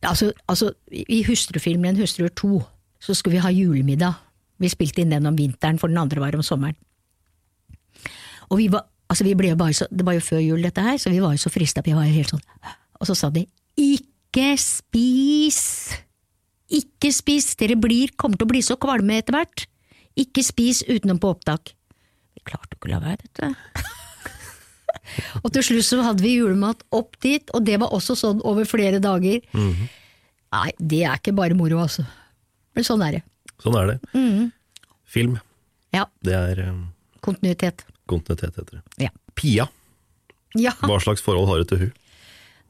Altså, 0.07 0.31
altså, 0.49 0.71
I 0.93 1.23
hustrufilmen 1.27 1.97
Hustruer 1.99 2.29
2 2.37 2.61
så 3.01 3.15
skulle 3.17 3.37
vi 3.37 3.43
ha 3.45 3.51
julemiddag. 3.51 4.15
Vi 4.61 4.69
spilte 4.73 5.03
inn 5.03 5.11
den 5.13 5.27
om 5.27 5.37
vinteren, 5.37 5.79
for 5.81 5.89
den 5.89 5.99
andre 5.99 6.21
var 6.21 6.35
om 6.37 6.43
sommeren. 6.47 6.77
Og 8.51 8.59
vi 8.61 8.69
var, 8.73 8.85
altså 9.09 9.25
vi 9.27 9.35
ble 9.39 9.55
bare 9.57 9.75
så, 9.77 9.87
Det 9.91 10.05
var 10.07 10.17
jo 10.17 10.21
før 10.25 10.41
jul, 10.43 10.63
dette 10.63 10.83
her, 10.83 10.99
så 10.99 11.11
vi 11.13 11.21
var 11.23 11.33
jo 11.37 11.43
så 11.43 11.51
frista. 11.53 11.83
Vi 11.87 11.95
var 11.95 12.07
jo 12.09 12.13
helt 12.17 12.33
sånn 12.35 12.43
Og 13.01 13.07
så 13.07 13.15
sa 13.17 13.31
de 13.31 13.47
'ikke 13.77 14.57
spis'! 14.57 15.97
Ikke 16.71 17.13
spis! 17.13 17.55
Dere 17.57 17.77
blir, 17.77 18.11
kommer 18.17 18.37
til 18.37 18.47
å 18.47 18.51
bli 18.51 18.63
så 18.65 18.77
kvalme 18.77 19.19
etter 19.21 19.33
hvert. 19.37 19.67
Ikke 20.17 20.43
spis 20.43 20.83
utenom 20.89 21.19
på 21.21 21.31
opptak. 21.31 21.75
Vi 22.35 22.41
klarte 22.45 22.73
jo 22.75 22.79
ikke 22.81 22.89
å 22.89 22.95
la 22.95 23.01
være, 23.05 23.23
vet 23.23 23.35
du. 23.41 23.83
Og 25.45 25.53
til 25.53 25.63
slutt 25.63 25.85
så 25.87 26.03
hadde 26.03 26.25
vi 26.25 26.37
julemat 26.39 26.83
opp 26.97 27.15
dit, 27.23 27.45
og 27.55 27.65
det 27.65 27.79
var 27.79 27.93
også 27.95 28.17
sånn 28.19 28.41
over 28.49 28.65
flere 28.67 28.99
dager. 29.03 29.39
Nei, 29.55 30.71
det 30.81 31.03
er 31.07 31.21
ikke 31.21 31.35
bare 31.37 31.55
moro, 31.55 31.79
altså. 31.85 32.03
Men 32.75 32.85
sånn 32.85 33.05
er 33.07 33.19
det. 33.19 33.23
Sånn 33.63 33.77
er 33.79 33.93
det. 33.93 33.99
Mhm. 34.13 34.53
Film, 35.07 35.37
Ja. 35.95 36.05
det 36.27 36.35
er 36.35 36.69
um... 36.69 36.89
Kontinuitet. 37.23 37.85
Kontinuitet, 38.11 38.57
heter 38.57 38.79
det. 38.79 39.07
Ja. 39.07 39.13
Pia, 39.37 39.67
ja. 40.59 40.73
hva 40.83 41.01
slags 41.03 41.25
forhold 41.25 41.51
har 41.51 41.63
du 41.63 41.71
til 41.71 41.85
hun? 41.85 41.93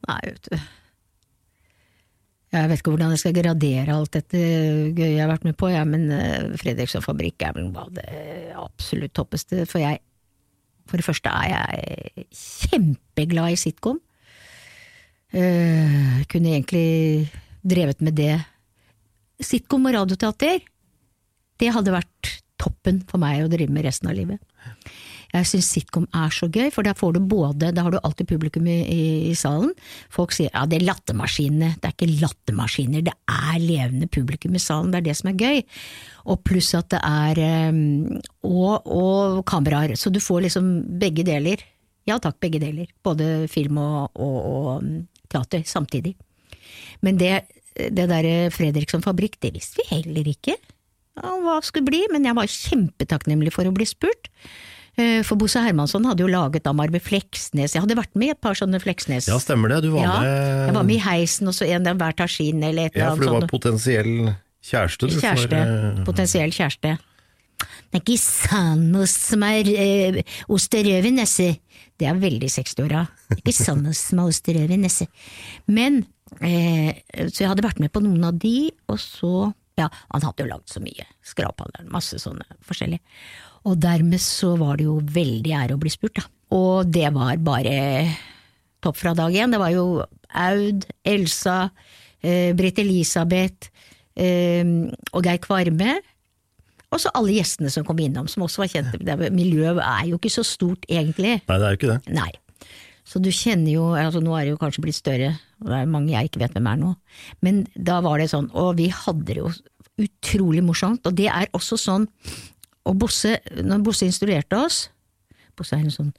Nei, 0.07 0.19
vet 0.29 0.49
du. 0.49 0.57
Jeg 2.55 2.69
vet 2.71 2.79
ikke 2.79 2.93
hvordan 2.93 3.11
jeg 3.11 3.21
skal 3.21 3.35
gradere 3.35 3.95
alt 3.95 4.13
dette 4.15 4.39
gøye 4.95 5.09
jeg 5.11 5.19
har 5.19 5.31
vært 5.33 5.47
med 5.49 5.57
på, 5.59 5.67
ja, 5.73 5.83
men 5.87 6.07
eh, 6.15 6.53
Fredriksson 6.59 7.03
Fabrikk 7.03 7.43
er 7.43 7.57
vel 7.57 7.67
noe 7.67 7.83
av 7.83 7.89
det 7.97 8.53
absolutt 8.55 9.13
toppeste. 9.19 9.65
For 9.67 9.83
jeg, 9.83 9.99
for 10.87 10.99
det 10.99 11.07
første 11.07 11.33
er 11.43 11.51
jeg 11.51 12.27
kjempeglad 12.31 13.51
i 13.51 13.59
sitcom. 13.59 13.99
Uh, 15.27 16.23
kunne 16.31 16.53
egentlig 16.53 17.27
drevet 17.67 17.99
med 17.99 18.15
det. 18.15 18.37
Sitcom 19.43 19.89
og 19.89 19.97
radioteater, 19.97 20.63
det 21.59 21.73
hadde 21.75 21.93
vært 21.93 22.31
toppen 22.57 23.03
for 23.09 23.21
meg 23.21 23.43
å 23.43 23.51
drive 23.51 23.73
med 23.75 23.85
resten 23.85 24.07
av 24.09 24.15
livet. 24.17 24.39
Jeg 25.33 25.47
syns 25.49 25.69
sitcom 25.75 26.05
er 26.15 26.31
så 26.33 26.47
gøy, 26.47 26.69
for 26.73 26.87
da 26.87 26.93
får 26.95 27.17
du 27.17 27.19
både 27.27 27.73
Da 27.75 27.83
har 27.83 27.93
du 27.93 27.99
alltid 27.99 28.29
publikum 28.29 28.67
i, 28.71 28.77
i, 28.87 29.01
i 29.31 29.33
salen. 29.37 29.73
Folk 30.13 30.35
sier 30.35 30.51
ja, 30.53 30.63
det 30.69 30.79
er 30.79 30.87
lattermaskinene. 30.87 31.73
Det 31.81 31.89
er 31.89 31.95
ikke 31.95 32.19
lattermaskiner, 32.21 33.03
det 33.07 33.15
er 33.31 33.57
levende 33.63 34.07
publikum 34.11 34.55
i 34.55 34.63
salen. 34.63 34.93
Det 34.93 35.01
er 35.01 35.07
det 35.09 35.17
som 35.19 35.31
er 35.31 35.41
gøy. 35.41 35.59
Og 36.31 36.39
pluss 36.47 36.71
at 36.77 36.89
det 36.93 37.01
er 37.03 37.41
um, 37.71 38.21
og, 38.47 38.87
og 38.87 39.43
kameraer. 39.49 39.97
Så 39.99 40.13
du 40.13 40.21
får 40.23 40.47
liksom 40.47 40.71
begge 41.01 41.27
deler. 41.27 41.63
Ja 42.07 42.19
takk, 42.23 42.39
begge 42.43 42.63
deler. 42.63 42.87
Både 43.03 43.49
film 43.51 43.81
og, 43.83 44.15
og, 44.15 44.39
og 44.39 44.71
um, 44.79 44.95
teater 45.27 45.67
samtidig. 45.67 46.15
Men 47.03 47.19
det, 47.19 47.35
det 47.75 48.07
derre 48.09 48.47
Fredriksson 48.55 49.03
Fabrikk, 49.03 49.37
det 49.43 49.53
visste 49.59 49.83
vi 49.83 49.91
heller 49.91 50.31
ikke 50.31 50.55
hva 51.17 51.57
skulle 51.65 51.87
bli, 51.87 52.03
men 52.13 52.27
jeg 52.27 52.37
var 52.37 52.51
kjempetakknemlig 52.51 53.53
for 53.55 53.65
å 53.65 53.73
bli 53.73 53.87
spurt. 53.89 54.29
Eh, 54.97 55.21
For 55.21 55.37
Bosse 55.37 55.61
Hermansson 55.61 56.05
hadde 56.09 56.23
jo 56.25 56.29
laget 56.31 56.63
da 56.65 56.73
Marve 56.73 56.97
Fleksnes, 57.03 57.75
jeg 57.75 57.83
hadde 57.83 57.97
vært 57.99 58.15
med 58.17 58.31
i 58.31 58.33
et 58.33 58.41
par 58.41 58.57
sånne 58.57 58.79
Fleksnes. 58.81 59.27
Ja, 59.29 59.37
stemmer 59.41 59.69
det. 59.69 59.83
Du 59.85 59.91
var 59.93 60.01
Ja, 60.07 60.15
med 60.21 60.65
Jeg 60.67 60.73
var 60.79 60.87
med 60.87 60.95
i 60.95 61.03
heisen, 61.05 61.47
og 61.47 61.53
så 61.53 61.67
en 61.69 61.85
der 61.85 61.93
hver 61.99 62.15
tar 62.17 62.27
sin, 62.33 62.63
eller 62.63 62.89
et 62.89 62.95
Ja, 62.97 63.11
for 63.13 63.21
du 63.21 63.29
var 63.29 63.41
sånn. 63.45 63.51
potensiell 63.51 64.35
kjæreste, 64.65 65.07
du. 65.07 65.19
Kjæreste. 65.21 65.49
For, 65.49 65.99
eh, 66.01 66.03
Potensiell 66.07 66.49
kjæreste. 66.49 66.97
Det 67.57 67.93
er 67.93 68.03
ikke 68.03 68.17
Sannos 68.19 69.13
som 69.29 69.43
er 69.43 69.69
eh, 69.71 70.21
ost 70.49 70.73
og 70.73 70.85
i 70.89 71.11
nesse. 71.11 71.59
Det 71.97 72.07
er 72.07 72.17
veldig 72.21 72.49
60-åra. 72.49 73.07
Det 73.29 73.37
er 73.37 73.41
Ikke 73.41 73.53
Sannos 73.53 74.01
som 74.09 74.19
er 74.19 74.27
ost 74.33 74.49
og 74.49 74.55
i 74.55 74.77
nesse. 74.77 75.07
Men, 75.67 76.05
eh, 76.41 76.93
så 77.29 77.45
jeg 77.45 77.49
hadde 77.49 77.63
vært 77.65 77.79
med 77.79 77.91
på 77.93 78.01
noen 78.01 78.23
av 78.25 78.37
de, 78.37 78.71
og 78.89 78.97
så 78.97 79.53
Ja, 79.77 79.89
han 80.11 80.21
hadde 80.21 80.41
jo 80.41 80.49
lagd 80.49 80.65
så 80.73 80.81
mye. 80.81 81.05
Skraphandelen, 81.21 81.91
masse 81.91 82.17
sånne 82.17 82.41
forskjellige. 82.65 82.97
Og 83.67 83.75
dermed 83.83 84.21
så 84.23 84.53
var 84.59 84.77
det 84.79 84.85
jo 84.87 84.97
veldig 85.03 85.53
ære 85.59 85.75
å 85.75 85.81
bli 85.81 85.91
spurt, 85.91 86.15
da. 86.21 86.25
Og 86.55 86.87
det 86.95 87.09
var 87.15 87.35
bare 87.43 87.77
topp 88.83 88.95
fra 89.01 89.11
dag 89.17 89.33
én. 89.35 89.51
Det 89.51 89.59
var 89.59 89.73
jo 89.73 89.85
Aud, 90.37 90.85
Elsa, 91.07 91.57
eh, 92.23 92.53
Britt 92.55 92.79
Elisabeth 92.79 93.67
eh, 94.15 94.63
og 95.11 95.25
Geir 95.27 95.41
Kvarme. 95.43 95.97
Og 96.87 97.01
så 97.03 97.11
alle 97.19 97.33
gjestene 97.35 97.67
som 97.73 97.83
kom 97.83 97.99
innom, 97.99 98.29
som 98.31 98.45
også 98.45 98.63
var 98.63 98.71
kjente. 98.71 99.01
Er- 99.03 99.33
Miljøet 99.35 99.81
er 99.83 100.05
jo 100.07 100.19
ikke 100.21 100.31
så 100.31 100.45
stort, 100.47 100.87
egentlig. 100.87 101.41
Nei, 101.43 101.57
det 101.59 101.65
er 101.67 101.75
jo 101.75 101.79
ikke 101.81 101.93
det. 101.97 102.13
Nei. 102.15 102.31
Så 103.07 103.19
du 103.23 103.29
kjenner 103.31 103.71
jo, 103.71 103.89
altså 103.95 104.19
nå 104.23 104.33
er 104.35 104.45
det 104.47 104.53
jo 104.55 104.59
kanskje 104.59 104.83
blitt 104.83 104.97
større, 104.99 105.33
og 105.63 105.67
det 105.71 105.77
er 105.81 105.91
mange 105.91 106.11
jeg 106.11 106.27
ikke 106.27 106.41
vet 106.43 106.55
hvem 106.57 106.65
er 106.67 106.79
nå, 106.81 106.89
men 107.41 107.61
da 107.87 108.01
var 108.03 108.19
det 108.19 108.25
sånn, 108.33 108.49
og 108.51 108.73
vi 108.81 108.89
hadde 108.91 109.23
det 109.29 109.37
jo 109.39 109.51
utrolig 110.03 110.59
morsomt, 110.67 111.07
og 111.07 111.15
det 111.15 111.29
er 111.31 111.47
også 111.55 111.77
sånn, 111.79 112.03
og 112.87 112.97
Bosse, 113.01 113.37
når 113.63 113.83
Bosse 113.85 114.07
instruerte 114.07 114.59
oss, 114.59 114.87
Bosse 115.57 115.75
er 115.75 115.85
en 115.85 115.93
sånn 115.93 116.13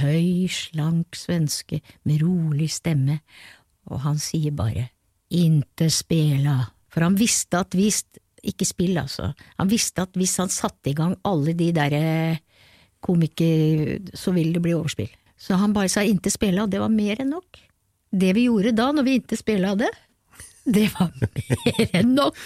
høy, 0.00 0.46
slank 0.50 1.16
svenske 1.16 1.80
med 2.06 2.22
rolig 2.24 2.68
stemme, 2.74 3.20
og 3.86 4.02
han 4.02 4.18
sier 4.20 4.54
bare 4.56 4.88
inte 5.34 5.88
spela, 5.94 6.58
for 6.90 7.06
han 7.06 7.18
visste 7.18 7.60
at 7.62 7.76
hvis, 7.78 8.02
ikke 8.46 8.66
spill 8.66 8.98
altså, 9.00 9.32
han 9.58 9.70
visste 9.70 10.04
at 10.04 10.18
hvis 10.18 10.36
han 10.42 10.52
satte 10.52 10.90
i 10.90 10.96
gang 10.98 11.16
alle 11.26 11.54
de 11.58 11.70
derre 11.74 12.02
komiker, 13.06 13.96
så 14.18 14.34
vil 14.34 14.52
det 14.54 14.62
bli 14.64 14.74
overspill. 14.74 15.12
Så 15.38 15.58
han 15.60 15.74
bare 15.76 15.90
sa 15.92 16.02
inte 16.02 16.32
spela, 16.32 16.64
og 16.64 16.72
det 16.72 16.80
var 16.80 16.90
mer 16.90 17.20
enn 17.22 17.34
nok. 17.34 17.60
Det 18.16 18.32
vi 18.34 18.46
gjorde 18.46 18.72
da, 18.74 18.88
når 18.94 19.06
vi 19.06 19.16
inte 19.20 19.38
spela 19.38 19.74
det, 19.78 19.90
det 20.66 20.86
var 20.96 21.12
mer 21.20 21.92
enn 21.96 22.14
nok. 22.16 22.38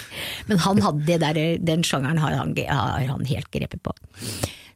Men 0.51 0.61
han 0.65 0.83
hadde 0.85 1.07
det 1.09 1.21
der, 1.23 1.41
den 1.73 1.85
sjangeren 1.87 2.21
har 2.21 2.37
han, 2.37 2.55
har 2.57 3.07
han 3.09 3.29
helt 3.29 3.51
grepet 3.55 3.83
på. 3.85 3.95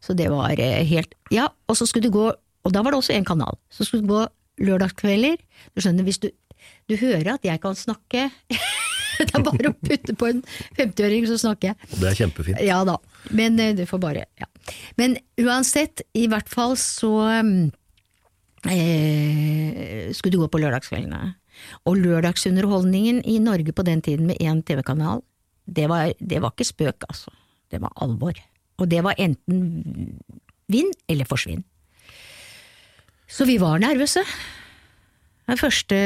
Så 0.05 0.17
det 0.17 0.31
var 0.33 0.53
eh, 0.61 0.83
helt 0.89 1.15
Ja, 1.33 1.49
og 1.69 1.79
så 1.79 1.89
skulle 1.89 2.09
du 2.09 2.17
gå, 2.17 2.31
og 2.33 2.73
da 2.73 2.83
var 2.85 2.93
det 2.93 3.01
også 3.01 3.17
en 3.17 3.29
kanal, 3.29 3.59
så 3.73 3.87
skulle 3.87 4.05
du 4.05 4.13
gå 4.13 4.25
lørdagskvelder. 4.65 5.39
Du 5.75 5.83
skjønner, 5.83 6.07
hvis 6.07 6.21
du, 6.23 6.31
du 6.89 6.97
hører 7.01 7.35
at 7.37 7.47
jeg 7.47 7.61
kan 7.63 7.77
snakke 7.79 8.29
Det 9.15 9.31
er 9.31 9.45
bare 9.47 9.71
å 9.71 9.77
putte 9.79 10.11
på 10.19 10.27
en 10.27 10.41
50-åring, 10.75 11.29
så 11.31 11.37
snakker 11.39 11.71
jeg. 11.71 11.89
Det 12.01 12.09
er 12.09 12.17
kjempefint. 12.19 12.59
Ja 12.67 12.81
da, 12.83 12.97
men 13.31 13.61
du 13.79 13.85
får 13.87 14.01
bare 14.03 14.25
ja. 14.41 14.49
Men 14.99 15.15
uansett, 15.39 16.03
i 16.19 16.25
hvert 16.33 16.51
fall 16.51 16.75
så 16.81 17.13
mm, 17.47 17.69
eh, 18.73 20.11
skulle 20.17 20.35
du 20.35 20.41
gå 20.43 20.49
på 20.51 20.59
lørdagskveldene. 20.65 21.35
Og 21.85 21.99
lørdagsunderholdningen 22.01 23.23
i 23.25 23.39
Norge 23.39 23.73
på 23.73 23.85
den 23.87 24.03
tiden 24.03 24.27
med 24.27 24.41
én 24.41 24.63
TV-kanal, 24.63 25.23
det 25.67 25.89
det 26.21 26.43
var 26.43 26.53
ikke 26.53 26.65
spøk, 26.65 27.05
altså. 27.09 27.31
Det 27.71 27.81
var 27.81 27.93
alvor. 27.97 28.35
Og 28.79 28.91
det 28.91 29.03
var 29.05 29.15
enten 29.19 30.21
vinn 30.69 30.91
eller 31.09 31.25
forsvinn. 31.25 31.65
Så 33.29 33.47
vi 33.49 33.59
var 33.61 33.79
nervøse. 33.79 34.23
Den 35.49 35.59
første 35.59 35.97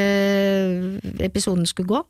episoden 1.21 1.67
skulle 1.67 1.89
gå. 1.89 2.03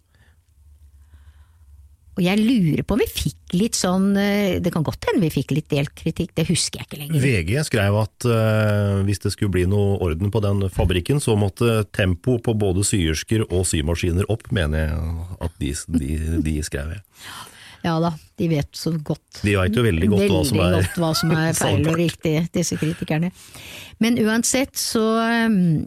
Og 2.18 2.24
jeg 2.26 2.40
lurer 2.42 2.82
på 2.82 2.96
om 2.96 3.02
vi 3.02 3.06
fikk 3.06 3.54
litt 3.54 3.76
sånn 3.78 4.10
eh, 4.18 4.58
Det 4.58 4.72
kan 4.74 4.82
godt 4.86 5.06
hende 5.06 5.22
vi 5.22 5.30
fikk 5.30 5.54
litt 5.54 5.68
delt 5.70 5.92
kritikk, 5.96 6.32
det 6.34 6.48
husker 6.48 6.82
jeg 6.82 6.88
ikke 6.88 6.98
lenger. 6.98 7.22
VG 7.22 7.52
skrev 7.68 7.98
at 8.00 8.26
uh, 8.26 8.98
hvis 9.06 9.22
det 9.22 9.32
skulle 9.34 9.54
bli 9.54 9.64
noe 9.70 9.96
orden 10.04 10.32
på 10.34 10.42
den 10.42 10.64
fabrikken, 10.74 11.22
så 11.22 11.36
måtte 11.38 11.84
tempo 11.94 12.36
på 12.42 12.54
både 12.58 12.82
syersker 12.86 13.46
og 13.46 13.62
symaskiner 13.70 14.26
opp, 14.32 14.48
mener 14.54 14.88
jeg 14.88 15.28
at 15.46 15.62
de, 15.62 15.72
de, 15.94 16.18
de 16.44 16.56
skrev. 16.66 16.96
Ja 17.86 17.94
da, 18.02 18.10
de 18.40 18.48
vet 18.50 18.70
så 18.74 18.92
godt. 18.92 19.42
De 19.44 19.54
veit 19.54 19.76
jo 19.78 19.84
veldig 19.86 20.08
godt 20.10 20.26
hva 20.32 20.40
som 20.48 20.62
er, 20.64 20.74
godt 20.80 20.98
hva 20.98 21.12
som 21.20 21.34
er 21.36 21.54
feil 21.62 21.86
og 21.86 22.00
riktig, 22.00 22.34
disse 22.54 22.78
kritikerne. 22.80 23.30
Men 24.02 24.18
uansett 24.24 24.74
så 24.80 25.04
um, 25.46 25.86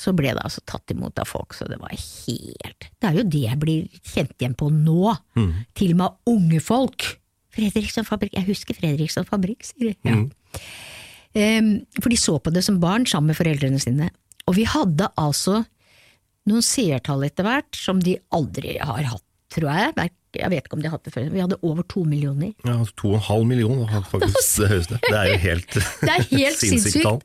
så 0.00 0.14
ble 0.16 0.32
det 0.32 0.42
altså 0.42 0.62
tatt 0.68 0.92
imot 0.94 1.18
av 1.20 1.28
folk, 1.28 1.52
så 1.56 1.66
det 1.68 1.76
var 1.80 1.92
helt 1.92 2.86
Det 2.88 3.08
er 3.08 3.18
jo 3.18 3.24
det 3.28 3.42
jeg 3.44 3.60
blir 3.60 3.98
kjent 4.00 4.36
igjen 4.38 4.56
på 4.58 4.70
nå. 4.72 5.14
Mm. 5.36 5.50
Til 5.76 5.92
og 5.94 5.98
med 6.00 6.34
unge 6.34 6.60
folk. 6.64 7.08
Fredriksson 7.54 8.06
fabrikk, 8.08 8.36
jeg 8.38 8.48
husker 8.48 8.78
Fredriksson 8.78 9.28
fabrikk, 9.28 9.66
sier 9.66 9.92
de. 9.92 9.96
Ja. 10.08 10.16
Mm. 10.16 10.30
Um, 11.30 11.68
for 12.00 12.10
de 12.10 12.18
så 12.18 12.38
på 12.42 12.50
det 12.50 12.64
som 12.66 12.80
barn 12.82 13.04
sammen 13.06 13.30
med 13.30 13.38
foreldrene 13.38 13.80
sine. 13.82 14.08
Og 14.48 14.56
vi 14.56 14.64
hadde 14.66 15.10
altså 15.20 15.60
noen 16.50 16.64
seertall 16.64 17.26
etter 17.28 17.46
hvert 17.46 17.76
som 17.76 18.00
de 18.02 18.16
aldri 18.34 18.78
har 18.80 19.04
hatt, 19.12 19.26
tror 19.52 19.68
jeg. 19.70 20.10
Jeg 20.40 20.50
vet 20.52 20.64
ikke 20.64 20.78
om 20.78 20.82
de 20.82 20.88
har 20.88 20.96
hatt 20.96 21.06
det 21.06 21.12
før. 21.14 21.28
Vi 21.30 21.42
hadde 21.42 21.58
over 21.66 21.86
to 21.90 22.02
millioner. 22.08 22.54
Ja, 22.66 22.80
To 23.02 23.12
og 23.12 23.20
en 23.20 23.26
halv 23.28 23.46
million, 23.50 23.84
faktisk 24.14 24.62
det 24.62 24.72
høyeste. 24.72 25.00
Det 25.04 25.14
er 25.20 25.30
jo 25.30 25.38
helt, 25.44 25.78
det 26.00 26.16
er 26.16 26.26
helt 26.32 26.60
sinnssykt 26.64 27.06
tall. 27.06 27.22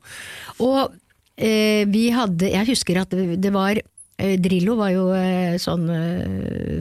Og 0.62 0.94
vi 1.36 2.06
hadde 2.14 2.48
Jeg 2.48 2.68
husker 2.70 3.02
at 3.02 3.12
det 3.12 3.50
var 3.52 3.76
eh, 3.76 4.36
Drillo 4.40 4.78
var 4.78 4.92
jo 4.94 5.10
eh, 5.12 5.58
sånn 5.60 5.84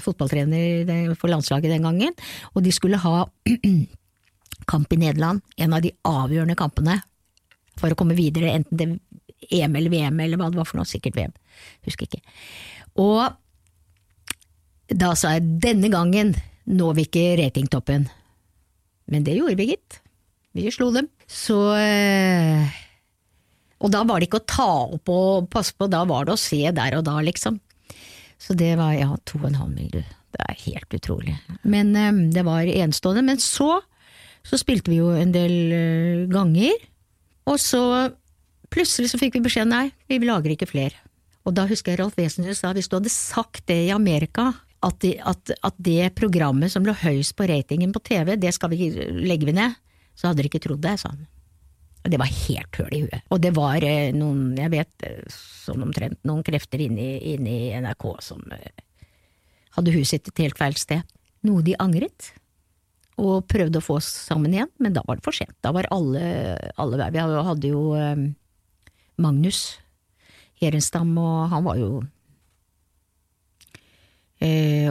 fotballtrener 0.03 1.11
for 1.19 1.27
landslaget 1.31 1.73
den 1.73 1.83
gangen, 1.87 2.15
og 2.53 2.63
de 2.63 2.71
skulle 2.75 3.01
ha 3.03 3.25
kamp 4.71 4.93
i 4.95 5.01
Nederland, 5.01 5.43
en 5.57 5.75
av 5.75 5.83
de 5.83 5.91
avgjørende 6.07 6.55
kampene 6.59 7.01
for 7.75 7.91
å 7.91 7.99
komme 7.99 8.15
videre, 8.17 8.53
enten 8.55 8.79
det 8.79 8.87
EM 9.51 9.75
eller 9.75 9.91
VM 9.91 10.19
eller 10.23 10.39
hva 10.39 10.49
det 10.49 10.59
var 10.59 10.67
for 10.69 10.79
noe, 10.79 10.89
sikkert 10.89 11.17
VM, 11.19 11.33
husker 11.85 12.07
ikke. 12.07 12.23
Og 13.03 13.35
da 14.95 15.11
sa 15.17 15.35
jeg 15.35 15.59
denne 15.63 15.91
gangen 15.93 16.33
når 16.65 16.97
vi 16.97 17.05
ikke 17.09 17.27
ratingtoppen, 17.41 18.07
men 19.11 19.25
det 19.25 19.35
gjorde 19.37 19.59
vi 19.59 19.69
gitt, 19.73 19.99
vi 20.55 20.71
slo 20.73 20.89
dem. 20.95 21.09
Så 21.27 21.59
og 23.83 23.91
da 23.91 24.03
var 24.07 24.21
det 24.21 24.29
ikke 24.29 24.41
å 24.41 24.49
ta 24.49 24.69
opp 24.95 25.11
og 25.11 25.49
passe 25.51 25.75
på, 25.75 25.87
da 25.91 26.03
var 26.07 26.27
det 26.27 26.35
å 26.35 26.39
se 26.39 26.61
der 26.75 26.97
og 26.99 27.05
da, 27.07 27.17
liksom. 27.23 27.59
Så 28.41 28.55
det 28.57 28.73
var 28.79 28.93
ja, 28.95 29.11
to 29.27 29.39
og 29.41 29.49
en 29.49 29.59
halv 29.59 29.75
mil. 29.75 30.03
Det 30.35 30.43
er 30.43 30.61
helt 30.65 30.95
utrolig. 30.95 31.35
Men 31.63 31.93
um, 31.95 32.21
det 32.35 32.43
var 32.47 32.67
enestående. 32.67 33.23
Men 33.25 33.39
så, 33.43 33.79
så 34.45 34.59
spilte 34.59 34.91
vi 34.91 34.99
jo 34.99 35.11
en 35.15 35.31
del 35.35 35.55
uh, 35.71 36.25
ganger, 36.31 36.75
og 37.45 37.59
så 37.61 37.81
plutselig 38.73 39.11
så 39.11 39.19
fikk 39.21 39.37
vi 39.37 39.45
beskjed 39.45 39.69
nei, 39.69 39.87
vi 40.11 40.19
lager 40.23 40.55
ikke 40.55 40.69
flere. 40.69 40.97
Og 41.45 41.53
da 41.55 41.67
husker 41.69 41.93
jeg 41.93 42.01
Ralf 42.01 42.17
Wesenhus 42.17 42.63
sa 42.63 42.71
hvis 42.73 42.89
du 42.89 42.97
hadde 42.97 43.13
sagt 43.13 43.67
det 43.69 43.83
i 43.85 43.93
Amerika, 43.93 44.49
at, 44.85 44.97
de, 45.01 45.15
at, 45.21 45.53
at 45.65 45.77
det 45.81 46.11
programmet 46.17 46.73
som 46.73 46.85
lå 46.85 46.93
høyest 46.99 47.35
på 47.37 47.47
ratingen 47.49 47.93
på 47.93 48.01
TV, 48.05 48.35
det 48.37 48.51
skal 48.53 48.73
vi 48.73 48.89
legge 49.25 49.47
vi 49.47 49.55
ned, 49.55 49.77
så 50.17 50.29
hadde 50.29 50.41
dere 50.41 50.51
ikke 50.51 50.63
trodd 50.65 50.83
det, 50.83 50.97
sa 51.01 51.13
han. 51.13 51.23
Det 52.05 52.19
var 52.21 52.29
helt 52.29 52.77
høl 52.77 52.93
i 52.93 53.01
huet. 53.05 53.21
Og 53.33 53.41
det 53.41 53.51
var 53.55 53.83
eh, 53.85 54.11
noen, 54.13 54.53
jeg 54.59 54.71
vet 54.75 55.05
eh, 55.07 55.21
sånn 55.33 55.85
omtrent, 55.87 56.19
noen 56.27 56.45
krefter 56.45 56.83
inne 56.85 57.07
i 57.17 57.71
NRK 57.81 58.05
som 58.21 58.43
eh, 58.53 58.83
hadde 59.77 59.93
huset 59.95 60.19
sitt 60.19 60.33
et 60.33 60.43
helt 60.45 60.59
feil 60.59 60.77
sted. 60.77 61.15
Noe 61.45 61.65
de 61.65 61.73
angret, 61.81 62.29
og 63.21 63.47
prøvde 63.49 63.81
å 63.81 63.85
få 63.85 63.97
oss 63.97 64.09
sammen 64.27 64.53
igjen, 64.53 64.69
men 64.81 64.93
da 64.93 65.01
var 65.07 65.17
det 65.17 65.25
for 65.25 65.35
sent. 65.35 65.55
Da 65.65 65.71
var 65.73 65.87
alle, 65.93 66.21
alle 66.81 67.09
Vi 67.15 67.21
hadde 67.21 67.71
jo 67.71 67.83
Magnus 69.21 69.61
Herenstam, 70.61 71.13
og 71.21 71.45
han 71.53 71.63
var 71.65 71.79
jo 71.79 71.91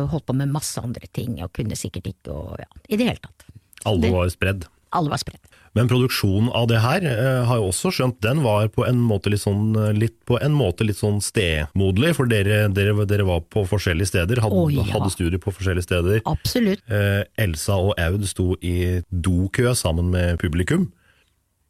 holdt 0.08 0.26
på 0.26 0.36
med 0.38 0.54
masse 0.54 0.80
andre 0.80 1.10
ting, 1.12 1.36
og 1.44 1.52
kunne 1.54 1.76
sikkert 1.78 2.08
ikke, 2.10 2.32
og 2.32 2.62
ja, 2.62 2.70
i 2.88 2.98
det 2.98 3.10
hele 3.10 3.22
tatt. 3.22 3.44
Alle 3.90 4.10
var 4.14 4.30
spredd? 4.32 4.64
Alle 4.96 5.12
var 5.12 5.20
spredd. 5.20 5.42
Men 5.74 5.88
produksjonen 5.90 6.52
av 6.54 6.68
det 6.70 6.78
her 6.84 7.02
eh, 7.02 7.40
har 7.48 7.58
jeg 7.58 7.70
også 7.72 7.90
skjønt, 7.96 8.20
den 8.22 8.44
var 8.44 8.68
på 8.70 8.84
en 8.86 9.00
måte 9.02 9.32
litt 9.32 9.42
sånn, 9.42 9.72
eh, 9.74 9.90
litt, 9.96 10.14
på 10.28 10.38
en 10.38 10.54
måte 10.54 10.86
litt 10.86 11.00
sånn 11.00 11.18
stemoderlig, 11.24 12.12
for 12.14 12.30
dere, 12.30 12.68
dere, 12.74 12.94
dere, 13.10 13.26
var 13.26 13.42
på 13.50 13.64
forskjellige 13.66 14.12
steder, 14.12 14.42
hadde, 14.44 14.60
oh, 14.60 14.70
ja. 14.70 14.86
hadde 14.92 15.10
studier 15.10 15.42
på 15.42 15.54
forskjellige 15.56 15.88
steder. 15.88 16.20
Absolutt. 16.30 16.84
Eh, 16.86 17.24
Elsa 17.42 17.80
og 17.88 17.98
Aud 17.98 18.22
sto 18.30 18.54
i 18.62 19.00
dokø 19.10 19.74
sammen 19.78 20.14
med 20.14 20.38
publikum. 20.42 20.86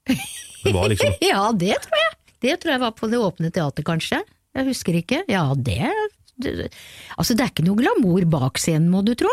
Det 0.05 0.75
var 0.75 0.93
liksom 0.93 1.17
Ja, 1.33 1.49
det 1.57 1.79
tror 1.87 2.03
jeg. 2.03 2.13
Det 2.45 2.59
tror 2.61 2.75
jeg 2.75 2.85
var 2.85 2.93
på 2.99 3.09
det 3.09 3.25
åpne 3.25 3.49
teater, 3.57 3.87
kanskje. 3.89 4.21
Jeg 4.55 4.69
husker 4.69 5.01
ikke. 5.01 5.25
Ja, 5.33 5.47
det, 5.57 5.89
det 6.37 6.69
Altså, 7.17 7.33
det 7.33 7.47
er 7.47 7.55
ikke 7.55 7.65
noe 7.65 7.81
glamour 7.81 8.29
bak 8.29 8.61
scenen, 8.61 8.91
må 8.93 9.01
du 9.07 9.15
tro. 9.17 9.33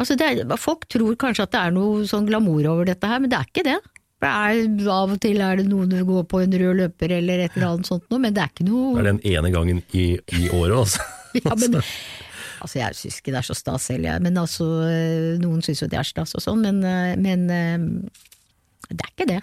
Altså 0.00 0.16
er, 0.18 0.42
folk 0.58 0.88
tror 0.90 1.14
kanskje 1.20 1.46
at 1.46 1.52
det 1.54 1.60
er 1.60 1.74
noe 1.76 2.06
sånn 2.08 2.26
glamour 2.26 2.66
over 2.72 2.88
dette 2.88 3.08
her, 3.08 3.20
men 3.22 3.30
det 3.30 3.38
er 3.38 3.50
ikke 3.50 3.66
det. 3.66 3.78
det 4.24 4.30
er, 4.30 4.90
av 4.90 5.14
og 5.14 5.20
til 5.22 5.42
er 5.44 5.60
det 5.60 5.68
noen 5.68 5.92
du 5.92 6.00
går 6.08 6.26
på 6.30 6.42
en 6.42 6.58
rød 6.64 6.80
løper 6.80 7.14
eller 7.20 7.44
et 7.44 7.56
eller 7.56 7.70
annet 7.70 7.90
sånt 7.90 8.06
noe, 8.10 8.22
men 8.22 8.34
det 8.34 8.42
er 8.42 8.52
ikke 8.52 8.66
noe 8.66 8.94
Det 8.96 9.04
er 9.04 9.10
den 9.12 9.24
ene 9.36 9.54
gangen 9.54 9.82
i, 9.94 10.06
i 10.18 10.50
året, 10.50 10.76
altså. 10.80 11.06
ja, 11.38 11.54
men, 11.60 11.78
altså 12.64 12.80
jeg 12.80 12.98
syns 12.98 13.20
ikke 13.20 13.34
det 13.36 13.40
er 13.42 13.48
så 13.50 13.58
stas 13.58 13.88
jeg, 13.94 14.20
men 14.26 14.42
altså 14.42 14.66
noen 15.42 15.62
syns 15.66 15.84
jo 15.84 15.90
det 15.92 16.00
er 16.00 16.10
stas 16.10 16.34
og 16.40 16.42
sånn, 16.42 16.66
men, 16.66 16.82
men 17.22 17.46
det 18.90 19.00
er 19.00 19.12
ikke 19.12 19.30
det. 19.30 19.40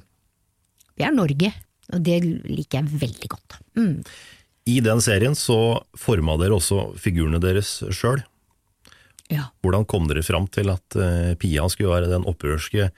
Vi 1.00 1.08
er 1.08 1.16
Norge, 1.16 1.54
og 1.96 2.04
det 2.06 2.20
liker 2.26 2.82
jeg 2.82 3.02
veldig 3.06 3.32
godt. 3.32 3.58
Mm. 3.80 3.96
I 4.70 4.78
den 4.84 5.02
serien 5.02 5.36
så 5.38 5.82
forma 5.98 6.36
dere 6.42 6.60
også 6.60 6.92
figurene 7.02 7.40
deres 7.42 7.80
sjøl. 7.96 8.22
Ja. 9.32 9.48
Hvordan 9.64 9.88
kom 9.90 10.08
dere 10.10 10.24
fram 10.26 10.48
til 10.52 10.72
at 10.74 10.98
uh, 11.00 11.34
Pia 11.40 11.68
skulle 11.72 11.94
være 11.94 12.12
den 12.12 12.28
opprørske, 12.28 12.90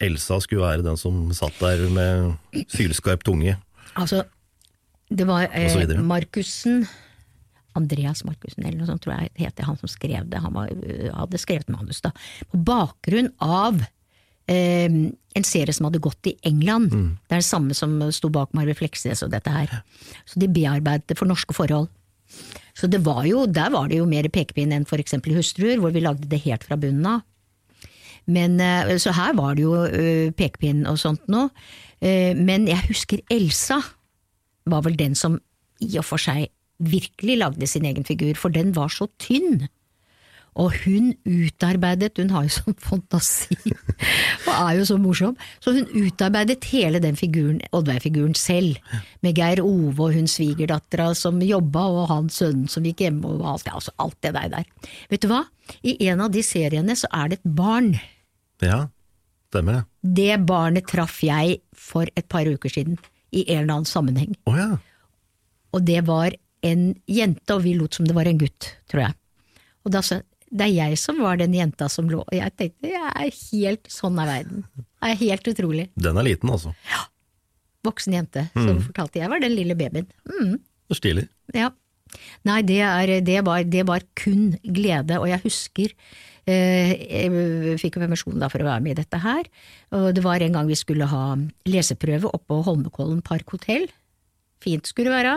Elsa 0.00 0.40
skulle 0.40 0.64
være 0.64 0.84
den 0.84 0.96
som 1.00 1.28
satt 1.36 1.56
der 1.60 1.86
med 1.92 2.64
sylskarp 2.72 3.24
tunge? 3.26 3.56
Altså, 3.98 4.24
det 5.10 5.26
var 5.28 5.48
eh, 5.50 5.98
Markussen 6.00 6.84
Andreas 7.78 8.24
Markussen, 8.26 8.64
eller 8.64 8.80
noe 8.80 8.88
sånt 8.88 9.04
tror 9.04 9.16
jeg 9.16 9.30
heter 9.44 9.66
han 9.68 9.78
som 9.78 9.90
skrev 9.90 10.28
det. 10.30 10.42
Han 10.42 10.54
var, 10.56 10.70
uh, 10.72 11.08
hadde 11.14 11.40
skrevet 11.40 11.70
manus 11.72 12.02
da. 12.04 12.12
På 12.50 12.60
bakgrunn 12.66 13.30
av 13.44 13.78
eh, 14.50 14.90
en 14.90 15.46
serie 15.46 15.74
som 15.76 15.86
hadde 15.86 16.02
gått 16.02 16.32
i 16.32 16.34
England. 16.46 16.90
Mm. 16.94 17.08
Det 17.28 17.36
er 17.36 17.44
det 17.44 17.48
samme 17.48 17.76
som 17.76 17.96
sto 18.14 18.32
bak 18.32 18.54
Marve 18.58 18.74
Fleksnes 18.78 19.22
og 19.26 19.32
dette 19.34 19.54
her. 19.54 19.80
Så 20.26 20.42
de 20.42 20.50
bearbeidet 20.50 21.10
det 21.10 21.18
for 21.20 21.30
norske 21.30 21.54
forhold. 21.56 21.90
Så 22.80 22.88
det 22.88 23.02
var 23.04 23.26
jo, 23.28 23.44
der 23.44 23.72
var 23.74 23.90
det 23.90 23.98
jo 24.00 24.08
mer 24.08 24.28
pekepinn 24.32 24.72
enn 24.72 24.86
eksempel 24.88 25.34
i 25.34 25.36
Hustruer, 25.36 25.76
hvor 25.80 25.92
vi 25.92 26.00
lagde 26.00 26.28
det 26.30 26.40
helt 26.46 26.64
fra 26.64 26.78
bunnen 26.80 27.04
av. 27.06 27.26
Men, 28.30 28.60
eh, 28.60 28.96
så 28.96 29.12
her 29.12 29.34
var 29.36 29.56
det 29.56 29.66
jo 29.66 29.74
eh, 29.84 30.30
pekepinn 30.32 30.86
og 30.88 30.96
sånt 31.00 31.26
noe. 31.28 31.50
Eh, 32.00 32.32
men 32.36 32.66
jeg 32.70 32.88
husker 32.88 33.20
Elsa 33.30 33.80
var 34.70 34.84
vel 34.86 34.96
den 34.96 35.14
som 35.14 35.36
i 35.80 35.92
og 35.98 36.06
for 36.06 36.20
seg 36.20 36.48
virkelig 36.80 37.36
lagde 37.40 37.68
sin 37.68 37.84
egen 37.84 38.06
figur, 38.08 38.32
for 38.36 38.48
den 38.48 38.72
var 38.76 38.88
så 38.88 39.08
tynn. 39.20 39.66
Og 40.58 40.74
hun 40.82 41.12
utarbeidet, 41.28 42.18
hun 42.18 42.32
har 42.34 42.46
jo 42.46 42.52
sånn 42.56 42.76
fantasi, 42.82 43.54
og 44.48 44.50
er 44.56 44.80
jo 44.80 44.86
så 44.88 44.96
morsom, 45.00 45.36
så 45.62 45.74
hun 45.76 45.86
utarbeidet 45.94 46.66
hele 46.72 47.00
den 47.02 47.18
figuren, 47.18 47.60
Oddveig-figuren 47.76 48.34
selv. 48.38 48.80
Med 49.24 49.38
Geir 49.38 49.62
Ove 49.62 50.08
og 50.08 50.16
hun 50.16 50.26
svigerdattera 50.30 51.12
som 51.18 51.38
jobba, 51.44 51.84
og 51.86 52.10
han 52.10 52.30
sønnen 52.34 52.66
som 52.70 52.86
gikk 52.86 53.04
hjemme, 53.06 53.30
og 53.30 53.46
alt, 53.54 53.70
altså 53.70 53.94
alt 54.02 54.18
det 54.26 54.34
der, 54.36 54.50
der. 54.56 54.96
Vet 55.12 55.24
du 55.24 55.30
hva? 55.30 55.44
I 55.86 55.94
en 56.10 56.24
av 56.24 56.34
de 56.34 56.42
seriene 56.42 56.98
så 56.98 57.08
er 57.14 57.30
det 57.30 57.40
et 57.40 57.54
barn. 57.60 57.94
Ja, 58.64 58.88
stemmer 59.52 59.80
det. 59.80 59.86
Det 60.18 60.42
barnet 60.48 60.88
traff 60.90 61.20
jeg 61.24 61.60
for 61.76 62.10
et 62.18 62.26
par 62.32 62.48
uker 62.48 62.72
siden, 62.72 62.98
i 63.30 63.44
en 63.46 63.62
eller 63.62 63.76
annen 63.76 63.86
sammenheng. 63.86 64.34
Oh, 64.50 64.56
ja. 64.58 64.72
Og 65.70 65.84
det 65.86 66.02
var 66.08 66.34
en 66.66 66.90
jente, 67.06 67.54
og 67.54 67.62
vi 67.64 67.76
lot 67.78 67.94
som 67.94 68.08
det 68.08 68.16
var 68.16 68.26
en 68.26 68.40
gutt, 68.40 68.72
tror 68.90 69.04
jeg. 69.06 69.16
Og 69.86 69.94
da 69.94 70.02
sa 70.04 70.18
det 70.50 70.66
er 70.66 70.72
jeg 70.74 70.98
som 70.98 71.20
var 71.22 71.38
den 71.38 71.54
jenta 71.54 71.86
som 71.92 72.08
lå 72.10 72.24
Og 72.24 72.34
jeg 72.34 72.50
tenkte 72.58 72.90
jeg 72.90 73.10
er 73.10 73.28
helt 73.30 73.90
sånn 73.92 74.18
er 74.18 74.30
verden. 74.30 74.64
Det 74.74 75.12
er 75.12 75.20
helt 75.22 75.50
utrolig. 75.52 75.84
Den 75.94 76.18
er 76.18 76.26
liten, 76.26 76.50
altså. 76.50 76.74
Ja. 76.90 77.04
voksen 77.86 78.16
jente. 78.16 78.48
Så 78.52 78.74
fortalte 78.88 79.22
jeg 79.22 79.30
var 79.32 79.40
den 79.40 79.54
lille 79.54 79.76
babyen. 79.78 80.10
Mm. 80.28 80.58
Stilig. 80.92 81.28
Ja. 81.56 81.70
Nei, 82.44 82.58
det, 82.66 82.80
er, 82.82 83.12
det, 83.22 83.38
var, 83.46 83.62
det 83.62 83.84
var 83.86 84.02
kun 84.18 84.56
glede, 84.64 85.20
og 85.20 85.28
jeg 85.30 85.40
husker 85.44 85.92
eh, 86.50 86.90
Jeg 86.98 87.76
fikk 87.78 87.96
jo 87.96 88.02
permisjon 88.02 88.42
da 88.42 88.48
for 88.50 88.64
å 88.64 88.66
være 88.66 88.82
med 88.82 88.96
i 88.96 88.98
dette 88.98 89.20
her, 89.22 89.46
og 89.94 90.08
det 90.16 90.24
var 90.24 90.42
en 90.42 90.58
gang 90.58 90.66
vi 90.66 90.78
skulle 90.78 91.06
ha 91.06 91.36
leseprøve 91.70 92.32
oppe 92.34 92.50
på 92.50 92.64
Holmenkollen 92.66 93.22
Park 93.22 93.54
hotell. 93.54 93.86
Fint 94.60 94.90
skulle 94.90 95.12
det 95.12 95.20
være. 95.20 95.36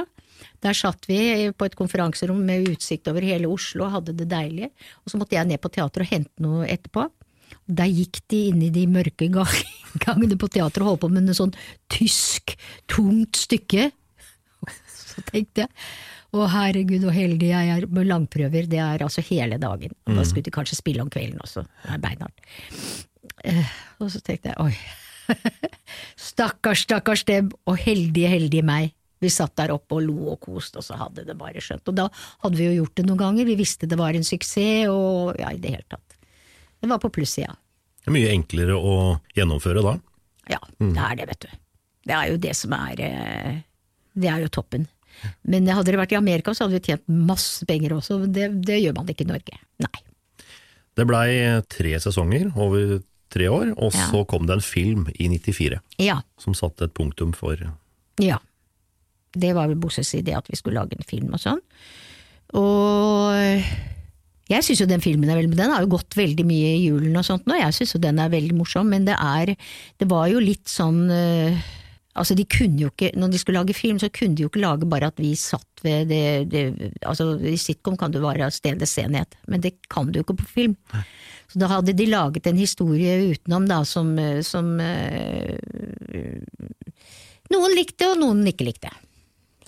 Der 0.64 0.78
satt 0.78 1.08
vi 1.10 1.50
på 1.52 1.68
et 1.68 1.76
konferanserom 1.80 2.40
med 2.46 2.70
utsikt 2.72 3.10
over 3.12 3.26
hele 3.26 3.50
Oslo 3.52 3.88
og 3.88 3.98
hadde 3.98 4.16
det 4.20 4.30
deilig, 4.32 4.72
og 5.04 5.12
så 5.12 5.20
måtte 5.20 5.38
jeg 5.38 5.50
ned 5.50 5.62
på 5.64 5.72
teatret 5.74 6.06
og 6.06 6.14
hente 6.14 6.46
noe 6.46 6.68
etterpå. 6.70 7.08
Der 7.68 7.92
gikk 7.92 8.22
de 8.32 8.40
inn 8.50 8.64
i 8.66 8.72
de 8.74 8.86
mørke 8.92 9.28
gangene 10.06 10.40
på 10.40 10.50
teatret 10.52 10.84
og 10.84 10.94
holdt 10.94 11.04
på 11.04 11.12
med 11.14 11.28
noe 11.28 11.38
sånn 11.38 11.54
tysk, 11.92 12.56
tungt 12.92 13.40
stykke. 13.44 13.92
Så 15.14 15.24
tenkte 15.30 15.66
jeg, 15.66 15.86
å 16.34 16.48
herregud, 16.50 17.04
hvor 17.06 17.14
heldig 17.14 17.52
jeg 17.52 17.72
er 17.76 17.86
med 17.94 18.10
langprøver, 18.10 18.66
det 18.70 18.80
er 18.82 19.04
altså 19.06 19.22
hele 19.28 19.60
dagen. 19.62 19.94
Og 20.08 20.18
da 20.18 20.26
skulle 20.26 20.48
de 20.48 20.54
kanskje 20.54 20.80
spille 20.80 21.04
om 21.04 21.12
kvelden 21.14 21.42
også, 21.46 21.62
det 21.84 21.94
er 21.94 22.02
beinhardt. 22.02 22.48
Eh, 23.46 23.74
og 24.02 24.10
så 24.10 24.22
tenkte 24.26 24.50
jeg, 24.50 24.58
oi, 24.64 24.74
stakkars, 26.30 26.88
stakkars 26.88 27.26
dem, 27.30 27.52
og 27.70 27.78
heldige, 27.84 28.32
heldige 28.34 28.66
meg. 28.66 28.96
Vi 29.24 29.32
satt 29.32 29.56
der 29.60 29.72
oppe 29.76 29.96
og 29.98 30.04
lo 30.06 30.34
og 30.36 30.40
koste, 30.44 30.82
og 30.82 30.86
så 30.86 30.98
hadde 31.00 31.24
det 31.28 31.38
bare 31.40 31.62
skjønt. 31.64 31.88
Og 31.88 31.96
da 31.98 32.10
hadde 32.44 32.60
vi 32.60 32.68
jo 32.70 32.78
gjort 32.84 32.96
det 33.00 33.06
noen 33.08 33.22
ganger, 33.24 33.48
vi 33.48 33.56
visste 33.60 33.88
det 33.90 33.98
var 34.00 34.16
en 34.18 34.26
suksess, 34.28 34.90
og 34.92 35.38
ja, 35.40 35.52
i 35.56 35.62
det 35.64 35.72
hele 35.78 35.88
tatt. 35.90 36.18
Det 36.84 36.90
var 36.92 37.00
på 37.00 37.12
plussida. 37.16 37.56
Det 38.04 38.12
er 38.12 38.18
mye 38.18 38.32
enklere 38.36 38.76
å 38.76 38.96
gjennomføre 39.38 39.84
da. 39.86 39.94
Ja, 40.52 40.60
det 40.84 41.00
er 41.00 41.16
det, 41.22 41.28
vet 41.32 41.46
du. 41.46 41.52
Det 42.04 42.16
er 42.18 42.32
jo 42.34 42.40
det 42.44 42.52
som 42.60 42.74
er 42.76 43.00
eh, 43.00 43.62
Det 44.14 44.28
er 44.28 44.42
jo 44.44 44.50
toppen. 44.52 44.90
Men 45.48 45.70
hadde 45.72 45.94
det 45.94 46.00
vært 46.02 46.12
i 46.12 46.18
Amerika, 46.20 46.52
så 46.52 46.66
hadde 46.66 46.76
vi 46.82 46.84
tjent 46.92 47.06
masse 47.08 47.64
penger 47.70 47.94
også. 47.96 48.18
Det, 48.28 48.50
det 48.68 48.82
gjør 48.82 48.98
man 48.98 49.08
ikke 49.14 49.24
i 49.24 49.30
Norge. 49.30 49.60
Nei. 49.86 50.02
Det 51.00 51.06
blei 51.10 51.30
tre 51.72 51.94
sesonger 52.04 52.50
over 52.60 53.00
tre 53.34 53.48
år, 53.50 53.72
og 53.78 53.96
Ja. 53.96 54.10
så 54.12 54.26
kom 54.30 54.46
det 54.50 54.58
en 54.60 54.66
film 54.66 55.08
i 55.16 55.30
94 55.32 55.80
Ja. 56.04 56.20
som 56.38 56.54
satte 56.54 56.86
et 56.86 56.94
punktum 56.94 57.32
for 57.34 57.56
Ja. 58.22 58.38
Det 59.34 59.54
var 59.58 59.72
vel 59.72 59.80
Bosses 59.82 60.14
idé 60.18 60.36
at 60.38 60.50
vi 60.50 60.60
skulle 60.60 60.82
lage 60.82 60.98
en 60.98 61.08
film 61.08 61.34
og 61.34 61.42
sånn. 61.42 61.62
Og 62.60 63.34
jeg 64.52 64.66
syns 64.66 64.82
jo 64.84 64.90
den 64.90 65.04
filmen 65.04 65.32
er 65.32 65.40
veldig 65.40 65.56
Den 65.58 65.72
har 65.72 65.86
jo 65.86 65.94
gått 65.96 66.18
veldig 66.20 66.44
mye 66.46 66.74
i 66.76 66.82
julen 66.84 67.16
og 67.18 67.26
sånt 67.26 67.48
nå, 67.50 67.56
jeg 67.58 67.76
syns 67.78 67.96
jo 67.96 68.02
den 68.04 68.20
er 68.20 68.34
veldig 68.34 68.58
morsom, 68.58 68.92
men 68.92 69.08
det 69.08 69.16
er 69.16 69.54
Det 70.00 70.10
var 70.12 70.28
jo 70.32 70.44
litt 70.44 70.68
sånn 70.70 71.08
øh, 71.10 71.64
Altså, 72.14 72.36
de 72.38 72.46
kunne 72.46 72.78
jo 72.78 72.92
ikke 72.92 73.10
Når 73.18 73.32
de 73.34 73.40
skulle 73.42 73.62
lage 73.62 73.74
film, 73.74 73.98
så 74.02 74.12
kunne 74.14 74.38
de 74.38 74.46
jo 74.46 74.52
ikke 74.52 74.62
lage 74.62 74.90
bare 74.90 75.10
at 75.10 75.22
vi 75.22 75.32
satt 75.40 75.82
ved 75.86 76.12
det, 76.12 76.26
det 76.52 76.92
Altså, 77.02 77.32
i 77.42 77.58
sitcom 77.58 77.98
kan 77.98 78.14
du 78.14 78.20
være 78.22 78.52
stedets 78.54 78.94
senhet, 79.00 79.34
men 79.50 79.64
det 79.64 79.76
kan 79.90 80.12
du 80.12 80.20
jo 80.20 80.26
ikke 80.28 80.38
på 80.44 80.52
film. 80.52 80.76
Så 81.50 81.62
da 81.62 81.72
hadde 81.72 81.96
de 81.98 82.06
laget 82.10 82.48
en 82.50 82.60
historie 82.60 83.18
utenom, 83.34 83.66
da, 83.70 83.82
som, 83.86 84.14
øh, 84.20 84.44
som 84.46 84.70
øh, 84.80 85.58
Noen 87.54 87.76
likte, 87.78 88.08
og 88.10 88.22
noen 88.22 88.46
ikke 88.50 88.70
likte. 88.70 88.94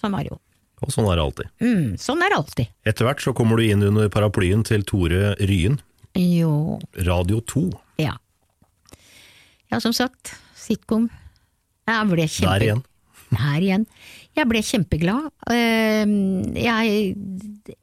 Sånn 0.06 0.14
Mario. 0.14 0.38
Og 0.86 0.92
sånn 0.94 1.08
er 1.10 1.18
det 1.18 1.24
alltid. 1.26 1.52
Mm, 1.64 1.86
sånn 1.98 2.22
er 2.22 2.30
det 2.34 2.38
alltid. 2.38 2.72
Etter 2.86 3.08
hvert 3.08 3.22
så 3.24 3.32
kommer 3.34 3.58
du 3.58 3.64
inn 3.66 3.82
under 3.88 4.10
paraplyen 4.14 4.62
til 4.68 4.84
Tore 4.86 5.34
Ryen, 5.42 5.80
Jo, 6.16 6.78
Radio 7.08 7.42
2. 7.42 7.66
ja. 8.04 8.14
Ja, 9.72 9.80
som 9.82 9.92
sagt, 9.98 10.36
sitcom. 10.56 11.08
Jeg 11.90 12.08
ble 12.12 12.28
kjempe... 12.30 12.52
Der 12.54 12.66
igjen. 12.68 12.84
Her 13.36 13.64
igjen. 13.66 13.86
Jeg 14.38 14.48
ble 14.52 14.62
kjempeglad. 14.64 15.26
Eh, 15.52 16.06
Jeg 16.62 17.74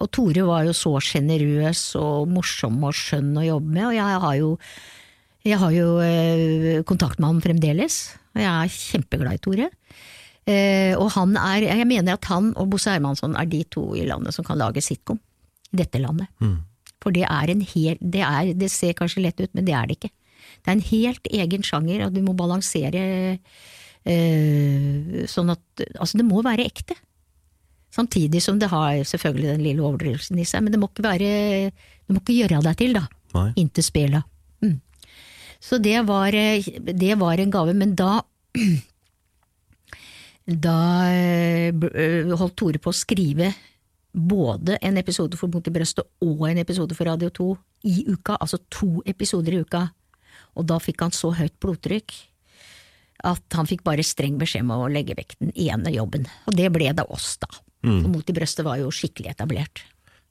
Og 0.00 0.08
Tore 0.14 0.44
var 0.46 0.64
jo 0.68 0.72
så 0.76 0.94
sjenerøs 1.02 1.82
og 2.00 2.30
morsom 2.30 2.78
og 2.86 2.94
skjønn 2.96 3.34
å 3.36 3.44
jobbe 3.44 3.74
med, 3.74 3.88
og 3.90 3.96
jeg 3.98 4.20
har 4.24 4.36
jo, 4.38 4.52
jeg 5.50 5.58
har 5.60 5.74
jo 5.74 5.88
eh, 6.04 6.78
kontakt 6.88 7.18
med 7.20 7.28
ham 7.32 7.42
fremdeles. 7.44 7.98
Og 8.36 8.40
jeg 8.40 8.48
er 8.54 8.72
kjempeglad 8.78 9.36
i 9.36 9.42
Tore. 9.44 9.68
Eh, 10.48 10.94
og 10.96 11.10
han 11.14 11.36
er, 11.36 11.66
jeg 11.68 11.88
mener 11.88 12.16
at 12.16 12.28
han 12.30 12.52
og 12.58 12.70
Bosse 12.72 12.94
Hermansson 12.94 13.36
er 13.38 13.48
de 13.50 13.60
to 13.68 13.90
i 13.98 14.06
landet 14.08 14.34
som 14.36 14.46
kan 14.46 14.58
lage 14.60 14.82
sitcom. 14.84 15.20
I 15.70 15.82
dette 15.82 16.00
landet. 16.02 16.30
For 17.00 17.14
det 17.14 17.26
er 17.28 17.52
en 17.52 17.60
hel, 17.64 18.00
det, 18.00 18.24
er, 18.26 18.54
det 18.58 18.70
ser 18.72 18.96
kanskje 18.98 19.22
lett 19.24 19.38
ut, 19.40 19.52
men 19.54 19.66
det 19.68 19.76
er 19.76 19.86
det 19.86 19.98
ikke. 19.98 20.10
Det 20.60 20.68
er 20.68 20.76
en 20.76 20.88
helt 20.88 21.30
egen 21.30 21.62
sjanger, 21.64 22.02
og 22.06 22.16
du 22.16 22.20
må 22.24 22.34
balansere 22.36 23.04
eh, 24.04 25.22
sånn 25.30 25.54
at 25.54 25.84
Altså, 25.94 26.18
det 26.20 26.26
må 26.28 26.42
være 26.44 26.66
ekte. 26.68 26.96
Samtidig 27.94 28.42
som 28.44 28.58
det 28.60 28.68
har 28.70 29.00
selvfølgelig 29.06 29.48
den 29.54 29.64
lille 29.64 29.82
overdrivelsen 29.82 30.38
i 30.38 30.46
seg, 30.46 30.62
men 30.64 30.74
det 30.74 30.80
må 30.82 30.90
ikke 30.90 31.06
være 31.08 31.30
Du 31.70 32.14
må 32.14 32.20
ikke 32.20 32.38
gjøre 32.42 32.60
deg 32.66 32.78
til, 32.82 32.94
da. 32.98 33.06
Nei. 33.36 33.48
Inntil 33.62 33.86
spela. 33.86 34.22
Mm. 34.64 34.78
Så 35.62 35.78
det 35.82 35.98
var, 36.08 36.34
eh, 36.34 36.66
det 36.90 37.14
var 37.20 37.40
en 37.40 37.54
gave, 37.54 37.74
men 37.76 37.94
da 37.94 38.20
Da 40.50 41.06
eh, 41.12 41.70
eh, 41.70 42.30
holdt 42.34 42.56
Tore 42.58 42.80
på 42.82 42.90
å 42.90 42.96
skrive 42.96 43.52
både 44.10 44.80
en 44.82 44.98
episode 44.98 45.38
for 45.38 45.52
Mot 45.52 45.66
i 45.66 45.72
brøstet 45.74 46.08
og 46.26 46.42
en 46.48 46.58
episode 46.58 46.96
for 46.98 47.06
Radio 47.06 47.30
2 47.30 47.46
i 47.86 48.02
uka, 48.08 48.34
altså 48.34 48.58
to 48.72 49.04
episoder 49.06 49.54
i 49.54 49.60
uka. 49.62 49.84
Og 50.58 50.66
da 50.66 50.80
fikk 50.82 51.04
han 51.04 51.14
så 51.14 51.30
høyt 51.36 51.54
blodtrykk 51.62 52.16
at 53.30 53.54
han 53.54 53.68
fikk 53.68 53.84
bare 53.86 54.02
streng 54.06 54.38
beskjed 54.40 54.64
om 54.64 54.72
å 54.74 54.90
legge 54.90 55.14
vekk 55.14 55.36
den 55.38 55.52
ene 55.54 55.92
jobben. 55.94 56.26
Og 56.48 56.56
det 56.56 56.70
ble 56.74 56.88
da 56.96 57.04
oss, 57.12 57.36
da. 57.38 57.50
For 57.80 58.08
Mot 58.12 58.28
i 58.28 58.36
brøstet 58.36 58.66
var 58.66 58.80
jo 58.80 58.90
skikkelig 58.92 59.34
etablert. 59.34 59.84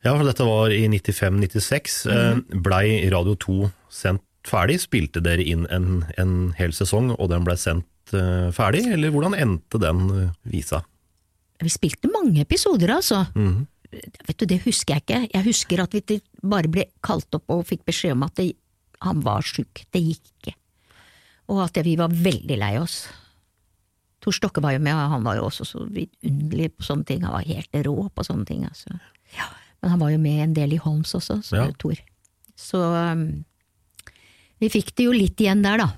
Ja, 0.06 0.14
for 0.14 0.26
dette 0.28 0.46
var 0.48 0.74
i 0.74 0.84
95-96. 0.88 2.06
Mhm. 2.10 2.44
Eh, 2.50 2.60
Blei 2.66 3.10
Radio 3.14 3.36
2 3.36 3.72
sendt 3.94 4.26
ferdig? 4.48 4.80
Spilte 4.84 5.22
dere 5.24 5.44
inn 5.44 5.66
en, 5.70 6.04
en 6.18 6.36
hel 6.58 6.74
sesong, 6.76 7.14
og 7.18 7.30
den 7.32 7.46
blei 7.48 7.58
sendt 7.60 7.86
eh, 8.18 8.50
ferdig, 8.56 8.86
eller 8.94 9.12
hvordan 9.14 9.36
endte 9.38 9.82
den 9.82 10.06
eh, 10.16 10.32
visa? 10.50 10.82
Vi 11.60 11.72
spilte 11.72 12.12
mange 12.12 12.42
episoder, 12.46 12.96
altså. 12.96 13.26
Vet 13.90 14.38
du, 14.40 14.46
Det 14.46 14.62
husker 14.64 14.96
jeg 14.96 15.04
ikke. 15.04 15.22
Jeg 15.34 15.46
husker 15.48 15.82
at 15.84 15.96
vi 15.98 16.20
bare 16.46 16.72
ble 16.72 16.86
kalt 17.04 17.36
opp 17.36 17.52
og 17.52 17.66
fikk 17.68 17.84
beskjed 17.90 18.16
om 18.16 18.24
at 18.28 18.38
det, 18.40 18.54
han 19.04 19.24
var 19.26 19.44
sjuk. 19.44 19.84
Det 19.92 20.02
gikk 20.04 20.30
ikke. 20.38 20.54
Og 21.50 21.64
at 21.66 21.82
vi 21.84 21.98
var 22.00 22.14
veldig 22.14 22.60
lei 22.62 22.76
oss. 22.80 23.02
Tor 24.24 24.36
Stokke 24.36 24.62
var 24.64 24.76
jo 24.76 24.84
med, 24.84 24.94
og 24.94 25.16
han 25.16 25.26
var 25.26 25.40
jo 25.40 25.48
også 25.48 25.66
så 25.68 25.86
vidunderlig 25.88 26.74
på 26.76 26.86
sånne 26.86 27.08
ting. 27.08 27.24
Han 27.26 27.38
var 27.38 27.48
helt 27.48 27.80
rå 27.88 27.96
på 28.14 28.26
sånne 28.28 28.48
ting. 28.48 28.66
Altså. 28.68 29.00
Ja. 29.36 29.48
Men 29.82 29.96
han 29.96 30.02
var 30.04 30.12
jo 30.14 30.20
med 30.22 30.44
en 30.44 30.56
del 30.58 30.76
i 30.76 30.82
Holms 30.82 31.16
også, 31.18 31.40
så, 31.46 31.56
Ja. 31.56 31.70
Tor. 31.80 32.00
Så 32.60 32.80
um, 32.84 33.46
vi 34.60 34.68
fikk 34.68 34.92
det 35.00 35.06
jo 35.08 35.16
litt 35.16 35.40
igjen 35.40 35.64
der, 35.64 35.80
da. 35.80 35.90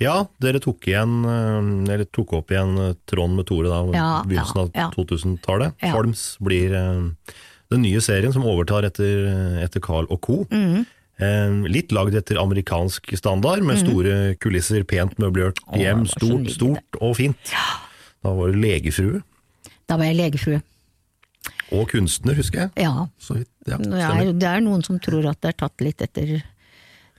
Ja, 0.00 0.14
dere 0.40 0.60
tok 0.64 0.86
igjen, 0.88 1.18
eh, 1.28 1.92
eller 1.92 2.06
tok 2.08 2.32
opp 2.38 2.52
igjen 2.54 2.72
eh, 2.80 2.94
tråden 3.10 3.36
med 3.36 3.46
Tore 3.50 3.68
da, 3.68 3.80
Ja, 3.92 4.08
begynnelsen 4.24 4.62
av 4.62 4.70
ja, 4.72 4.86
ja. 4.86 4.90
2000-tallet. 4.96 5.76
Ja. 5.84 5.92
Holms 5.92 6.22
blir 6.40 6.72
eh, 6.72 7.34
den 7.70 7.84
nye 7.84 8.00
serien 8.00 8.32
som 8.32 8.46
overtar 8.48 8.86
etter, 8.88 9.26
etter 9.62 9.82
Carl 9.84 10.08
og 10.10 10.20
co. 10.24 10.38
Mm. 10.50 10.86
Litt 11.68 11.92
lagd 11.92 12.14
etter 12.16 12.38
amerikansk 12.40 13.12
standard, 13.20 13.60
med 13.62 13.76
store 13.82 14.14
kulisser, 14.40 14.86
pent 14.88 15.18
møblert. 15.20 15.60
Hjem, 15.76 16.06
stort, 16.08 16.48
stort 16.54 16.96
og 16.98 17.12
fint. 17.18 17.52
Da 18.24 18.32
var 18.36 18.50
du 18.50 18.56
legefrue 18.60 19.20
Da 19.88 19.98
var 20.00 20.08
jeg 20.08 20.16
legefrue. 20.16 20.62
og 21.76 21.84
kunstner, 21.92 22.34
husker 22.40 22.64
jeg. 22.64 22.70
Ja. 22.88 23.04
Så 23.20 23.36
ja, 23.68 23.76
Det 23.76 24.00
er, 24.00 24.32
det 24.32 24.48
er 24.48 24.64
noen 24.64 24.82
som 24.82 24.98
tror 24.98 25.28
at 25.30 25.38
det 25.44 25.52
er 25.52 25.58
tatt 25.60 25.84
litt 25.84 26.00
etter, 26.02 26.40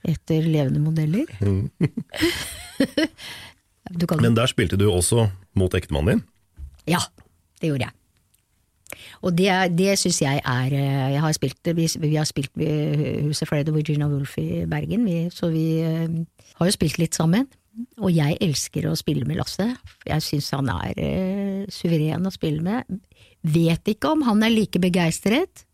etter 0.08 0.42
levende 0.48 0.80
modeller. 0.82 1.26
du 4.00 4.06
kan, 4.06 4.22
Men 4.22 4.36
der 4.36 4.46
spilte 4.50 4.78
du 4.80 4.88
også 4.90 5.28
mot 5.58 5.74
ektemannen 5.74 6.18
din. 6.18 6.22
ja, 6.90 7.02
det 7.60 7.68
gjorde 7.70 7.86
jeg. 7.88 7.96
Og 9.22 9.32
det, 9.38 9.48
det 9.78 9.94
syns 10.00 10.18
jeg 10.20 10.40
er 10.44 10.74
eh, 10.74 11.12
jeg 11.14 11.20
har 11.22 11.32
spilt, 11.32 11.68
vi, 11.76 11.86
vi 12.02 12.14
har 12.18 12.26
spilt 12.28 12.50
ved 12.58 13.22
huset 13.28 13.48
Fred 13.48 13.68
og 13.70 13.76
Virginia 13.78 14.08
Woolf 14.10 14.34
i 14.42 14.64
Bergen, 14.68 15.04
vi, 15.06 15.28
så 15.32 15.48
vi 15.52 15.78
eh, 15.80 16.08
har 16.58 16.68
jo 16.68 16.74
spilt 16.74 16.98
litt 17.00 17.14
sammen. 17.16 17.46
Og 18.02 18.10
jeg 18.12 18.36
elsker 18.44 18.84
å 18.90 18.96
spille 18.98 19.24
med 19.24 19.38
Lasse. 19.38 19.64
Jeg 20.04 20.20
syns 20.26 20.50
han 20.52 20.68
er 20.74 20.98
eh, 21.00 21.62
suveren 21.72 22.28
å 22.28 22.34
spille 22.34 22.60
med. 22.66 22.98
Vet 23.48 23.88
ikke 23.94 24.10
om 24.12 24.26
han 24.26 24.42
er 24.44 24.52
like 24.52 24.82
begeistret. 24.82 25.64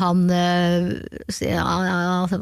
Han 0.00 0.24
eh, 0.32 0.88
så- 1.28 1.50
ja, 1.50 1.66
ja, 1.84 2.40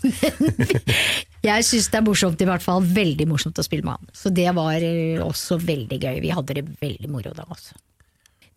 Jeg 1.50 1.64
syns 1.64 1.88
det 1.92 2.00
er 2.00 2.04
morsomt, 2.06 2.40
i 2.40 2.48
hvert 2.48 2.64
fall. 2.64 2.84
Veldig 2.84 3.26
morsomt 3.30 3.60
å 3.60 3.64
spille 3.64 3.86
med 3.86 3.96
han. 3.98 4.10
Så 4.16 4.32
det 4.34 4.48
var 4.56 4.82
eh, 4.84 5.20
også 5.24 5.60
veldig 5.62 6.00
gøy. 6.00 6.18
Vi 6.24 6.34
hadde 6.34 6.58
det 6.58 6.66
veldig 6.82 7.10
moro 7.12 7.32
da, 7.36 7.46
altså. 7.48 7.78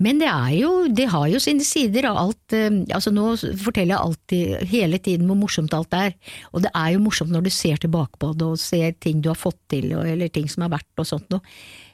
Men 0.04 0.20
det 0.20 0.28
er 0.28 0.56
jo, 0.58 0.72
det 0.90 1.06
har 1.14 1.28
jo 1.30 1.40
sine 1.40 1.64
sider 1.64 2.08
av 2.10 2.18
alt 2.18 2.56
eh, 2.58 2.80
altså 2.96 3.14
Nå 3.14 3.36
forteller 3.62 3.94
jeg 3.94 4.02
alltid, 4.02 4.66
hele 4.72 5.00
tiden 5.04 5.30
hvor 5.30 5.40
morsomt 5.40 5.76
alt 5.78 5.94
er, 5.96 6.16
og 6.52 6.66
det 6.66 6.74
er 6.76 6.96
jo 6.96 7.04
morsomt 7.06 7.32
når 7.32 7.46
du 7.46 7.52
ser 7.54 7.80
tilbake 7.80 8.20
på 8.20 8.34
det 8.34 8.48
og 8.48 8.60
ser 8.60 8.98
ting 9.04 9.22
du 9.22 9.30
har 9.32 9.40
fått 9.40 9.60
til, 9.72 9.94
eller 9.94 10.34
ting 10.34 10.50
som 10.52 10.66
har 10.66 10.74
vært 10.76 11.04
og 11.04 11.08
sånt 11.08 11.30
noe. 11.32 11.46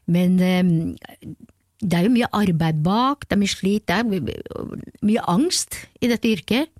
Men 0.09 0.39
eh, 0.41 1.35
det 1.79 1.95
er 1.95 2.07
jo 2.07 2.15
mye 2.15 2.31
arbeid 2.35 2.81
bak, 2.83 3.27
det 3.27 3.35
er 3.35 3.43
mye 3.43 3.51
slit, 3.51 3.85
det 3.87 3.99
er 3.99 5.05
mye 5.05 5.29
angst 5.31 5.77
i 6.03 6.09
dette 6.11 6.27
yrket. 6.27 6.73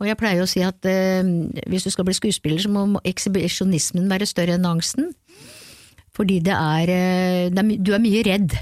Og 0.00 0.08
jeg 0.08 0.16
pleier 0.16 0.40
å 0.40 0.48
si 0.48 0.62
at 0.64 0.86
eh, 0.88 1.20
hvis 1.68 1.84
du 1.84 1.92
skal 1.92 2.06
bli 2.08 2.16
skuespiller, 2.16 2.60
så 2.62 2.72
må 2.72 3.02
ekshibisjonismen 3.04 4.08
være 4.08 4.28
større 4.28 4.56
enn 4.56 4.68
angsten. 4.68 5.10
Fordi 6.16 6.38
det 6.44 6.56
er, 6.56 6.92
eh, 6.94 7.50
det 7.52 7.60
er 7.60 7.76
Du 7.84 7.92
er 7.94 8.02
mye 8.02 8.22
redd. 8.24 8.56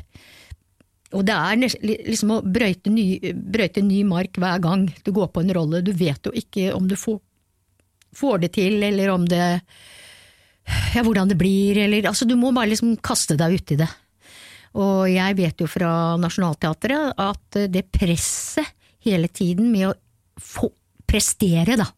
Og 1.16 1.24
det 1.24 1.32
er 1.32 1.61
liksom 1.86 2.34
å 2.34 2.43
brøyte 2.45 2.91
ny, 2.93 3.32
brøyte 3.32 3.80
ny 3.80 4.03
mark 4.05 4.36
hver 4.36 4.59
gang 4.61 4.89
du 5.07 5.12
går 5.14 5.30
på 5.32 5.41
en 5.41 5.55
rolle. 5.57 5.80
Du 5.80 5.95
vet 5.97 6.20
jo 6.26 6.34
ikke 6.36 6.74
om 6.76 6.89
du 6.91 6.99
får, 6.99 7.20
får 8.18 8.43
det 8.45 8.53
til, 8.59 8.82
eller 8.82 9.14
om 9.14 9.24
det 9.28 9.47
Ja, 10.93 11.01
hvordan 11.01 11.30
det 11.30 11.39
blir, 11.41 11.78
eller 11.80 12.11
Altså, 12.11 12.26
du 12.28 12.34
må 12.36 12.51
bare 12.53 12.68
liksom 12.74 12.99
kaste 13.01 13.39
deg 13.41 13.55
uti 13.57 13.78
det. 13.80 13.89
Og 14.76 15.07
jeg 15.09 15.39
vet 15.39 15.62
jo 15.62 15.70
fra 15.70 16.18
Nationaltheatret 16.20 17.14
at 17.16 17.62
det 17.72 17.86
presset 17.89 18.68
hele 19.07 19.30
tiden 19.32 19.72
med 19.72 19.89
å 19.89 19.97
få 20.36 20.68
prestere, 21.09 21.79
da. 21.81 21.89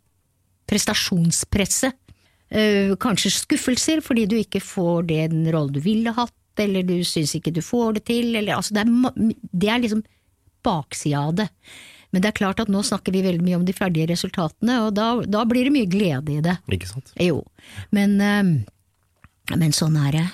Prestasjonspresset. 0.71 1.97
Eh, 2.51 2.97
kanskje 2.99 3.31
skuffelser 3.31 4.01
fordi 4.03 4.27
du 4.27 4.37
ikke 4.41 4.63
får 4.63 5.07
den 5.11 5.45
rollen 5.55 5.77
du 5.77 5.81
ville 5.85 6.15
hatt, 6.17 6.35
eller 6.59 6.83
du 6.87 6.97
syns 7.07 7.37
ikke 7.39 7.53
du 7.55 7.63
får 7.63 8.01
det 8.01 8.05
til, 8.11 8.35
eller 8.35 8.57
altså 8.57 8.75
det 8.75 8.83
er, 8.83 9.31
det 9.53 9.71
er 9.71 9.83
liksom 9.85 10.03
baksida 10.67 11.23
av 11.29 11.37
det. 11.39 11.49
Men 12.11 12.25
det 12.25 12.33
er 12.33 12.39
klart 12.41 12.61
at 12.63 12.71
nå 12.73 12.83
snakker 12.83 13.15
vi 13.15 13.23
veldig 13.23 13.45
mye 13.47 13.61
om 13.61 13.67
de 13.67 13.75
ferdige 13.75 14.11
resultatene, 14.11 14.81
og 14.87 14.97
da, 14.99 15.13
da 15.23 15.45
blir 15.47 15.69
det 15.69 15.75
mye 15.77 15.91
glede 15.91 16.35
i 16.35 16.43
det. 16.43 16.57
Ikke 16.75 16.91
sant? 16.91 17.13
Jo. 17.23 17.45
Men, 17.95 18.17
eh, 18.19 19.55
men 19.55 19.77
sånn 19.77 19.99
er 20.09 20.19
det. 20.19 20.27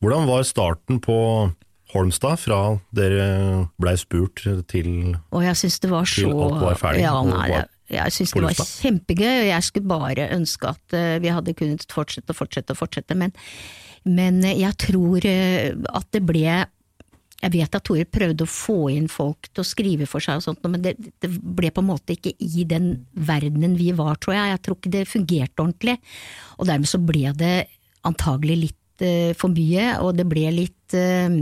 Hvordan 0.00 0.30
var 0.30 0.46
starten 0.46 1.02
på 1.02 1.18
Holmstad 1.90 2.40
fra 2.40 2.60
dere 2.94 3.26
blei 3.80 3.96
spurt 3.98 4.44
til 4.70 4.90
Og 5.34 5.44
jeg 5.44 5.58
syns 5.58 5.78
det 5.82 5.90
var 5.90 6.08
så 6.08 6.30
alt 6.30 6.58
var 6.62 6.80
ferdig, 6.80 7.04
Ja, 7.04 7.14
nei, 7.26 7.46
jeg, 7.50 7.68
jeg 7.96 8.16
syns 8.16 8.34
det 8.34 8.44
var 8.44 8.58
kjempegøy, 8.58 9.30
og 9.30 9.48
jeg 9.50 9.66
skulle 9.66 9.90
bare 9.90 10.28
ønske 10.36 10.74
at 10.74 10.96
eh, 10.96 11.16
vi 11.22 11.32
hadde 11.34 11.56
kunnet 11.58 11.86
fortsette 11.90 12.30
og 12.34 12.38
fortsette 12.38 12.76
og 12.76 12.78
fortsette, 12.78 13.16
men, 13.18 13.34
men 14.06 14.44
eh, 14.44 14.60
jeg 14.62 14.78
tror 14.86 15.26
eh, 15.26 15.72
at 15.90 16.12
det 16.14 16.22
ble 16.26 16.44
jeg 17.40 17.54
vet 17.54 17.72
at 17.72 17.84
Tore 17.88 18.04
prøvde 18.04 18.44
å 18.44 18.52
få 18.52 18.90
inn 18.92 19.06
folk 19.08 19.48
til 19.48 19.62
å 19.62 19.66
skrive 19.66 20.04
for 20.04 20.20
seg 20.20 20.42
og 20.42 20.44
sånt, 20.44 20.66
men 20.68 20.82
det, 20.84 20.92
det 21.24 21.30
ble 21.32 21.70
på 21.72 21.80
en 21.80 21.88
måte 21.88 22.12
ikke 22.12 22.34
i 22.36 22.66
den 22.68 22.90
verdenen 23.16 23.78
vi 23.80 23.94
var, 23.96 24.18
tror 24.20 24.36
jeg. 24.36 24.50
Jeg 24.50 24.60
tror 24.66 24.76
ikke 24.76 24.92
det 24.92 25.06
fungerte 25.08 25.64
ordentlig. 25.64 25.94
Og 26.60 26.68
dermed 26.68 26.90
så 26.90 27.00
ble 27.00 27.32
det 27.40 27.54
antagelig 28.04 28.58
litt 28.66 28.76
for 29.40 29.48
mye, 29.56 29.86
og 30.04 30.18
det 30.18 30.26
ble 30.28 30.50
litt 30.52 30.98
eh, 31.00 31.32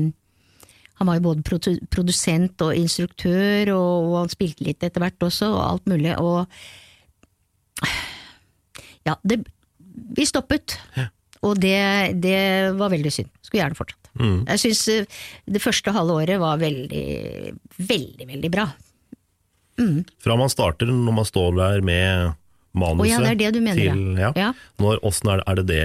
han 0.99 1.07
var 1.11 1.19
jo 1.19 1.25
både 1.29 1.45
produ- 1.47 1.81
produsent 1.95 2.63
og 2.67 2.75
instruktør, 2.75 3.71
og, 3.77 4.09
og 4.11 4.17
han 4.25 4.33
spilte 4.33 4.67
litt 4.67 4.83
etter 4.83 5.03
hvert 5.05 5.23
også, 5.29 5.51
og 5.55 5.63
alt 5.69 5.87
mulig, 5.91 6.17
og 6.19 6.47
Ja, 9.07 9.15
det, 9.23 9.39
vi 10.17 10.27
stoppet. 10.29 10.75
Og 11.47 11.55
det, 11.63 11.79
det 12.19 12.41
var 12.77 12.91
veldig 12.93 13.13
synd. 13.15 13.31
Skulle 13.47 13.63
gjerne 13.63 13.79
fortsatt. 13.79 14.11
Jeg 14.19 14.61
syns 14.65 14.81
eh, 14.91 15.19
det 15.47 15.63
første 15.63 15.93
halve 15.95 16.17
året 16.19 16.41
var 16.43 16.59
veldig, 16.59 17.05
veldig, 17.79 18.27
veldig 18.27 18.51
bra. 18.51 18.67
Fra 20.25 20.35
man 20.37 20.51
starter, 20.51 20.91
når 20.91 21.15
man 21.21 21.29
står 21.29 21.55
der 21.61 21.85
med 21.87 22.33
manuset 22.79 23.13
ja, 23.15 23.21
det 23.23 23.31
er 23.31 23.39
det 23.39 23.53
du 23.55 23.61
mener, 23.63 23.79
til 23.79 24.19
ja. 24.19 24.33
ja. 24.37 24.49
Når, 24.83 24.99
Hvordan 25.05 25.31
er, 25.37 25.45
er 25.47 25.61
det 25.61 25.67
det 25.71 25.85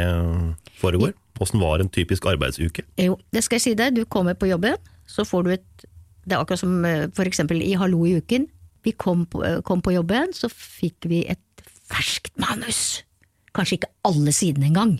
foregår? 0.82 1.14
Hvordan 1.38 1.62
var 1.62 1.84
en 1.84 1.92
typisk 1.94 2.26
arbeidsuke? 2.30 2.84
Jo, 3.00 3.20
det 3.34 3.46
skal 3.46 3.60
jeg 3.62 3.66
si 3.68 3.76
deg. 3.78 3.94
Du 3.98 4.04
kommer 4.10 4.34
på 4.38 4.50
jobben, 4.50 4.76
så 5.10 5.26
får 5.28 5.44
du 5.44 5.56
et 5.58 5.86
Det 6.24 6.38
er 6.38 6.40
akkurat 6.40 6.62
som 6.62 6.86
eh, 6.88 7.10
for 7.12 7.28
eksempel 7.28 7.60
i 7.60 7.74
Hallo 7.76 8.06
i 8.08 8.16
uken. 8.16 8.46
Vi 8.84 8.94
kom 8.96 9.26
på, 9.28 9.42
eh, 9.44 9.60
kom 9.60 9.82
på 9.84 9.92
jobben, 9.92 10.32
så 10.32 10.48
fikk 10.48 11.10
vi 11.12 11.26
et 11.28 11.66
ferskt 11.92 12.32
manus. 12.40 13.04
Kanskje 13.52 13.82
ikke 13.82 13.92
alle 14.08 14.32
sidene 14.32 14.70
engang. 14.70 14.94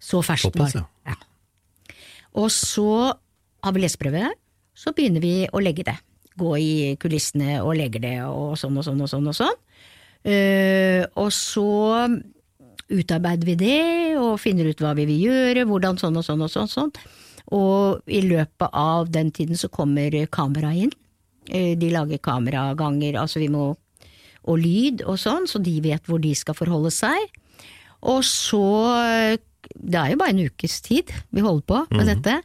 Så 0.00 0.22
ferskt 0.24 0.56
var 0.56 0.72
det. 0.72 0.80
ja. 0.80 0.86
Ja. 1.12 1.18
Og 2.40 2.48
så 2.48 3.12
har 3.62 3.74
vi 3.76 3.82
leseprøve, 3.84 4.30
så 4.74 4.94
begynner 4.96 5.20
vi 5.20 5.34
å 5.52 5.60
legge 5.60 5.84
det. 5.86 5.98
Gå 6.40 6.54
i 6.56 6.72
kulissene 6.96 7.60
og 7.60 7.76
legger 7.76 8.02
det, 8.02 8.16
og 8.24 8.56
sånn 8.56 8.78
og 8.80 8.86
sånn 8.86 9.04
og 9.04 9.10
sånn 9.12 9.28
og 9.28 9.36
sånn. 9.36 9.58
Uh, 10.22 11.02
og 11.18 11.28
så 11.34 12.08
utarbeider 12.92 13.48
vi 13.48 13.56
det, 13.58 13.82
og 14.20 14.40
finner 14.40 14.70
ut 14.70 14.80
hva 14.82 14.94
vi 14.96 15.06
vil 15.08 15.26
gjøre, 15.28 15.66
hvordan 15.68 16.00
sånn 16.00 16.16
og 16.18 16.26
sånn 16.26 16.44
og 16.46 16.52
sånn. 16.52 16.70
sånn. 16.70 16.92
Og 17.52 18.00
i 18.08 18.22
løpet 18.24 18.70
av 18.72 19.10
den 19.12 19.30
tiden 19.34 19.58
så 19.60 19.68
kommer 19.72 20.14
kamera 20.32 20.72
inn. 20.74 20.92
Eh, 21.50 21.74
De 21.76 21.90
lager 21.92 22.18
kameraganger, 22.22 23.18
altså 23.20 23.42
vi 23.42 23.48
må 23.52 23.74
og 24.42 24.58
lyd 24.58 25.04
og 25.06 25.20
sånn, 25.22 25.44
så 25.46 25.60
de 25.62 25.76
vet 25.84 26.02
hvor 26.10 26.18
de 26.18 26.32
skal 26.34 26.56
forholde 26.58 26.90
seg. 26.90 27.28
Og 28.02 28.24
så 28.26 29.38
Det 29.78 29.94
er 29.94 30.10
jo 30.10 30.18
bare 30.18 30.32
en 30.34 30.40
ukes 30.48 30.80
tid 30.82 31.12
vi 31.30 31.40
holder 31.44 31.62
på 31.68 31.82
med 31.94 32.08
dette. 32.10 32.40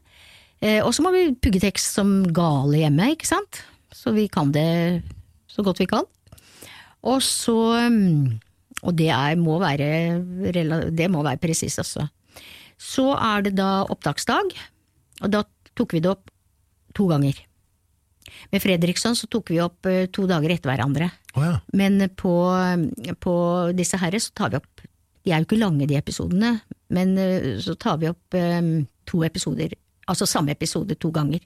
Eh, 0.62 0.82
og 0.86 0.92
så 0.94 1.02
må 1.02 1.12
vi 1.14 1.32
pugge 1.34 1.60
tekst 1.62 1.96
som 1.98 2.24
gale 2.34 2.84
hjemme, 2.84 3.08
ikke 3.16 3.26
sant? 3.30 3.64
Så 3.94 4.14
vi 4.14 4.28
kan 4.30 4.52
det 4.52 5.02
så 5.50 5.64
godt 5.66 5.80
vi 5.82 5.88
kan. 5.90 6.06
Og 7.04 7.22
så 7.26 7.56
mm, 7.90 8.40
Og 8.84 8.94
det 8.96 9.10
er, 9.10 9.36
må 9.36 9.58
være 9.60 10.22
rela- 10.54 10.92
Det 10.94 11.10
må 11.10 11.24
være 11.26 11.40
presist, 11.42 11.80
altså. 11.80 12.08
Så 12.78 13.10
er 13.18 13.42
det 13.42 13.56
da 13.58 13.84
opptaksdag, 13.90 14.54
og 15.22 15.32
da 15.34 15.44
tok 15.78 15.96
vi 15.96 16.02
det 16.04 16.12
opp 16.12 16.32
to 16.98 17.08
ganger. 17.10 17.38
Med 18.52 18.62
Fredriksson 18.64 19.16
så 19.16 19.30
tok 19.32 19.52
vi 19.54 19.62
opp 19.64 19.88
eh, 19.90 20.08
to 20.14 20.28
dager 20.30 20.52
etter 20.54 20.72
hverandre. 20.72 21.10
Oh, 21.38 21.44
ja. 21.46 21.58
Men 21.78 22.02
på, 22.20 22.34
på 23.24 23.36
disse 23.78 24.00
herre 24.02 24.20
så 24.24 24.34
tar 24.36 24.54
vi 24.54 24.60
opp 24.60 24.86
De 25.28 25.34
er 25.34 25.42
jo 25.42 25.48
ikke 25.48 25.60
lange, 25.60 25.88
de 25.90 25.98
episodene, 26.00 26.54
men 26.96 27.18
eh, 27.20 27.58
så 27.64 27.76
tar 27.76 28.00
vi 28.00 28.10
opp 28.10 28.36
um, 28.40 28.88
to 29.08 29.24
episoder, 29.28 29.74
altså 30.08 30.28
samme 30.30 30.54
episode 30.56 30.96
to 30.96 31.12
ganger. 31.12 31.42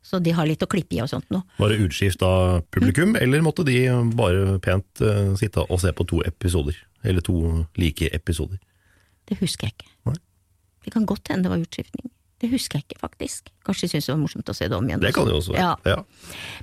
Så 0.00 0.16
de 0.24 0.32
har 0.32 0.48
litt 0.48 0.62
å 0.64 0.68
klippe 0.70 0.96
i 0.96 1.02
og 1.04 1.10
sånt 1.12 1.28
nå. 1.28 1.42
Var 1.58 1.72
det 1.72 1.82
utskift 1.84 2.22
av 2.24 2.62
publikum, 2.72 3.12
eller 3.20 3.44
måtte 3.44 3.66
de 3.68 3.82
bare 4.16 4.56
pent 4.64 5.02
uh, 5.04 5.34
sitte 5.36 5.66
og 5.66 5.82
se 5.82 5.92
på 5.92 6.06
to 6.08 6.22
episoder? 6.24 6.78
Eller 7.04 7.24
to 7.24 7.36
like 7.76 8.08
episoder? 8.16 8.56
Det 9.28 9.36
husker 9.42 9.68
jeg 9.68 9.76
ikke. 9.76 9.92
Nei. 10.08 10.16
Det 10.80 10.94
kan 10.96 11.04
godt 11.08 11.28
hende 11.28 11.44
det 11.44 11.52
var 11.52 11.60
utskiftning. 11.60 12.08
Det 12.40 12.48
husker 12.48 12.80
jeg 12.80 12.86
ikke, 12.88 13.00
faktisk. 13.02 13.50
Kanskje 13.66 13.90
syntes 13.90 14.08
det 14.08 14.14
var 14.14 14.22
morsomt 14.22 14.48
å 14.48 14.56
se 14.56 14.68
det 14.70 14.76
om 14.76 14.86
igjen. 14.88 15.02
Det 15.02 15.12
kan 15.16 15.28
det 15.28 15.34
jo 15.34 15.42
også 15.42 15.56
være. 15.56 15.92
Ja. 15.92 15.98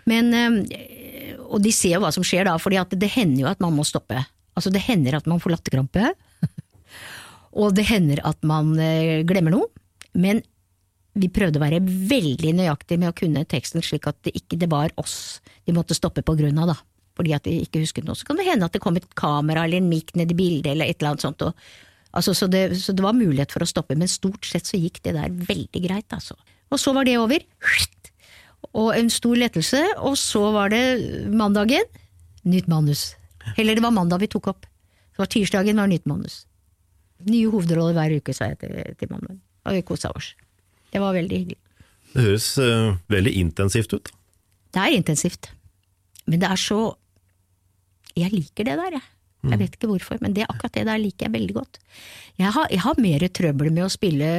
Men, 0.10 0.34
eh, 0.34 1.36
og 1.46 1.62
de 1.62 1.74
ser 1.76 1.98
jo 1.98 2.02
hva 2.02 2.12
som 2.16 2.26
skjer 2.26 2.50
da, 2.50 2.56
for 2.62 2.74
det 2.74 3.12
hender 3.14 3.44
jo 3.44 3.52
at 3.52 3.62
man 3.64 3.76
må 3.78 3.86
stoppe. 3.86 4.24
Altså 4.58 4.74
det 4.74 4.82
hender 4.88 5.20
at 5.20 5.30
man 5.30 5.42
får 5.44 5.54
latterkrampe, 5.54 6.14
og 7.62 7.76
det 7.78 7.86
hender 7.92 8.24
at 8.26 8.42
man 8.48 8.74
eh, 8.82 9.22
glemmer 9.28 9.54
noe. 9.54 9.70
Men 10.18 10.42
vi 11.18 11.30
prøvde 11.34 11.60
å 11.60 11.64
være 11.64 11.82
veldig 11.86 12.54
nøyaktige 12.58 13.02
med 13.02 13.12
å 13.12 13.18
kunne 13.18 13.46
teksten 13.50 13.86
slik 13.86 14.08
at 14.10 14.18
det 14.26 14.34
ikke 14.38 14.60
det 14.62 14.70
var 14.72 14.94
oss 15.02 15.40
de 15.66 15.76
måtte 15.78 15.98
stoppe 15.98 16.24
på 16.26 16.38
grunn 16.38 16.58
av, 16.62 16.74
da. 16.74 16.78
Fordi 17.18 17.34
at 17.34 17.48
de 17.48 17.56
ikke 17.64 17.82
husket 17.82 18.06
noe. 18.06 18.18
Så 18.18 18.28
kan 18.28 18.38
det 18.38 18.46
hende 18.46 18.68
at 18.68 18.76
det 18.76 18.82
kom 18.84 18.98
et 18.98 19.08
kamera 19.18 19.66
eller 19.66 19.82
en 19.82 19.90
mikk 19.90 20.14
ned 20.18 20.34
i 20.34 20.38
bildet 20.38 20.74
eller 20.74 20.90
et 20.90 21.00
eller 21.00 21.16
annet 21.16 21.26
sånt. 21.26 21.46
Og, 21.46 21.70
altså, 22.18 22.34
så, 22.38 22.49
det, 22.51 22.63
så 22.82 22.95
det 22.95 23.05
var 23.05 23.15
mulighet 23.18 23.53
for 23.53 23.63
å 23.63 23.70
stoppe, 23.70 23.97
men 23.97 24.09
stort 24.11 24.47
sett 24.47 24.68
så 24.68 24.80
gikk 24.80 24.99
det 25.05 25.15
der 25.18 25.32
veldig 25.32 25.84
greit, 25.84 26.09
altså. 26.15 26.38
Og 26.74 26.82
så 26.82 26.91
var 26.95 27.07
det 27.07 27.15
over. 27.22 27.43
Og 28.74 28.91
en 28.97 29.09
stor 29.13 29.38
lettelse, 29.39 29.80
og 30.03 30.18
så 30.20 30.41
var 30.55 30.74
det 30.74 30.82
mandagen, 31.32 31.86
nytt 32.47 32.68
manus. 32.72 33.11
Eller 33.55 33.78
det 33.78 33.86
var 33.86 33.95
mandag 33.95 34.22
vi 34.24 34.30
tok 34.32 34.51
opp. 34.51 34.68
Det 34.68 35.22
var 35.24 35.32
tirsdagen 35.32 35.80
var 35.80 35.89
nytt 35.89 36.05
manus. 36.09 36.41
Nye 37.28 37.49
hovedroller 37.49 37.95
hver 37.97 38.18
uke, 38.20 38.36
sa 38.36 38.51
jeg 38.51 38.59
til, 38.61 38.76
til 38.99 39.09
mannen. 39.13 39.39
Og 39.65 39.78
vi 39.78 39.86
kosa 39.88 40.11
oss. 40.15 40.34
Det 40.93 41.01
var 41.01 41.15
veldig 41.15 41.39
hyggelig. 41.41 41.59
Det 42.13 42.24
høres 42.24 42.47
uh, 42.61 42.97
veldig 43.11 43.34
intensivt 43.39 43.95
ut. 43.95 44.11
Det 44.74 44.84
er 44.84 44.95
intensivt. 44.95 45.49
Men 46.28 46.43
det 46.43 46.49
er 46.51 46.59
så 46.59 46.82
Jeg 48.18 48.34
liker 48.34 48.65
det 48.65 48.76
der, 48.80 48.95
jeg. 48.97 49.05
Jeg 49.46 49.60
vet 49.60 49.76
ikke 49.78 49.88
hvorfor, 49.88 50.18
men 50.22 50.34
det 50.34 50.48
akkurat 50.50 50.74
det 50.74 50.86
der 50.90 50.98
liker 50.98 51.28
jeg 51.28 51.34
veldig 51.34 51.54
godt. 51.56 51.78
Jeg 52.40 52.52
har, 52.52 52.68
jeg 52.74 52.82
har 52.82 52.96
mer 53.00 53.28
trøbbel 53.30 53.72
med 53.72 53.86
å 53.86 53.92
spille 53.94 54.30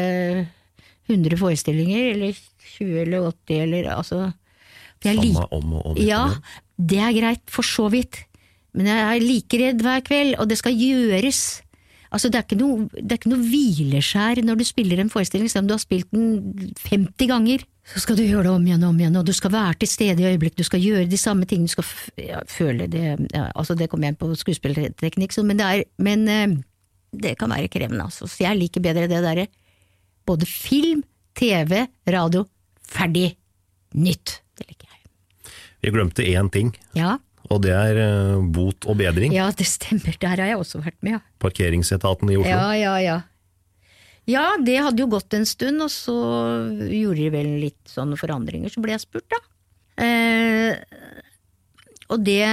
100 1.09 1.39
forestillinger, 1.41 2.11
eller 2.17 2.35
20 2.77 2.99
eller 3.07 3.29
80, 3.31 3.63
eller 3.63 3.89
altså 3.95 4.33
Samme 5.03 5.23
lik- 5.23 5.53
om 5.55 5.73
og 5.79 5.87
om 5.93 5.97
Ja, 6.03 6.25
det 6.77 6.99
er 6.99 7.13
greit, 7.15 7.45
for 7.47 7.63
så 7.63 7.89
vidt. 7.91 8.25
Men 8.75 8.87
jeg 8.91 8.99
er 8.99 9.25
like 9.25 9.59
redd 9.63 9.83
hver 9.83 10.03
kveld, 10.05 10.35
og 10.39 10.49
det 10.51 10.59
skal 10.59 10.75
gjøres. 10.77 11.63
Altså, 12.13 12.29
det 12.31 12.39
er 12.41 12.45
ikke 12.47 12.59
noe, 12.61 12.89
det 12.93 13.13
er 13.13 13.19
ikke 13.21 13.33
noe 13.33 13.47
hvileskjær 13.49 14.43
når 14.45 14.59
du 14.59 14.65
spiller 14.65 15.01
en 15.01 15.11
forestilling, 15.13 15.49
selv 15.51 15.65
om 15.65 15.69
du 15.71 15.75
har 15.77 15.83
spilt 15.83 16.11
den 16.13 16.75
50 16.89 17.29
ganger. 17.31 17.65
Så 17.89 18.03
skal 18.03 18.19
du 18.19 18.25
gjøre 18.25 18.45
det 18.45 18.53
om 18.53 18.65
igjen 18.67 18.83
og 18.85 18.91
om 18.93 18.99
igjen, 19.01 19.17
og 19.17 19.25
du 19.25 19.33
skal 19.33 19.53
være 19.55 19.79
til 19.81 19.89
stede 19.89 20.21
i 20.25 20.29
øyeblikk, 20.29 20.57
du 20.59 20.65
skal 20.67 20.83
gjøre 20.83 21.07
de 21.09 21.21
samme 21.21 21.47
tingene, 21.49 21.71
du 21.71 21.73
skal 21.73 21.87
ja, 22.21 22.41
føle 22.51 22.89
det 22.91 23.05
ja, 23.33 23.47
Altså, 23.57 23.77
det 23.79 23.89
kommer 23.89 24.09
igjen 24.09 24.19
på 24.21 24.29
skuespillerteknikk, 24.37 25.33
men, 25.49 25.61
det 25.61 25.69
er, 25.69 25.85
men 26.05 26.27
eh, 26.29 26.59
det 27.17 27.39
kan 27.41 27.55
være 27.55 27.71
krevende, 27.73 28.05
altså. 28.05 28.29
Så 28.29 28.45
jeg 28.45 28.59
liker 28.61 28.85
bedre 28.85 29.09
det 29.09 29.23
derre 29.25 29.47
både 30.29 30.45
film, 30.45 31.01
TV, 31.39 31.87
radio, 32.13 32.45
ferdig, 32.85 33.31
nytt. 33.97 34.43
Det 34.59 34.69
liker 34.69 34.91
jeg. 34.93 35.55
Vi 35.81 35.95
glemte 35.95 36.27
én 36.29 36.53
ting, 36.53 36.75
Ja, 36.99 37.17
og 37.49 37.63
det 37.65 37.73
er 37.73 37.97
eh, 38.03 38.45
bot 38.53 38.85
og 38.85 38.99
bedring. 39.01 39.33
ja, 39.33 39.49
det 39.57 39.65
stemmer, 39.65 40.13
der 40.21 40.37
har 40.37 40.45
jeg 40.53 40.61
også 40.61 40.83
vært 40.85 40.99
med, 41.01 41.17
ja. 41.17 41.21
Parkeringsetaten 41.41 42.29
i 42.29 42.37
Oslo. 42.37 42.53
Ja, 42.53 42.73
ja, 42.77 42.95
ja. 43.01 43.19
Ja, 44.29 44.45
det 44.61 44.77
hadde 44.85 45.01
jo 45.01 45.09
gått 45.11 45.35
en 45.37 45.47
stund, 45.49 45.81
og 45.85 45.91
så 45.93 46.15
gjorde 46.85 47.21
de 47.23 47.29
vel 47.33 47.53
litt 47.63 47.89
sånne 47.89 48.19
forandringer, 48.21 48.73
så 48.73 48.83
ble 48.85 48.93
jeg 48.93 49.05
spurt, 49.07 49.29
da. 49.33 49.41
Eh, 50.05 50.77
og 52.13 52.21
det 52.23 52.45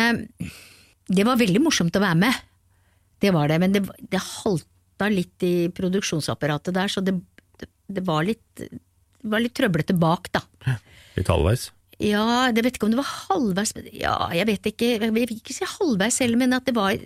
Det 1.06 1.22
var 1.22 1.38
veldig 1.38 1.60
morsomt 1.62 1.96
å 1.96 2.02
være 2.02 2.18
med, 2.18 2.38
det 3.22 3.30
var 3.36 3.52
det, 3.52 3.60
men 3.62 3.76
det, 3.76 3.84
det 4.10 4.22
halta 4.22 5.10
litt 5.12 5.44
i 5.46 5.70
produksjonsapparatet 5.70 6.74
der, 6.74 6.90
så 6.90 7.04
det, 7.06 7.14
det, 7.62 8.02
var 8.08 8.26
litt 8.26 8.42
det 8.58 9.30
var 9.30 9.44
litt 9.44 9.54
trøblete 9.58 9.94
bak, 9.94 10.32
da. 10.34 10.42
Litt 11.16 11.30
halvveis. 11.30 11.70
Ja, 12.02 12.50
jeg 12.50 12.66
vet 12.66 12.76
ikke 12.76 12.90
om 12.90 12.96
det 12.96 13.00
var 13.00 13.12
halvveis 13.30 13.72
Ja, 13.96 14.18
jeg 14.36 14.50
vet 14.50 14.66
ikke, 14.72 14.90
jeg 14.98 15.14
vil 15.16 15.38
ikke 15.38 15.56
si 15.56 15.68
halvveis 15.78 16.20
heller, 16.24 16.42
men 16.42 16.58
at 16.58 16.66
det 16.68 16.76
var 16.76 16.98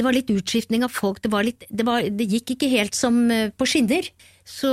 det 0.00 0.06
var 0.06 0.16
litt 0.16 0.30
utskiftning 0.32 0.80
av 0.86 0.92
folk, 0.96 1.20
det, 1.20 1.28
var 1.28 1.44
litt, 1.44 1.66
det, 1.68 1.84
var, 1.84 2.00
det 2.08 2.24
gikk 2.24 2.54
ikke 2.56 2.70
helt 2.72 2.96
som 2.96 3.20
eh, 3.28 3.50
på 3.52 3.68
skinner. 3.68 4.08
Så 4.48 4.70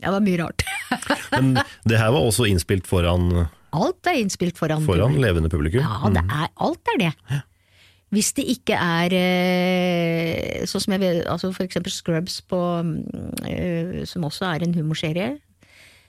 ja, 0.00 0.08
Det 0.08 0.12
var 0.16 0.24
mye 0.24 0.38
rart. 0.40 0.64
Men 1.34 1.58
det 1.84 2.00
her 2.00 2.14
var 2.16 2.24
også 2.24 2.48
innspilt 2.48 2.88
foran, 2.88 3.44
Alt 3.74 4.06
er 4.06 4.20
innspilt 4.20 4.56
foran, 4.56 4.84
foran 4.86 5.16
levende 5.20 5.50
publikum. 5.50 5.82
Ja, 5.82 6.08
det 6.14 6.22
er, 6.24 6.48
alt 6.62 6.92
er 6.94 7.00
det. 7.00 7.12
Hvis 8.14 8.30
det 8.36 8.44
ikke 8.52 8.76
er 8.78 9.14
eh, 9.18 10.62
sånn 10.70 10.84
som 10.84 10.94
jeg 10.94 11.02
vet, 11.02 11.24
altså 11.30 11.50
for 11.54 11.66
eksempel 11.66 11.92
Scrubs 11.92 12.38
på, 12.46 12.60
mm, 12.86 13.00
eh, 13.50 13.96
som 14.06 14.26
også 14.28 14.46
er 14.52 14.64
en 14.64 14.76
humorserie, 14.76 15.32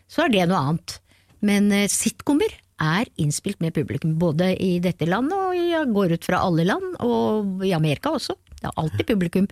så 0.06 0.26
er 0.26 0.36
det 0.36 0.45
noe 0.51 0.62
annet. 0.62 0.99
Men 1.45 1.72
eh, 1.74 1.89
sitcomer 1.91 2.53
er 2.82 3.07
innspilt 3.21 3.61
med 3.63 3.73
publikum, 3.76 4.17
både 4.19 4.51
i 4.61 4.80
dette 4.84 5.07
landet 5.07 5.36
og 5.36 5.55
jeg 5.55 5.91
går 5.95 6.15
ut 6.17 6.28
fra 6.28 6.41
alle 6.43 6.65
land, 6.67 6.97
og 7.05 7.63
i 7.65 7.71
Amerika 7.76 8.11
også. 8.17 8.36
Det 8.55 8.67
er 8.67 8.80
alltid 8.82 9.07
publikum. 9.07 9.47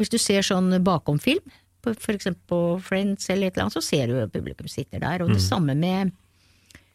Hvis 0.00 0.10
du 0.10 0.18
ser 0.18 0.42
sånn 0.46 0.72
bakomfilm, 0.84 1.44
eksempel 1.84 2.40
på 2.48 2.60
Friends 2.82 3.28
eller 3.30 3.48
et 3.48 3.56
eller 3.56 3.66
annet, 3.66 3.76
så 3.76 3.84
ser 3.84 4.08
du 4.08 4.18
at 4.22 4.32
publikum 4.32 4.68
sitter 4.70 5.02
der, 5.02 5.22
og 5.22 5.34
det 5.34 5.42
samme 5.44 5.76
med, 5.76 6.14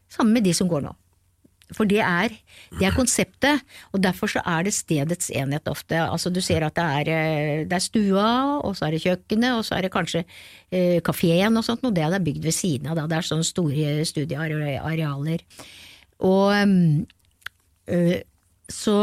samme 0.10 0.34
med 0.34 0.48
de 0.48 0.54
som 0.58 0.70
går 0.72 0.88
nå. 0.88 0.96
For 1.76 1.86
det 1.86 2.00
er, 2.02 2.34
det 2.80 2.86
er 2.88 2.96
konseptet, 2.96 3.62
og 3.94 4.02
derfor 4.02 4.32
så 4.32 4.42
er 4.42 4.66
det 4.66 4.74
stedets 4.74 5.30
enhet 5.30 5.68
ofte. 5.70 6.00
Altså 6.02 6.32
du 6.34 6.40
ser 6.42 6.66
at 6.66 6.74
det 6.80 6.86
er, 6.86 7.12
eh, 7.14 7.66
det 7.70 7.78
er 7.78 7.84
stua, 7.84 8.30
og 8.66 8.74
så 8.78 8.88
er 8.88 8.96
det 8.96 9.04
kjøkkenet, 9.04 9.54
og 9.54 9.62
så 9.68 9.78
er 9.78 9.86
det 9.86 9.92
kanskje 9.94 10.24
eh, 10.26 10.98
kafeen 11.06 11.60
og 11.62 11.68
sånt, 11.68 11.86
og 11.86 11.94
det 11.94 12.08
er 12.08 12.26
bygd 12.26 12.48
ved 12.48 12.56
siden 12.58 12.90
av. 12.90 12.98
Da. 12.98 13.06
Det 13.06 13.20
er 13.20 13.30
sånne 13.30 13.46
store 13.46 14.06
studiearealer. 14.10 15.46
Og 16.26 16.54
øh, 17.88 18.18
så 18.70 18.98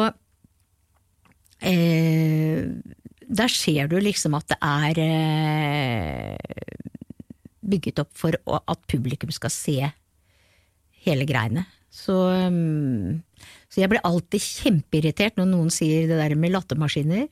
øh, 1.63 2.65
Der 3.27 3.49
ser 3.51 3.87
du 3.87 3.97
liksom 3.99 4.35
at 4.35 4.49
det 4.49 4.59
er 4.63 4.95
øh, 5.07 6.37
bygget 7.71 7.99
opp 7.99 8.11
for 8.15 8.31
at 8.71 8.79
publikum 8.89 9.31
skal 9.31 9.51
se 9.51 9.91
hele 11.07 11.27
greiene. 11.27 11.67
Så, 11.97 12.13
um, 12.13 13.23
så 13.73 13.81
jeg 13.83 13.93
blir 13.93 14.05
alltid 14.05 14.43
kjempeirritert 14.43 15.39
når 15.41 15.49
noen 15.55 15.73
sier 15.73 16.05
det 16.11 16.21
der 16.21 16.37
med 16.39 16.53
lattemaskiner. 16.53 17.27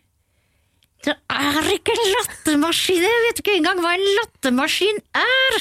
Det 1.04 1.12
er 1.12 1.66
ikke 1.74 1.94
lattemaskiner! 1.98 3.04
Jeg 3.04 3.24
vet 3.26 3.42
ikke 3.42 3.58
engang 3.58 3.82
hva 3.84 3.92
en 3.92 4.06
lattemaskin 4.20 5.02
er! 5.20 5.58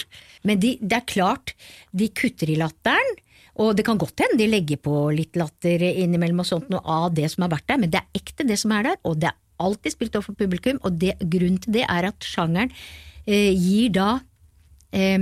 Men 0.48 0.60
de, 0.64 0.78
det 0.80 1.02
er 1.02 1.08
klart, 1.08 1.54
de 1.92 2.08
kutter 2.16 2.52
i 2.52 2.58
latteren, 2.60 3.16
og 3.60 3.76
det 3.78 3.86
kan 3.86 4.00
godt 4.02 4.24
hende 4.24 4.40
de 4.40 4.48
legger 4.50 4.80
på 4.82 4.96
litt 5.14 5.38
latter 5.38 5.84
innimellom 5.92 6.42
og 6.42 6.48
sånt 6.48 6.72
noe 6.74 6.82
av 6.90 7.12
det 7.16 7.28
som 7.32 7.46
har 7.46 7.54
vært 7.54 7.68
der, 7.70 7.82
men 7.84 7.92
det 7.94 8.00
er 8.02 8.22
ekte 8.22 8.48
det 8.48 8.58
som 8.62 8.74
er 8.76 8.88
der, 8.88 9.00
og 9.04 9.20
det 9.22 9.30
er 9.30 9.40
alltid 9.64 9.96
spilt 9.96 10.16
overfor 10.18 10.40
publikum, 10.40 10.80
og 10.82 10.96
det, 11.00 11.18
grunnen 11.22 11.60
til 11.64 11.76
det 11.76 11.84
er 11.86 12.08
at 12.10 12.28
sjangeren 12.28 12.72
eh, 13.28 13.52
gir 13.52 13.92
da 13.96 14.10
eh, 14.96 15.20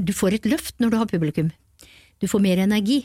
Du 0.00 0.12
får 0.16 0.38
et 0.38 0.48
løft 0.48 0.80
når 0.80 0.92
du 0.92 0.96
har 0.96 1.12
publikum. 1.12 1.52
Du 2.22 2.28
får 2.30 2.42
mer 2.44 2.62
energi. 2.62 3.02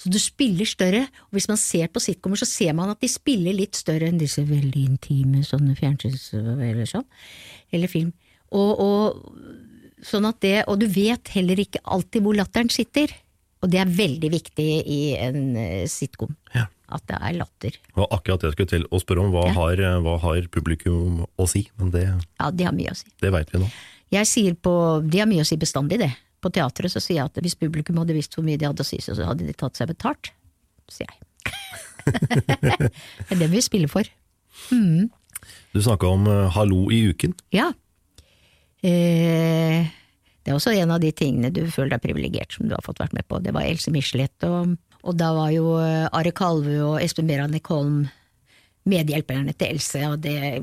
Så 0.00 0.10
du 0.10 0.16
spiller 0.18 0.66
større, 0.66 1.04
og 1.28 1.36
hvis 1.36 1.46
man 1.46 1.58
ser 1.60 1.86
på 1.92 2.00
sitcomer, 2.02 2.40
så 2.40 2.48
ser 2.50 2.72
man 2.74 2.90
at 2.90 3.02
de 3.04 3.10
spiller 3.12 3.54
litt 3.54 3.76
større 3.78 4.08
enn 4.10 4.18
disse 4.18 4.42
veldig 4.42 4.80
intime 4.88 5.44
sånne 5.46 5.76
fjernsyns... 5.78 6.32
eller 6.34 6.88
sånn, 6.90 7.04
eller 7.70 7.92
film. 7.92 8.10
Og, 8.50 8.80
og, 8.82 9.20
sånn 10.02 10.26
at 10.26 10.40
det, 10.42 10.56
og 10.66 10.80
du 10.82 10.88
vet 10.90 11.30
heller 11.36 11.62
ikke 11.62 11.84
alltid 11.84 12.24
hvor 12.26 12.34
latteren 12.40 12.72
sitter. 12.74 13.12
Og 13.62 13.70
det 13.72 13.78
er 13.80 13.92
veldig 13.96 14.28
viktig 14.34 14.66
i 14.92 14.98
en 15.16 15.54
eh, 15.56 15.84
sitcom. 15.88 16.34
Ja. 16.56 16.66
At 16.92 17.06
det 17.08 17.16
er 17.16 17.38
latter. 17.38 17.78
Det 17.78 17.96
var 17.96 18.10
akkurat 18.12 18.42
det 18.42 18.50
jeg 18.50 18.56
skulle 18.58 18.72
til 18.74 18.84
å 18.92 19.00
spørre 19.00 19.22
om. 19.24 19.30
Hva, 19.32 19.46
Ja. 19.48 19.54
har, 19.56 19.84
hva 20.04 20.18
har 20.26 20.50
publikum 20.52 21.22
å 21.40 21.46
si? 21.48 21.68
Men 21.78 21.94
det, 21.94 22.02
Ja, 22.40 22.50
de 22.50 22.66
har 22.66 22.74
mye 22.76 22.92
å 22.92 22.98
si. 22.98 23.06
det 23.22 23.30
veit 23.32 23.54
vi 23.54 23.62
nå. 23.62 23.70
Jeg 24.12 24.28
sier 24.28 24.54
på, 24.58 24.74
De 25.06 25.22
har 25.22 25.30
mye 25.30 25.42
å 25.42 25.48
si 25.48 25.56
bestandig, 25.56 26.02
det. 26.02 26.10
På 26.44 26.52
teatret 26.52 26.92
så 26.92 27.00
sier 27.00 27.22
jeg 27.22 27.30
at 27.30 27.40
hvis 27.44 27.56
publikum 27.56 28.02
hadde 28.02 28.16
visst 28.16 28.36
hvor 28.36 28.44
mye 28.44 28.60
de 28.60 28.68
hadde 28.68 28.84
å 28.84 28.88
si, 28.88 29.00
så 29.00 29.16
hadde 29.24 29.46
de 29.48 29.56
tatt 29.56 29.80
seg 29.80 29.88
betalt. 29.90 30.34
Sier 30.92 31.08
jeg. 31.08 31.20
det 32.60 33.32
er 33.32 33.40
det 33.40 33.48
vi 33.52 33.62
spiller 33.64 33.88
for. 33.88 34.08
Du 35.74 35.80
snakka 35.82 36.10
om 36.12 36.28
uh, 36.28 36.48
Hallo 36.54 36.86
i 36.92 37.00
uken. 37.12 37.32
Ja. 37.54 37.70
Eh, 38.84 39.88
det 40.44 40.52
er 40.52 40.58
også 40.58 40.74
en 40.76 40.92
av 40.92 41.00
de 41.00 41.10
tingene 41.16 41.52
du 41.54 41.62
føler 41.72 41.94
deg 41.94 42.04
privilegert 42.04 42.52
som 42.52 42.68
du 42.68 42.74
har 42.76 42.84
fått 42.84 43.00
vært 43.00 43.16
med 43.16 43.26
på. 43.28 43.40
Det 43.40 43.54
var 43.56 43.64
Else 43.64 43.92
Michelet, 43.94 44.36
og, 44.44 44.76
og 45.02 45.16
da 45.16 45.30
var 45.36 45.54
jo 45.54 45.78
eh, 45.80 46.04
Are 46.12 46.34
Kalve 46.36 46.76
og 46.84 46.98
Espen 47.00 47.30
Beranek 47.30 47.72
Holm 47.72 48.04
medhjelperne 48.84 49.54
til 49.56 49.72
Else, 49.72 50.02
og 50.10 50.18
det 50.20 50.60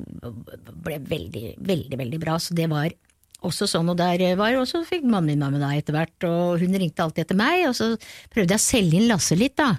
ble 0.85 0.99
veldig, 1.09 1.55
veldig, 1.57 1.97
veldig 1.97 2.19
bra. 2.21 2.37
Så 2.37 2.53
det 2.57 2.69
var 2.69 2.93
også 3.41 3.67
sånn, 3.69 3.89
og 3.89 3.97
der 3.99 4.21
var 4.39 4.57
også 4.59 4.83
fikk 4.87 5.05
mannen 5.05 5.33
min 5.33 5.41
meg 5.41 5.55
med 5.55 5.63
da 5.63 5.71
etter 5.73 5.95
hvert, 5.95 6.27
og 6.27 6.61
hun 6.61 6.77
ringte 6.77 7.03
alltid 7.03 7.25
etter 7.25 7.39
meg, 7.39 7.65
og 7.69 7.77
så 7.77 7.93
prøvde 8.33 8.53
jeg 8.53 8.61
å 8.61 8.65
selge 8.65 8.99
inn 8.99 9.09
Lasse 9.09 9.37
litt, 9.37 9.57
da. 9.57 9.73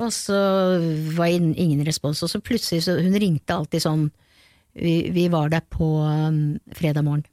Og 0.00 0.12
så 0.14 0.38
var 1.16 1.28
det 1.28 1.58
ingen 1.60 1.84
respons, 1.84 2.22
og 2.24 2.30
så 2.32 2.40
plutselig 2.40 2.86
så 2.86 2.94
Hun 3.02 3.16
ringte 3.20 3.52
alltid 3.52 3.82
sånn 3.84 4.06
Vi, 4.72 5.10
vi 5.12 5.26
var 5.28 5.50
der 5.52 5.64
på 5.66 5.88
um, 6.06 6.60
fredag 6.78 7.04
morgen. 7.04 7.26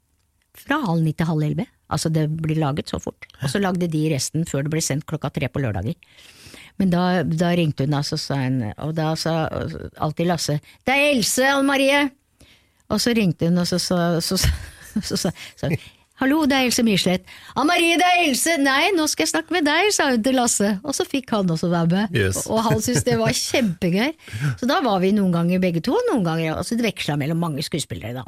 Fra 0.58 0.80
halv 0.82 1.04
ni 1.06 1.14
til 1.14 1.28
halv 1.28 1.44
elleve. 1.46 1.68
Altså, 1.88 2.10
det 2.12 2.26
blir 2.42 2.58
laget 2.58 2.90
så 2.90 2.98
fort. 3.00 3.28
Og 3.38 3.52
så 3.52 3.60
lagde 3.62 3.88
de 3.88 4.02
resten 4.10 4.42
før 4.44 4.66
det 4.66 4.72
ble 4.74 4.82
sendt 4.84 5.06
klokka 5.08 5.30
tre 5.32 5.48
på 5.48 5.62
lørdager. 5.62 5.94
Men 6.82 6.90
da, 6.90 7.22
da 7.22 7.52
ringte 7.56 7.86
hun, 7.86 7.94
altså, 7.94 8.18
sa 8.20 8.40
hun, 8.42 8.58
og 8.74 8.96
da 8.98 9.12
sa 9.16 9.46
alltid 10.02 10.28
Lasse 10.28 10.58
'Det 10.58 10.94
er 10.96 11.12
Else, 11.14 11.46
Anne 11.46 11.70
Marie!' 11.70 12.10
Og 12.90 13.00
så 13.00 13.14
ringte 13.14 13.46
hun, 13.46 13.62
og 13.62 13.70
så 13.70 13.78
sa 13.78 14.18
så, 15.08 15.18
sa 15.20 15.32
så, 15.58 15.70
Hallo, 16.18 16.40
det 16.50 16.56
er 16.56 16.64
Else 16.66 16.82
Myrseth. 16.82 17.36
Ah, 17.54 17.62
Marie, 17.62 17.94
det 17.94 18.06
er 18.06 18.24
Else! 18.24 18.56
Nei, 18.58 18.88
nå 18.96 19.04
skal 19.06 19.22
jeg 19.22 19.30
snakke 19.36 19.54
med 19.54 19.68
deg, 19.68 19.92
sa 19.94 20.08
hun 20.10 20.22
til 20.26 20.34
Lasse. 20.34 20.72
Og 20.82 20.96
så 20.96 21.04
fikk 21.06 21.30
han 21.30 21.52
også 21.54 21.68
være 21.70 21.90
med. 21.92 22.16
Yes. 22.18 22.40
Og 22.50 22.58
han 22.66 22.82
syntes 22.82 23.06
det 23.06 23.14
var 23.20 23.36
kjempegøy. 23.38 24.16
Så 24.58 24.66
da 24.66 24.80
var 24.82 24.98
vi 25.04 25.12
noen 25.14 25.30
ganger 25.36 25.62
begge 25.62 25.82
to, 25.86 25.94
noen 26.08 26.24
ganger 26.26 26.56
altså 26.56 26.74
det 26.74 26.88
veksla 26.88 27.14
mellom 27.20 27.38
mange 27.38 27.62
skuespillere, 27.62 28.16
da. 28.18 28.26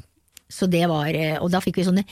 Så 0.51 0.69
det 0.71 0.85
var, 0.91 1.11
eh, 1.11 1.35
og 1.43 1.51
da 1.51 1.61
fikk 1.63 1.79
vi 1.79 1.87
sånne 1.87 2.03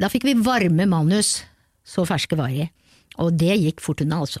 Da 0.00 0.10
fikk 0.12 0.26
vi 0.28 0.34
varme 0.44 0.84
manus, 0.88 1.42
så 1.84 2.04
ferske 2.08 2.36
var 2.36 2.52
de. 2.52 2.70
Og 3.20 3.36
det 3.36 3.56
gikk 3.60 3.84
fort 3.84 4.00
unna, 4.04 4.22
altså. 4.24 4.40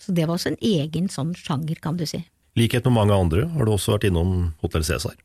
Så 0.00 0.16
det 0.16 0.24
var 0.24 0.36
også 0.36 0.54
en 0.54 0.60
egen 0.64 1.12
sånn 1.12 1.36
sjanger, 1.36 1.76
kan 1.80 1.96
du 2.00 2.06
si. 2.08 2.24
likhet 2.56 2.84
med 2.88 2.96
mange 2.96 3.12
andre 3.12 3.46
har 3.52 3.68
du 3.68 3.72
også 3.72 3.98
vært 3.98 4.08
innom 4.08 4.54
Hotell 4.64 4.84
Cæsar. 4.84 5.16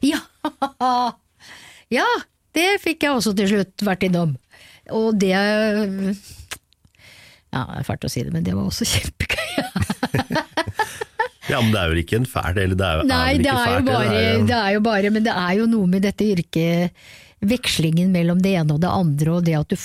Ja! 0.00 0.20
ja, 1.98 2.08
det 2.56 2.80
fikk 2.82 3.02
jeg 3.06 3.12
også 3.16 3.34
til 3.36 3.48
slutt 3.52 3.84
vært 3.86 4.02
innom. 4.08 4.36
Og 4.94 5.18
det 5.20 5.32
Ja, 7.48 7.62
det 7.64 7.78
er 7.80 7.86
fælt 7.88 8.04
å 8.04 8.10
si 8.12 8.22
det, 8.24 8.32
men 8.34 8.44
det 8.44 8.54
var 8.56 8.68
også 8.68 8.84
kjempegøy. 8.92 9.46
Ja, 11.48 11.62
men 11.64 11.70
det 11.72 11.80
er 11.80 11.88
vel 11.94 12.02
ikke 12.02 12.18
en 12.20 12.26
fæl 12.28 12.58
eller 12.60 12.76
det 12.76 12.84
er, 12.88 13.06
Nei, 13.08 13.22
er 13.38 13.38
det 13.40 13.52
er, 13.54 13.70
jo 13.78 13.86
bare, 13.86 14.10
det 14.10 14.18
er 14.18 14.34
jo- 14.36 14.46
det 14.50 14.58
er 14.58 14.72
jo 14.74 14.80
bare 14.84 15.10
Men 15.14 15.24
det 15.24 15.32
er 15.32 15.54
jo 15.56 15.64
noe 15.70 15.86
med 15.88 16.02
dette 16.04 16.26
yrket 16.28 16.92
Vekslingen 17.38 18.10
mellom 18.10 18.40
det 18.42 18.50
ene 18.58 18.74
og 18.74 18.80
det 18.82 18.88
andre, 18.90 19.30
og 19.30 19.44
det 19.46 19.54
at 19.54 19.70
du 19.70 19.76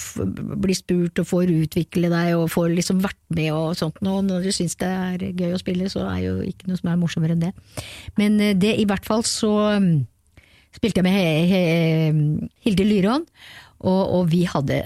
blir 0.57 0.73
spurt 0.73 1.19
og 1.21 1.27
får 1.29 1.51
utvikle 1.53 2.09
deg 2.09 2.31
og 2.33 2.47
får 2.49 2.71
liksom 2.73 2.97
vært 3.03 3.19
med 3.29 3.51
og 3.53 3.75
sånt. 3.77 3.99
noe. 4.01 4.23
når 4.25 4.47
du 4.47 4.49
syns 4.57 4.73
det 4.81 4.89
er 4.89 5.21
gøy 5.37 5.53
å 5.53 5.59
spille, 5.61 5.85
så 5.85 6.01
er 6.09 6.23
jo 6.25 6.33
ikke 6.41 6.65
noe 6.71 6.79
som 6.81 6.89
er 6.89 6.97
morsommere 6.97 7.35
enn 7.37 7.43
det. 7.45 7.51
Men 8.17 8.39
eh, 8.41 8.55
det 8.57 8.73
i 8.81 8.87
hvert 8.89 9.05
fall 9.05 9.21
så 9.21 9.51
spilte 10.75 11.01
jeg 11.01 11.07
med 11.07 11.15
he 11.17 11.29
he 11.51 11.61
Hilde 12.65 12.87
Lyrån, 12.87 13.25
Og, 13.83 14.01
og 14.17 14.29
vi 14.31 14.45
hadde 14.47 14.79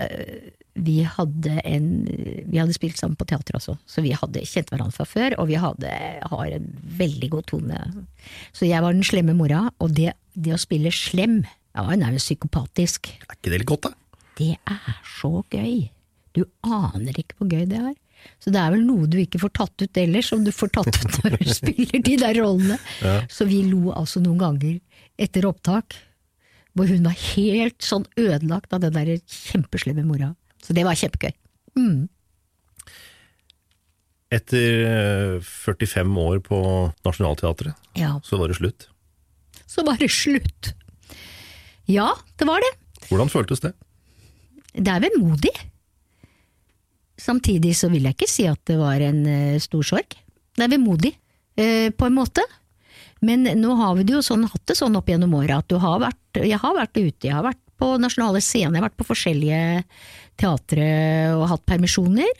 vi 0.78 1.02
hadde, 1.10 1.58
en, 1.66 2.06
vi 2.46 2.60
hadde 2.60 2.76
spilt 2.76 3.00
sammen 3.00 3.18
på 3.18 3.26
teater 3.30 3.58
også, 3.58 3.78
så 3.90 4.04
vi 4.06 4.12
hadde 4.14 4.44
kjent 4.46 4.70
hverandre 4.70 4.94
fra 4.94 5.08
før, 5.10 5.36
og 5.42 5.50
vi 5.50 5.58
hadde, 5.58 5.90
har 6.32 6.54
en 6.54 6.68
veldig 7.00 7.30
god 7.34 7.48
tone. 7.50 7.80
Så 8.54 8.70
jeg 8.70 8.84
var 8.86 8.94
den 8.94 9.06
slemme 9.08 9.34
mora, 9.38 9.68
og 9.82 9.96
det, 9.98 10.14
det 10.38 10.54
å 10.54 10.62
spille 10.62 10.94
slem, 10.94 11.40
ja, 11.74 11.86
hun 11.88 12.06
er 12.06 12.14
jo 12.14 12.22
psykopatisk. 12.22 13.10
Er 13.26 13.38
ikke 13.40 13.54
det 13.54 13.62
litt 13.64 13.72
godt, 13.72 13.90
da? 13.90 14.22
Det 14.38 14.54
er 14.70 15.00
så 15.18 15.42
gøy. 15.50 15.88
Du 16.38 16.44
aner 16.62 17.18
ikke 17.18 17.40
hvor 17.40 17.50
gøy 17.50 17.66
det 17.70 17.82
er. 17.82 17.96
Så 18.42 18.52
det 18.54 18.60
er 18.62 18.74
vel 18.74 18.84
noe 18.86 19.08
du 19.10 19.18
ikke 19.22 19.40
får 19.42 19.54
tatt 19.58 19.82
ut 19.84 20.00
ellers, 20.02 20.30
som 20.30 20.44
du 20.46 20.52
får 20.54 20.72
tatt 20.78 20.90
ut 20.94 21.18
når 21.24 21.38
du 21.42 21.52
spiller 21.58 22.04
de 22.06 22.18
der 22.22 22.38
rollene. 22.42 22.78
Ja. 23.02 23.20
Så 23.32 23.48
vi 23.50 23.64
lo 23.66 23.94
altså 23.96 24.22
noen 24.22 24.42
ganger 24.42 24.78
etter 25.18 25.46
opptak, 25.50 25.96
hvor 26.78 26.90
hun 26.92 27.04
var 27.08 27.16
helt 27.34 27.82
sånn 27.82 28.06
ødelagt 28.22 28.74
av 28.76 28.84
den 28.84 28.94
der 28.94 29.16
kjempeslemme 29.26 30.04
mora. 30.06 30.34
Så 30.62 30.76
det 30.78 30.84
var 30.86 30.98
kjempegøy. 31.00 31.34
Mm. 31.78 32.06
Etter 34.34 34.74
eh, 34.84 35.46
45 35.46 36.18
år 36.20 36.42
på 36.44 36.58
Nationaltheatret, 37.08 37.76
Ja, 37.96 38.18
så 38.28 38.38
var 38.42 38.52
det 38.52 38.58
slutt. 38.60 38.90
så 39.66 39.84
var 39.88 39.98
det 40.02 40.10
slutt. 40.12 40.74
Ja, 41.88 42.10
det 42.38 42.48
var 42.50 42.60
det. 42.60 42.74
Hvordan 43.08 43.30
føltes 43.32 43.62
det? 43.64 43.72
Det 44.76 44.92
er 44.92 45.00
vemodig. 45.08 45.54
Samtidig 47.18 47.72
så 47.80 47.88
vil 47.90 48.04
jeg 48.06 48.14
ikke 48.18 48.30
si 48.30 48.46
at 48.46 48.60
det 48.68 48.76
var 48.78 49.00
en 49.02 49.24
eh, 49.26 49.60
stor 49.64 49.82
sorg. 49.88 50.18
Det 50.58 50.66
er 50.68 50.74
vemodig, 50.76 51.14
eh, 51.58 51.90
på 51.96 52.06
en 52.10 52.18
måte. 52.20 52.44
Men 53.28 53.40
nå 53.60 53.70
har 53.80 53.92
vi 53.98 54.04
det 54.08 54.16
jo 54.16 54.26
sånn, 54.26 54.48
hatt 54.48 54.66
det 54.70 54.78
sånn 54.80 54.96
opp 55.00 55.10
gjennom 55.12 55.36
året 55.36 55.60
at 55.60 55.70
har 55.84 55.98
vært, 56.06 56.40
jeg 56.40 56.60
har 56.62 56.74
vært 56.78 56.96
ute, 56.96 57.28
jeg 57.28 57.36
har 57.36 57.46
vært 57.46 57.64
på 57.78 57.88
nasjonale 58.02 58.42
scener, 58.42 58.74
jeg 58.74 58.82
har 58.82 58.88
vært 58.88 59.02
på 59.02 59.12
forskjellige 59.12 59.62
teatre 60.40 60.88
og 61.36 61.50
hatt 61.52 61.66
permisjoner, 61.70 62.32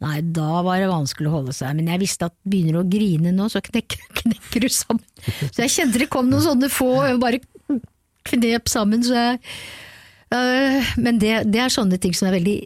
Nei, 0.00 0.22
da 0.32 0.62
var 0.64 0.80
det 0.80 0.88
vanskelig 0.88 1.28
å 1.28 1.34
holde 1.34 1.52
seg, 1.52 1.74
men 1.76 1.90
jeg 1.92 2.00
visste 2.00 2.30
at 2.30 2.36
begynner 2.48 2.78
du 2.78 2.80
å 2.80 2.88
grine 2.88 3.34
nå, 3.36 3.50
så 3.52 3.60
knekker, 3.64 4.00
knekker 4.22 4.64
du 4.64 4.70
sammen. 4.72 5.04
Så 5.52 5.60
jeg 5.60 5.74
kjente 5.74 6.00
det 6.00 6.08
kom 6.12 6.30
noen 6.30 6.46
sånne 6.46 6.70
få, 6.72 6.94
bare 7.20 7.42
knep 8.30 8.70
sammen, 8.72 9.04
så 9.04 9.16
jeg 9.18 9.40
Men 10.30 11.18
det, 11.18 11.34
det 11.50 11.58
er 11.64 11.72
sånne 11.72 11.98
ting 11.98 12.14
som 12.14 12.28
er 12.28 12.38
veldig 12.38 12.58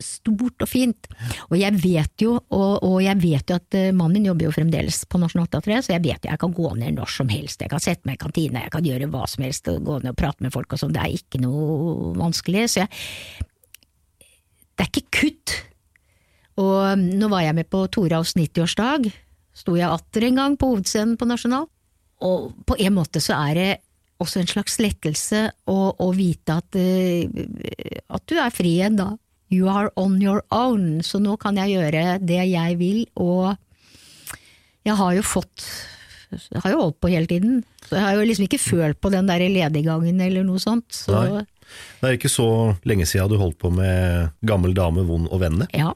stort 0.00 0.64
og 0.64 0.68
fint. 0.68 1.08
Og 1.50 1.56
jeg 1.60 1.76
vet 1.80 2.24
jo, 2.24 2.34
og, 2.38 2.72
og 2.86 2.96
jeg 3.04 3.20
vet 3.20 3.52
jo 3.52 3.58
at 3.60 3.76
øh, 3.76 3.88
mannen 3.96 4.20
min 4.20 4.28
jobber 4.30 4.48
jo 4.48 4.54
fremdeles 4.54 5.02
på 5.10 5.20
Nationaltheatret, 5.20 5.86
så 5.86 5.94
jeg 5.94 6.04
vet 6.04 6.24
jo 6.24 6.32
jeg 6.32 6.42
kan 6.42 6.54
gå 6.56 6.72
ned 6.80 6.96
når 6.96 7.12
som 7.14 7.30
helst, 7.32 7.62
jeg 7.62 7.72
kan 7.72 7.82
sette 7.82 8.08
meg 8.08 8.18
i 8.18 8.22
kantina, 8.24 8.64
jeg 8.64 8.74
kan 8.74 8.86
gjøre 8.86 9.10
hva 9.12 9.26
som 9.30 9.44
helst, 9.46 9.68
og 9.70 9.84
gå 9.86 9.98
ned 10.00 10.12
og 10.14 10.20
prate 10.20 10.46
med 10.46 10.54
folk 10.54 10.72
og 10.74 10.82
sånn, 10.82 10.94
det 10.96 11.04
er 11.04 11.16
ikke 11.16 11.42
noe 11.44 12.14
vanskelig. 12.18 12.66
Så 12.72 12.84
jeg 12.84 12.92
Det 14.80 14.86
er 14.86 14.88
ikke 14.88 15.18
kutt. 15.20 15.56
Og 16.60 16.76
um, 16.96 17.02
nå 17.20 17.28
var 17.28 17.44
jeg 17.44 17.56
med 17.58 17.68
på 17.68 17.82
Toravs 17.92 18.32
90-årsdag, 18.38 19.10
sto 19.60 19.76
jeg 19.76 19.92
atter 19.92 20.24
en 20.24 20.40
gang 20.40 20.56
på 20.56 20.70
hovedscenen 20.70 21.18
på 21.20 21.28
Nasjonal, 21.28 21.68
og 22.24 22.50
på 22.68 22.76
en 22.80 22.96
måte 22.96 23.20
så 23.20 23.36
er 23.48 23.54
det 23.58 23.70
også 24.20 24.42
en 24.42 24.50
slags 24.50 24.78
lettelse 24.82 25.46
å, 25.70 26.10
vite 26.16 26.58
at, 26.60 26.76
eh, 26.78 27.26
at 28.08 28.26
du 28.28 28.36
er 28.38 28.54
fri 28.54 28.76
igjen 28.78 28.98
da. 29.00 29.12
You 29.50 29.70
are 29.72 29.90
on 29.98 30.20
your 30.22 30.44
own, 30.54 31.00
så 31.02 31.18
nå 31.18 31.34
kan 31.42 31.58
jeg 31.58 31.74
gjøre 31.74 32.20
det 32.22 32.42
jeg 32.52 32.76
vil, 32.78 33.00
og 33.18 33.56
jeg 34.86 34.94
har 35.00 35.16
jo 35.16 35.24
fått 35.26 35.64
jeg 36.30 36.60
har 36.62 36.70
jo 36.70 36.82
holdt 36.84 37.00
på 37.02 37.10
hele 37.10 37.26
tiden, 37.26 37.56
så 37.82 37.96
jeg 37.96 38.04
har 38.04 38.14
jo 38.14 38.26
liksom 38.28 38.44
ikke 38.46 38.60
følt 38.62 39.00
på 39.02 39.10
den 39.10 39.26
der 39.26 39.42
lediggangen 39.50 40.20
eller 40.22 40.44
noe 40.46 40.62
sånt. 40.62 40.86
Så 40.94 41.10
Nei. 41.10 41.42
Det 41.98 42.06
er 42.06 42.18
ikke 42.18 42.30
så 42.30 42.46
lenge 42.86 43.06
siden 43.10 43.32
du 43.32 43.38
holdt 43.40 43.58
på 43.58 43.72
med 43.74 44.30
Gammel 44.46 44.74
dame, 44.76 45.02
vond 45.08 45.26
og 45.26 45.42
venne. 45.42 45.66
Ja. 45.74 45.90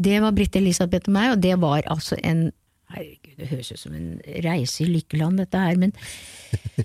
Det 0.00 0.20
var 0.20 0.36
Britt 0.36 0.56
Elisabeth 0.60 1.08
og 1.08 1.16
meg, 1.16 1.34
og 1.34 1.42
det 1.44 1.56
var 1.60 1.88
altså 1.92 2.20
en 2.20 2.50
høres 3.48 3.72
ut 3.72 3.80
som 3.80 3.94
en 3.96 4.18
reise 4.44 4.84
i 4.84 4.90
lykkeland, 4.90 5.40
dette 5.40 5.62
her, 5.62 5.80
men 5.80 5.94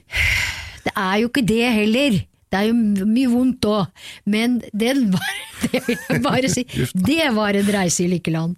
det 0.85 0.93
er 0.93 1.19
jo 1.21 1.29
ikke 1.31 1.45
det 1.45 1.65
heller. 1.81 2.23
Det 2.45 2.61
er 2.61 2.69
jo 2.69 3.05
mye 3.09 3.29
vondt 3.31 3.67
òg, 3.67 4.07
men 4.31 4.59
det 4.71 4.93
var, 5.11 5.29
det 5.65 5.81
vil 5.87 5.97
jeg 5.97 6.23
bare 6.23 6.51
si, 6.51 6.63
det 6.93 7.29
var 7.35 7.57
en 7.57 7.71
reise 7.75 8.05
i 8.05 8.09
lykkeland. 8.13 8.55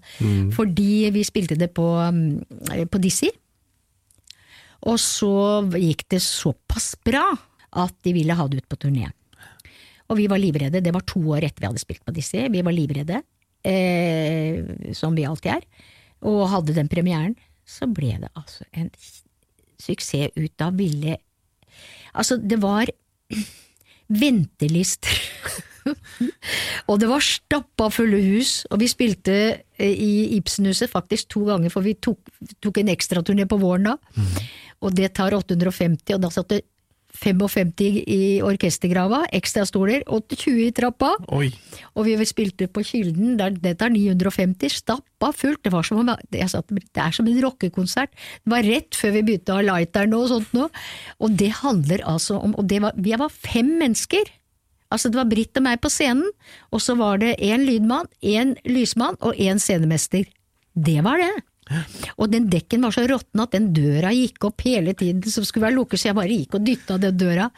Fordi 0.54 1.08
vi 1.16 1.26
spilte 1.26 1.58
det 1.58 1.72
på, 1.74 1.88
mm, 2.12 2.88
på 2.92 3.02
Dizzie, 3.02 3.34
og 4.88 5.00
så 5.02 5.66
gikk 5.74 6.06
det 6.14 6.22
såpass 6.22 6.94
bra 7.06 7.26
at 7.78 7.96
de 8.06 8.14
ville 8.16 8.36
ha 8.38 8.46
det 8.48 8.62
ut 8.62 8.70
på 8.70 8.80
turné. 8.86 9.10
Og 10.08 10.20
vi 10.20 10.28
var 10.32 10.40
livredde, 10.40 10.84
det 10.84 10.94
var 10.96 11.04
to 11.08 11.20
år 11.36 11.48
etter 11.48 11.64
vi 11.64 11.70
hadde 11.72 11.84
spilt 11.84 12.06
på 12.06 12.14
Dizzie, 12.16 12.48
vi 12.54 12.64
var 12.64 12.76
livredde, 12.76 13.20
eh, 13.68 14.94
som 14.96 15.18
vi 15.18 15.26
alltid 15.28 15.58
er, 15.58 15.66
og 16.28 16.48
hadde 16.54 16.76
den 16.78 16.90
premieren, 16.92 17.36
så 17.68 17.90
ble 17.92 18.16
det 18.24 18.32
altså 18.34 18.66
en 18.72 18.92
suksess 19.78 20.34
ut 20.38 20.64
av 20.64 20.78
ville 20.80 21.18
Altså, 22.18 22.38
det 22.42 22.58
var 22.58 22.90
ventelister. 24.24 25.20
og 26.90 27.00
det 27.02 27.10
var 27.12 27.24
stappa 27.24 27.90
fulle 27.94 28.20
hus, 28.24 28.64
og 28.72 28.82
vi 28.82 28.90
spilte 28.90 29.36
eh, 29.78 29.92
i 29.94 30.38
Ibsenhuset 30.40 30.90
faktisk 30.90 31.30
to 31.36 31.44
ganger, 31.48 31.70
for 31.74 31.86
vi 31.86 31.94
tok, 31.94 32.32
tok 32.64 32.82
en 32.82 32.90
ekstraturné 32.96 33.46
på 33.46 33.60
våren 33.62 33.92
da. 33.92 33.96
Og 34.82 34.98
det 34.98 35.12
tar 35.18 35.38
850, 35.38 36.16
og 36.18 36.26
da 36.26 36.34
satt 36.34 36.56
det 36.56 36.64
55 37.18 37.98
i 38.08 38.20
orkestergrava, 38.46 39.24
ekstrastoler, 39.36 40.06
og 40.08 40.30
20 40.32 40.68
i 40.68 40.72
trappa. 40.76 41.14
Oi. 41.36 41.50
Og 41.98 42.08
vi 42.08 42.28
spilte 42.30 42.70
på 42.72 42.84
Kilden, 42.86 43.36
der 43.40 43.56
dette 43.58 43.88
er 43.88 43.94
950, 43.94 44.80
stappa 44.84 45.32
fullt. 45.36 45.64
Det 45.66 45.74
var 45.74 45.88
som 45.88 46.02
om, 46.04 46.14
jeg 46.32 46.50
sa, 46.54 46.62
det 46.70 47.04
er 47.04 47.16
som 47.16 47.28
en 47.28 47.42
rockekonsert. 47.44 48.14
Det 48.44 48.54
var 48.54 48.68
rett 48.68 48.98
før 48.98 49.16
vi 49.18 49.26
begynte 49.30 49.56
å 49.56 49.60
ha 49.60 49.66
lighteren 49.66 50.16
og 50.18 50.30
sånt 50.32 50.54
noe. 50.58 50.70
Og 51.22 51.38
det 51.38 51.52
handler 51.64 52.06
altså 52.06 52.38
om 52.38 52.54
Og 52.58 52.66
det 52.70 52.82
var, 52.82 52.96
vi 52.96 53.14
var 53.18 53.30
fem 53.34 53.70
mennesker. 53.80 54.30
Altså 54.94 55.12
det 55.12 55.20
var 55.20 55.28
Britt 55.30 55.58
og 55.60 55.66
meg 55.66 55.82
på 55.84 55.92
scenen, 55.92 56.30
og 56.72 56.82
så 56.84 56.96
var 56.96 57.20
det 57.20 57.36
én 57.44 57.66
lydmann, 57.68 58.08
én 58.24 58.56
lysmann 58.66 59.20
og 59.20 59.36
én 59.36 59.60
scenemester. 59.60 60.24
Det 60.74 61.02
var 61.04 61.20
det. 61.20 61.34
Og 62.18 62.32
den 62.32 62.48
dekken 62.52 62.86
var 62.86 62.96
så 62.96 63.04
råtten 63.10 63.42
at 63.44 63.52
den 63.56 63.70
døra 63.76 64.12
gikk 64.16 64.48
opp 64.50 64.62
hele 64.66 64.94
tiden 64.98 65.24
som 65.30 65.46
skulle 65.48 65.68
være 65.68 65.78
lukket, 65.78 66.00
så 66.02 66.10
jeg 66.12 66.18
bare 66.20 66.36
gikk 66.38 66.56
og 66.60 66.66
dytta 66.68 66.98
den 67.04 67.18
døra. 67.20 67.50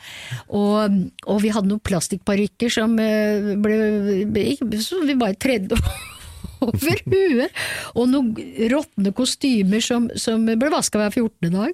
Og, 0.49 0.97
og 1.29 1.41
vi 1.43 1.51
hadde 1.55 1.69
noen 1.71 1.83
plastikkparykker 1.85 2.73
som 2.73 2.95
eh, 3.03 3.53
ble 3.61 4.55
som 4.81 5.05
vi 5.07 5.15
bare 5.19 5.37
tredde 5.39 5.77
over 6.65 7.03
huet. 7.05 7.61
Og 7.95 8.09
noen 8.11 8.33
råtne 8.73 9.13
kostymer 9.15 9.83
som, 9.85 10.09
som 10.19 10.43
ble 10.49 10.71
vaska 10.73 10.99
hver 11.01 11.13
14. 11.15 11.53
dag. 11.53 11.73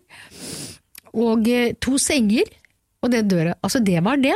Og 1.15 1.47
eh, 1.49 1.73
to 1.79 1.97
senger. 2.01 2.49
Og 3.05 3.11
den 3.13 3.27
døra. 3.29 3.53
Altså, 3.61 3.79
det 3.85 3.99
var 4.05 4.17
det. 4.17 4.33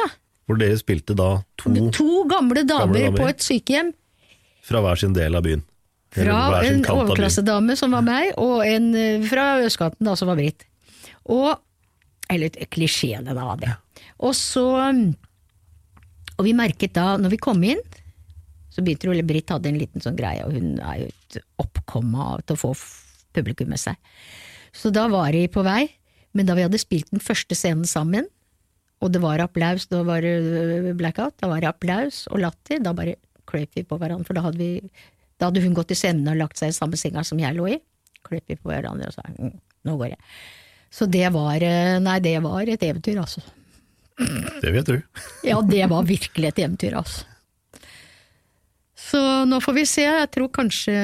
Hvor 0.49 0.57
dere 0.61 0.77
spilte 0.77 1.15
da 1.17 1.39
to 1.57 1.71
To 1.93 2.23
gamle 2.29 2.61
damer, 2.65 2.85
Gamle 2.93 3.01
damer. 3.07 3.17
på 3.21 3.27
et 3.31 3.41
sykehjem. 3.45 3.91
fra 4.69 4.81
hver 4.85 4.99
sin 5.01 5.13
del 5.15 5.33
av 5.37 5.41
byen. 5.45 5.63
Fra 6.15 6.63
en 6.65 6.81
overklassedame 6.89 7.75
som 7.77 7.93
var 7.93 8.05
meg, 8.05 8.31
og 8.41 8.63
en 8.65 8.91
eh, 8.97 9.25
fra 9.29 9.59
østkanten 9.61 10.07
da, 10.07 10.15
som 10.17 10.31
var 10.31 10.39
Britt. 10.39 10.65
Og 11.29 11.51
Eller 12.29 12.53
klisjeene, 12.69 13.33
da. 13.33 13.55
Det. 13.57 13.71
Og 14.21 14.35
så 14.37 14.65
Og 16.37 16.45
vi 16.45 16.53
merket 16.53 16.93
da, 16.93 17.17
når 17.17 17.33
vi 17.33 17.41
kom 17.41 17.63
inn, 17.63 17.81
så 18.69 18.83
begynte 18.85 19.11
det 19.11 19.27
Britt 19.27 19.49
hadde 19.51 19.69
en 19.69 19.79
liten 19.81 20.01
sånn 20.01 20.17
greie, 20.17 20.45
og 20.45 20.53
hun 20.53 20.77
er 20.79 21.01
jo 21.01 21.07
et 21.09 21.39
oppkomma 21.59 22.37
til 22.45 22.55
å 22.55 22.61
få 22.61 22.73
publikum 23.35 23.69
med 23.73 23.81
seg. 23.81 23.97
Så 24.71 24.91
da 24.93 25.07
var 25.11 25.33
de 25.33 25.47
på 25.51 25.63
vei, 25.65 25.89
men 26.37 26.47
da 26.47 26.55
vi 26.55 26.63
hadde 26.63 26.79
spilt 26.79 27.09
den 27.11 27.23
første 27.23 27.57
scenen 27.57 27.89
sammen, 27.89 28.29
og 29.03 29.13
det 29.13 29.21
var 29.23 29.41
applaus, 29.41 29.87
da 29.89 30.03
var 30.07 30.23
det 30.23 30.35
øh, 30.37 30.91
blackout, 30.99 31.37
da 31.39 31.49
var 31.51 31.63
det 31.63 31.69
applaus 31.71 32.25
og 32.29 32.43
latter, 32.43 32.81
da 32.83 32.93
bare 32.95 33.17
kløp 33.49 33.77
vi 33.77 33.85
på 33.87 33.97
hverandre, 33.97 34.27
for 34.27 34.37
da 34.37 34.45
hadde, 34.45 34.59
vi, 34.59 34.91
da 35.39 35.49
hadde 35.49 35.63
hun 35.63 35.75
gått 35.77 35.93
i 35.93 35.97
scenen 35.97 36.27
og 36.31 36.39
lagt 36.39 36.59
seg 36.59 36.73
i 36.73 36.75
samme 36.75 36.99
senga 36.99 37.23
som 37.27 37.39
jeg 37.39 37.55
lå 37.55 37.69
i. 37.71 37.77
Klippet 38.27 38.59
på 38.61 38.71
hverandre 38.71 39.07
og 39.09 39.15
sa 39.15 39.23
mm, 39.31 39.53
nå 39.87 39.95
går 39.99 40.11
jeg. 40.13 40.19
Så 40.91 41.05
det 41.07 41.27
var 41.31 41.63
eh, 41.63 41.95
Nei, 42.03 42.17
det 42.25 42.35
var 42.43 42.67
et 42.67 42.83
eventyr, 42.83 43.21
altså. 43.21 43.43
Det 44.59 44.71
vet 44.73 44.89
du. 44.89 44.97
Ja, 45.47 45.61
det 45.63 45.85
var 45.87 46.03
virkelig 46.03 46.49
et 46.49 46.59
eventyr, 46.65 46.97
altså. 46.99 47.23
Så 48.99 49.21
nå 49.47 49.61
får 49.63 49.77
vi 49.77 49.85
se. 49.87 50.03
Jeg 50.03 50.31
tror 50.35 50.49
kanskje 50.53 50.95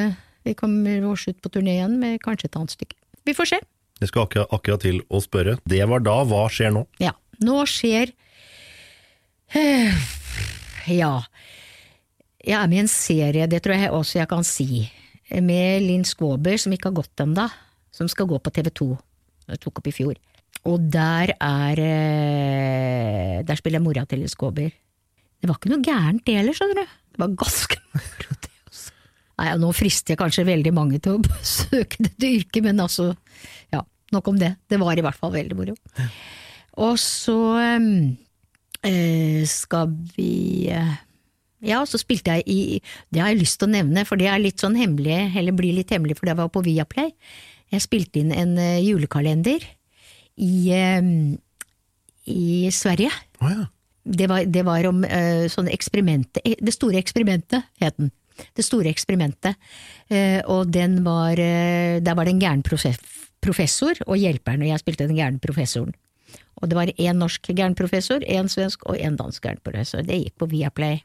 vi 0.46 0.54
kommer 0.58 1.06
oss 1.10 1.24
ut 1.30 1.40
på 1.42 1.50
turné 1.54 1.78
igjen 1.78 1.96
med 2.02 2.20
kanskje 2.22 2.50
et 2.52 2.58
annet 2.60 2.76
stykke. 2.76 2.98
Vi 3.26 3.34
får 3.38 3.54
se. 3.54 3.62
Jeg 4.04 4.12
skal 4.12 4.26
akkurat, 4.28 4.52
akkurat 4.54 4.84
til 4.84 5.00
å 5.08 5.22
spørre. 5.24 5.56
Det 5.64 5.80
var 5.90 6.04
da, 6.04 6.18
hva 6.28 6.44
skjer 6.52 6.74
nå? 6.76 6.84
Ja, 7.02 7.16
nå 7.42 7.64
skjer 7.70 8.12
eh, 9.56 9.96
Ja. 10.92 11.24
Jeg 12.46 12.60
er 12.60 12.70
med 12.70 12.78
i 12.78 12.84
en 12.84 12.92
serie, 12.92 13.48
det 13.50 13.64
tror 13.66 13.74
jeg 13.74 13.90
også 13.90 14.20
jeg 14.20 14.30
kan 14.30 14.46
si, 14.46 14.86
med 15.42 15.82
Linn 15.82 16.04
Skåber, 16.06 16.60
som 16.62 16.74
ikke 16.76 16.92
har 16.92 17.00
gått 17.00 17.24
ennå, 17.24 17.48
som 17.96 18.10
skal 18.12 18.28
gå 18.30 18.38
på 18.38 18.52
TV 18.54 18.70
2. 18.70 18.90
Jeg 19.50 19.62
tok 19.64 19.82
opp 19.82 19.88
i 19.90 19.94
fjor. 19.96 20.20
Og 20.66 20.82
der 20.90 21.34
er 21.36 21.80
eh, 21.82 23.42
Der 23.46 23.58
spiller 23.60 23.78
jeg 23.78 23.86
mora 23.86 24.06
til 24.10 24.22
Linn 24.22 24.32
Skåber. 24.32 24.70
Det 24.70 25.50
var 25.50 25.58
ikke 25.58 25.72
noe 25.74 25.86
gærent 25.86 26.26
det 26.26 26.38
heller, 26.38 26.58
skjønner 26.58 26.82
du. 26.82 26.94
Det 27.16 27.22
var 27.24 27.34
ganske 27.42 27.80
moro, 27.96 28.38
det 28.46 28.52
også. 28.70 28.94
Nei, 29.42 29.50
nå 29.62 29.72
frister 29.78 30.14
jeg 30.14 30.22
kanskje 30.22 30.48
veldig 30.48 30.74
mange 30.76 31.02
til 31.02 31.18
å 31.18 31.40
søke 31.56 32.06
dette 32.06 32.30
yrket, 32.30 32.62
men 32.68 32.84
altså, 32.86 33.10
ja, 33.74 33.82
nok 34.14 34.30
om 34.34 34.38
det. 34.42 34.54
Det 34.70 34.82
var 34.82 34.94
i 34.94 35.06
hvert 35.06 35.18
fall 35.18 35.34
veldig 35.34 35.58
moro. 35.58 35.76
Og 36.86 37.02
så 37.02 37.40
eh, 38.86 39.42
skal 39.50 39.98
vi 40.14 40.70
eh, 40.70 40.94
Ja, 41.66 41.82
så 41.90 42.00
spilte 42.02 42.38
jeg 42.38 42.46
i 42.46 42.60
Det 43.10 43.22
har 43.22 43.32
jeg 43.34 43.42
lyst 43.42 43.60
til 43.60 43.70
å 43.70 43.74
nevne, 43.74 44.06
for 44.06 44.22
det 44.22 44.30
er 44.30 44.42
litt 44.42 44.62
sånn 44.62 44.78
hemmelig, 44.78 45.32
eller 45.36 45.56
blir 45.56 45.76
litt 45.78 45.94
hemmelig 45.94 46.20
fordi 46.20 46.34
jeg 46.34 46.42
var 46.42 46.52
på 46.54 46.64
Viaplay. 46.66 47.14
Jeg 47.74 47.84
spilte 47.84 48.22
inn 48.22 48.34
en 48.36 48.58
eh, 48.62 48.84
julekalender 48.86 49.64
i, 50.38 50.56
eh, 50.76 51.08
i 52.30 52.70
Sverige. 52.74 53.10
Oh, 53.42 53.50
ja. 53.50 53.66
Det 54.06 54.28
var, 54.30 54.46
det 54.46 54.62
var 54.62 54.86
om 54.86 55.00
uh, 55.02 55.48
sånne 55.50 55.72
eksperimentet 55.74 56.46
Det 56.62 56.74
store 56.76 57.00
eksperimentet, 57.02 57.66
het 57.82 57.96
den. 57.98 58.12
Det 58.54 58.66
store 58.66 58.92
eksperimentet. 58.92 59.56
Eh, 60.12 60.42
og 60.52 60.68
den 60.74 61.00
var 61.06 61.40
eh, 61.40 62.02
Der 62.04 62.18
var 62.18 62.28
det 62.28 62.36
en 62.36 62.42
gæren 62.44 62.64
professor 63.42 63.96
og 64.06 64.18
hjelperen, 64.20 64.62
og 64.62 64.70
jeg 64.70 64.84
spilte 64.84 65.08
den 65.08 65.18
gærne 65.18 65.40
professoren. 65.40 65.96
Og 66.62 66.70
det 66.70 66.78
var 66.78 66.92
én 67.00 67.20
norsk 67.20 67.48
gæren 67.52 67.76
professor, 67.76 68.20
én 68.20 68.50
svensk 68.52 68.86
og 68.86 68.98
én 68.98 69.16
dansk 69.18 69.42
gæren 69.42 69.64
professor. 69.64 70.04
Det 70.04 70.20
gikk 70.20 70.38
på 70.40 70.50
Viaplay. 70.52 71.02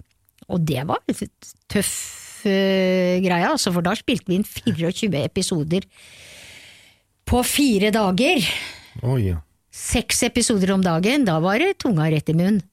Og 0.50 0.64
det 0.66 0.82
var 0.88 1.02
en 1.06 1.30
tøff 1.70 1.92
uh, 2.44 3.16
greie, 3.22 3.46
altså, 3.46 3.72
for 3.74 3.86
da 3.86 3.94
spilte 3.98 4.30
vi 4.30 4.40
inn 4.40 4.46
24 4.46 5.22
episoder 5.22 5.86
på 7.30 7.44
fire 7.46 7.92
dager. 7.94 8.42
Oh, 9.06 9.16
ja. 9.20 9.38
Seks 9.70 10.24
episoder 10.26 10.72
om 10.74 10.82
dagen, 10.82 11.24
da 11.28 11.38
var 11.42 11.62
det 11.62 11.76
tunga 11.82 12.08
rett 12.10 12.32
i 12.32 12.34
munnen. 12.34 12.64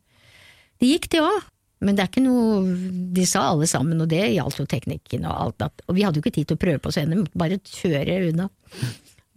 Det 0.77 0.89
gikk 0.89 1.07
det 1.13 1.21
òg, 1.25 1.45
men 1.85 1.97
det 1.97 2.03
er 2.03 2.09
ikke 2.09 2.21
noe 2.25 2.75
De 3.13 3.23
sa 3.29 3.47
alle 3.51 3.67
sammen, 3.69 4.01
og 4.01 4.09
det 4.09 4.23
gjaldt 4.33 4.59
jo 4.61 4.65
teknikken 4.69 5.25
og 5.29 5.33
alt, 5.33 5.65
at, 5.65 5.85
og 5.85 5.97
vi 5.97 6.05
hadde 6.05 6.19
jo 6.19 6.25
ikke 6.25 6.33
tid 6.35 6.49
til 6.49 6.57
å 6.57 6.61
prøve 6.61 6.81
på 6.81 6.93
scenen, 6.93 7.13
vi 7.13 7.23
måtte 7.25 7.41
bare 7.41 7.59
kjøre 7.61 8.17
unna. 8.31 8.47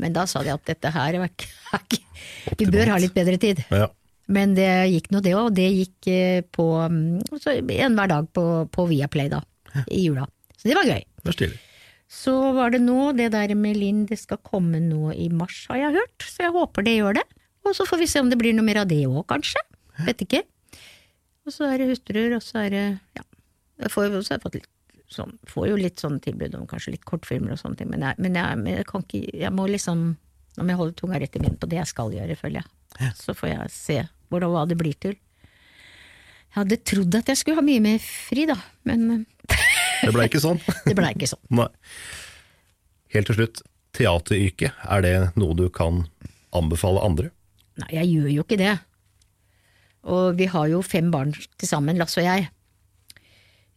Men 0.01 0.17
da 0.17 0.25
sa 0.29 0.41
de 0.45 0.53
at 0.53 0.65
dette 0.69 0.93
her 0.95 1.17
er 1.19 1.27
er 1.27 1.33
ikke 1.33 2.01
Vi 2.61 2.69
bør 2.73 2.93
ha 2.95 3.01
litt 3.01 3.17
bedre 3.17 3.37
tid. 3.41 3.61
ja. 3.69 3.89
Men 4.31 4.55
det 4.55 4.69
gikk 4.93 5.11
nå 5.11 5.23
det 5.25 5.35
òg, 5.35 5.49
og 5.51 5.57
det 5.57 5.67
gikk 5.75 6.11
eh, 6.13 6.43
på 6.55 6.67
enhver 6.87 7.73
en 7.87 7.99
hver 7.99 8.13
dag 8.13 8.29
på, 8.37 8.45
på 8.71 8.87
Viaplay 8.91 9.31
da, 9.33 9.43
i 9.91 10.05
jula. 10.07 10.29
Så 10.55 10.69
det 10.69 10.77
var 10.79 10.87
gøy. 10.87 11.03
Det 11.03 11.31
var 11.31 11.37
stilig. 11.37 11.59
Så 12.11 12.35
var 12.57 12.73
det 12.75 12.81
nå, 12.83 13.13
det 13.19 13.29
der 13.35 13.55
med 13.55 13.79
Linn, 13.79 14.03
det 14.11 14.19
skal 14.19 14.41
komme 14.43 14.81
nå 14.83 15.13
i 15.15 15.29
mars, 15.31 15.63
har 15.71 15.79
jeg 15.79 15.99
hørt, 16.01 16.27
så 16.27 16.47
jeg 16.49 16.55
håper 16.57 16.87
det 16.87 16.97
gjør 16.97 17.21
det. 17.21 17.27
Og 17.67 17.77
så 17.77 17.87
får 17.87 18.01
vi 18.01 18.09
se 18.11 18.23
om 18.23 18.31
det 18.33 18.39
blir 18.41 18.57
noe 18.57 18.67
mer 18.67 18.83
av 18.83 18.89
det 18.91 19.05
òg, 19.07 19.23
kanskje. 19.31 19.63
Vet 20.07 20.25
ikke. 20.25 20.43
Og 21.47 21.55
så 21.55 21.69
er 21.71 21.79
det 21.79 21.91
hustruer, 21.93 22.35
og 22.35 22.43
så 22.43 22.65
er 22.65 22.75
det 22.75 22.85
ja. 23.19 23.27
Jeg 23.81 23.93
får, 23.95 24.11
så 24.21 24.35
har 24.35 24.39
jeg 24.39 24.45
fått 24.45 24.59
litt 24.59 24.69
sånn, 25.11 25.37
får 25.49 25.69
jo 25.71 25.79
litt 25.79 26.03
sånne 26.03 26.23
tilbud 26.25 26.57
om 26.59 26.67
kanskje 26.71 26.95
litt 26.95 27.07
kortfilmer 27.09 27.55
og 27.55 27.61
sånne 27.63 27.81
ting, 27.81 27.89
men 27.91 28.05
jeg, 28.05 28.19
men 28.23 28.37
jeg, 28.39 28.59
men 28.61 28.77
jeg 28.77 28.87
kan 28.91 29.07
ikke 29.07 29.23
Jeg 29.41 29.55
må 29.57 29.65
liksom 29.71 30.03
Nå 30.59 30.67
må 30.67 30.73
jeg 30.75 30.81
holde 30.81 30.97
tunga 30.99 31.19
rett 31.23 31.37
i 31.39 31.41
munnen 31.41 31.59
på 31.63 31.69
det 31.71 31.79
jeg 31.79 31.89
skal 31.89 32.11
gjøre, 32.13 32.37
føler 32.37 32.59
jeg. 32.59 33.13
Så 33.17 33.33
får 33.39 33.49
jeg 33.53 33.71
se 33.73 33.99
hvor 34.31 34.47
og 34.47 34.55
hva 34.55 34.65
det 34.71 34.79
blir 34.81 34.97
til. 35.03 35.17
Jeg 36.51 36.57
hadde 36.57 36.81
trodd 36.87 37.15
at 37.19 37.29
jeg 37.31 37.39
skulle 37.39 37.61
ha 37.61 37.67
mye 37.67 37.83
mer 37.83 38.01
fri, 38.03 38.47
da, 38.51 38.57
men 38.89 39.27
Det 40.05 40.13
ble 40.15 40.27
ikke 40.31 40.43
sånn. 40.43 40.61
det 40.89 40.97
blei 40.99 41.13
ikke 41.15 41.29
sånn. 41.31 41.43
Nei. 41.61 41.69
Helt 43.15 43.29
til 43.31 43.37
slutt, 43.37 43.61
teateryrket, 43.97 44.79
er 44.87 45.05
det 45.05 45.15
noe 45.39 45.57
du 45.59 45.67
kan 45.75 46.05
anbefale 46.57 47.03
andre? 47.05 47.31
Nei, 47.83 47.91
jeg 47.99 48.11
gjør 48.15 48.31
jo 48.33 48.47
ikke 48.47 48.59
det. 48.61 48.77
Og 50.11 50.39
vi 50.39 50.49
har 50.49 50.71
jo 50.73 50.81
fem 50.87 51.11
barn 51.13 51.35
til 51.35 51.69
sammen, 51.69 51.99
Lasse 52.01 52.23
og 52.23 52.27
jeg. 52.27 52.49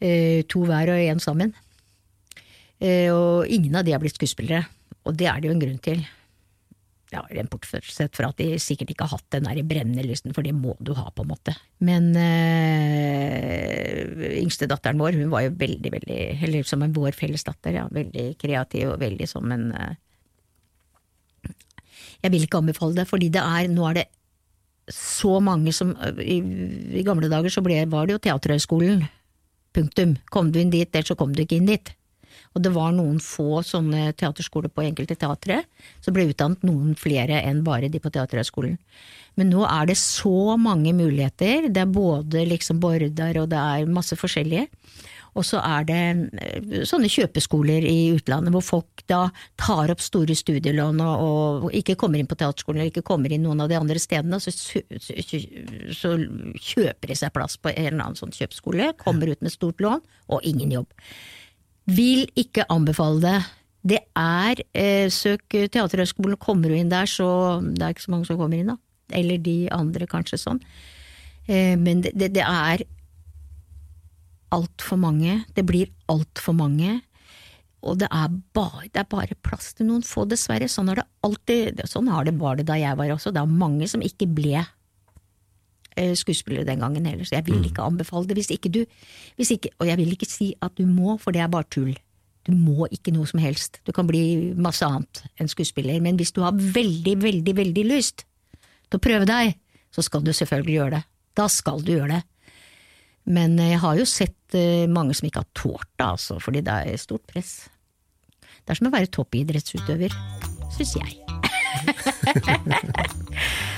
Eh, 0.03 0.43
to 0.49 0.63
hver 0.67 0.93
og 0.93 1.01
én 1.01 1.21
sammen. 1.23 1.53
Eh, 2.79 3.09
og 3.11 3.47
ingen 3.47 3.75
av 3.79 3.85
de 3.85 3.93
har 3.95 4.01
blitt 4.03 4.17
skuespillere. 4.17 4.63
Og 5.03 5.17
det 5.19 5.27
er 5.27 5.41
det 5.41 5.49
jo 5.49 5.55
en 5.55 5.63
grunn 5.63 5.81
til. 5.83 6.03
Ja, 7.13 7.21
Rent 7.29 7.53
sett 7.85 8.15
fra 8.17 8.31
at 8.31 8.39
de 8.41 8.55
sikkert 8.61 8.89
ikke 8.89 9.05
har 9.05 9.19
hatt 9.19 9.35
den 9.35 9.45
der 9.45 9.61
brennende 9.69 10.05
lysten, 10.07 10.33
for 10.33 10.45
det 10.45 10.55
må 10.57 10.73
du 10.81 10.95
ha, 10.97 11.05
på 11.13 11.21
en 11.21 11.29
måte. 11.29 11.53
Men 11.83 12.09
yngste 14.17 14.39
yngstedatteren 14.41 15.01
vår, 15.01 15.19
hun 15.21 15.29
var 15.33 15.45
jo 15.45 15.53
veldig, 15.59 15.91
veldig 15.93 16.17
Eller 16.47 16.65
som 16.67 16.81
en 16.81 16.95
vår 16.95 17.13
felles 17.17 17.45
datter, 17.45 17.77
ja. 17.77 17.85
Veldig 17.93 18.25
kreativ 18.41 18.95
og 18.95 18.99
veldig 19.03 19.27
som 19.29 19.51
en 19.53 19.69
øh. 19.71 19.93
Jeg 22.23 22.31
vil 22.31 22.45
ikke 22.45 22.61
anbefale 22.63 23.01
det, 23.01 23.07
fordi 23.09 23.29
det 23.33 23.43
er 23.43 23.67
Nå 23.71 23.87
er 23.89 23.99
det 24.01 24.07
så 24.91 25.37
mange 25.39 25.71
som 25.75 25.93
I, 26.19 26.39
i 26.99 27.03
gamle 27.07 27.29
dager 27.31 27.51
så 27.53 27.61
ble, 27.63 27.77
var 27.91 28.07
det 28.07 28.17
jo 28.17 28.23
Teaterhøgskolen. 28.25 29.05
Punktum. 29.73 30.17
Kom 30.31 30.51
du 30.51 30.59
inn 30.59 30.73
dit, 30.73 30.89
eller 30.91 31.07
så 31.07 31.15
kom 31.15 31.31
du 31.33 31.43
ikke 31.43 31.55
inn 31.61 31.69
dit. 31.69 31.93
Og 32.53 32.61
det 32.61 32.73
var 32.75 32.93
noen 32.93 33.17
få 33.23 33.63
sånne 33.65 34.11
teaterskoler 34.17 34.69
på 34.69 34.85
enkelte 34.85 35.17
teatre, 35.19 35.63
så 36.03 36.13
ble 36.13 36.27
utdannet 36.29 36.65
noen 36.65 36.93
flere 36.99 37.41
enn 37.41 37.63
bare 37.65 37.89
de 37.89 38.01
på 38.01 38.11
Teaterhøgskolen. 38.13 38.77
Men 39.39 39.49
nå 39.49 39.63
er 39.65 39.89
det 39.89 39.97
så 39.97 40.53
mange 40.61 40.93
muligheter. 40.93 41.71
Det 41.73 41.81
er 41.81 41.89
både 41.89 42.45
liksom 42.45 42.81
Bordar 42.83 43.39
og 43.41 43.49
det 43.49 43.57
er 43.59 43.89
masse 43.89 44.17
forskjellige. 44.19 44.67
Og 45.33 45.45
så 45.47 45.57
er 45.65 45.85
det 45.87 45.99
eh, 46.45 46.81
sånne 46.85 47.09
kjøpeskoler 47.09 47.85
i 47.89 48.13
utlandet 48.13 48.53
hvor 48.53 48.65
folk 48.65 49.03
da 49.09 49.23
tar 49.59 49.89
opp 49.93 50.03
store 50.03 50.35
studielån 50.37 51.01
og, 51.03 51.69
ikke 51.73 51.97
kommer 51.99 52.21
inn 52.21 52.29
på 52.29 52.37
teaterskolen 52.37 52.83
eller 52.83 52.93
ikke 52.93 53.05
kommer 53.07 53.33
inn 53.33 53.45
noen 53.47 53.63
av 53.65 53.71
de 53.71 53.79
andre 53.79 53.97
stedene, 54.01 54.37
så, 54.37 54.53
så 54.53 56.13
kjøper 56.13 57.09
de 57.09 57.17
seg 57.17 57.33
plass 57.33 57.57
på 57.57 57.73
en 57.73 57.87
eller 57.87 58.03
annen 58.03 58.19
sånn 58.19 58.35
kjøpeskole, 58.35 58.93
kommer 59.01 59.31
ut 59.33 59.41
med 59.41 59.53
stort 59.53 59.81
lån 59.81 60.03
og 60.33 60.45
ingen 60.45 60.77
jobb. 60.77 60.93
Vil 61.91 62.25
ikke 62.39 62.65
anbefale 62.71 63.21
det. 63.23 63.37
Det 63.83 63.99
er 64.15 64.61
eh, 64.71 65.09
Søk 65.11 65.43
Teaterhøgskolen, 65.51 66.39
kommer 66.39 66.71
du 66.71 66.77
inn 66.77 66.91
der, 66.91 67.09
så 67.09 67.59
det 67.63 67.83
er 67.83 67.95
ikke 67.95 68.05
så 68.05 68.13
mange 68.13 68.29
som 68.29 68.39
kommer 68.39 68.55
inn, 68.55 68.71
da. 68.71 68.77
Eller 69.13 69.41
de 69.43 69.57
andre, 69.75 70.07
kanskje 70.07 70.39
sånn. 70.39 70.61
Eh, 71.51 71.75
men 71.79 72.05
det, 72.05 72.13
det, 72.15 72.31
det 72.37 72.45
er 72.47 72.85
altfor 74.55 75.01
mange. 75.01 75.41
Det 75.57 75.65
blir 75.67 75.91
altfor 76.11 76.55
mange. 76.55 77.01
Og 77.83 77.99
det 77.99 78.07
er, 78.15 78.31
bare, 78.55 78.87
det 78.87 79.01
er 79.01 79.09
bare 79.11 79.35
plass 79.43 79.73
til 79.75 79.89
noen 79.89 80.05
få, 80.07 80.23
dessverre. 80.29 80.69
Sånn, 80.71 80.87
har 80.91 81.01
det 81.01 81.09
alltid, 81.27 81.83
sånn 81.89 82.07
har 82.13 82.23
det, 82.27 82.37
var 82.39 82.55
det 82.59 82.69
da 82.69 82.79
jeg 82.79 82.95
var 82.99 83.11
også. 83.11 83.33
Det 83.35 83.43
er 83.43 83.57
mange 83.59 83.89
som 83.91 84.05
ikke 84.05 84.29
ble 84.31 84.63
skuespillere 86.17 86.67
den 86.67 86.81
gangen 86.83 87.05
heller, 87.05 87.25
så 87.27 87.37
jeg 87.37 87.47
vil 87.47 87.65
ikke 87.67 87.85
anbefale 87.85 88.29
det. 88.29 88.37
Hvis 88.39 88.51
ikke 88.55 88.71
du 88.73 88.81
hvis 89.37 89.51
ikke, 89.55 89.69
Og 89.79 89.87
jeg 89.87 89.97
vil 89.97 90.11
ikke 90.15 90.29
si 90.29 90.53
at 90.61 90.75
du 90.77 90.85
må, 90.85 91.17
for 91.21 91.31
det 91.31 91.41
er 91.41 91.51
bare 91.51 91.69
tull. 91.69 91.93
Du 92.43 92.51
må 92.51 92.87
ikke 92.91 93.13
noe 93.15 93.27
som 93.29 93.39
helst. 93.39 93.79
Du 93.87 93.93
kan 93.95 94.07
bli 94.07 94.53
masse 94.59 94.83
annet 94.83 95.23
enn 95.39 95.47
skuespiller, 95.51 96.01
men 96.03 96.17
hvis 96.19 96.33
du 96.35 96.41
har 96.43 96.51
veldig, 96.53 97.15
veldig, 97.21 97.55
veldig 97.55 97.85
lyst 97.87 98.25
til 98.89 98.99
å 98.99 99.03
prøve 99.03 99.27
deg, 99.29 99.55
så 99.93 100.03
skal 100.03 100.23
du 100.25 100.33
selvfølgelig 100.35 100.75
gjøre 100.75 100.95
det. 100.97 101.03
Da 101.39 101.47
skal 101.49 101.81
du 101.85 101.93
gjøre 101.95 102.17
det. 102.17 102.23
Men 103.23 103.55
jeg 103.61 103.79
har 103.79 103.95
jo 103.95 104.05
sett 104.09 104.57
eh, 104.59 104.89
mange 104.91 105.15
som 105.15 105.29
ikke 105.29 105.45
har 105.45 105.51
tålt 105.55 105.87
det, 105.95 106.07
altså, 106.09 106.39
fordi 106.43 106.63
det 106.65 106.73
er 106.73 106.99
stort 106.99 107.23
press. 107.29 107.53
Det 108.63 108.73
er 108.73 108.79
som 108.79 108.89
å 108.89 108.93
være 108.93 109.11
toppidrettsutøver, 109.11 110.11
syns 110.75 110.97
jeg. 110.99 111.19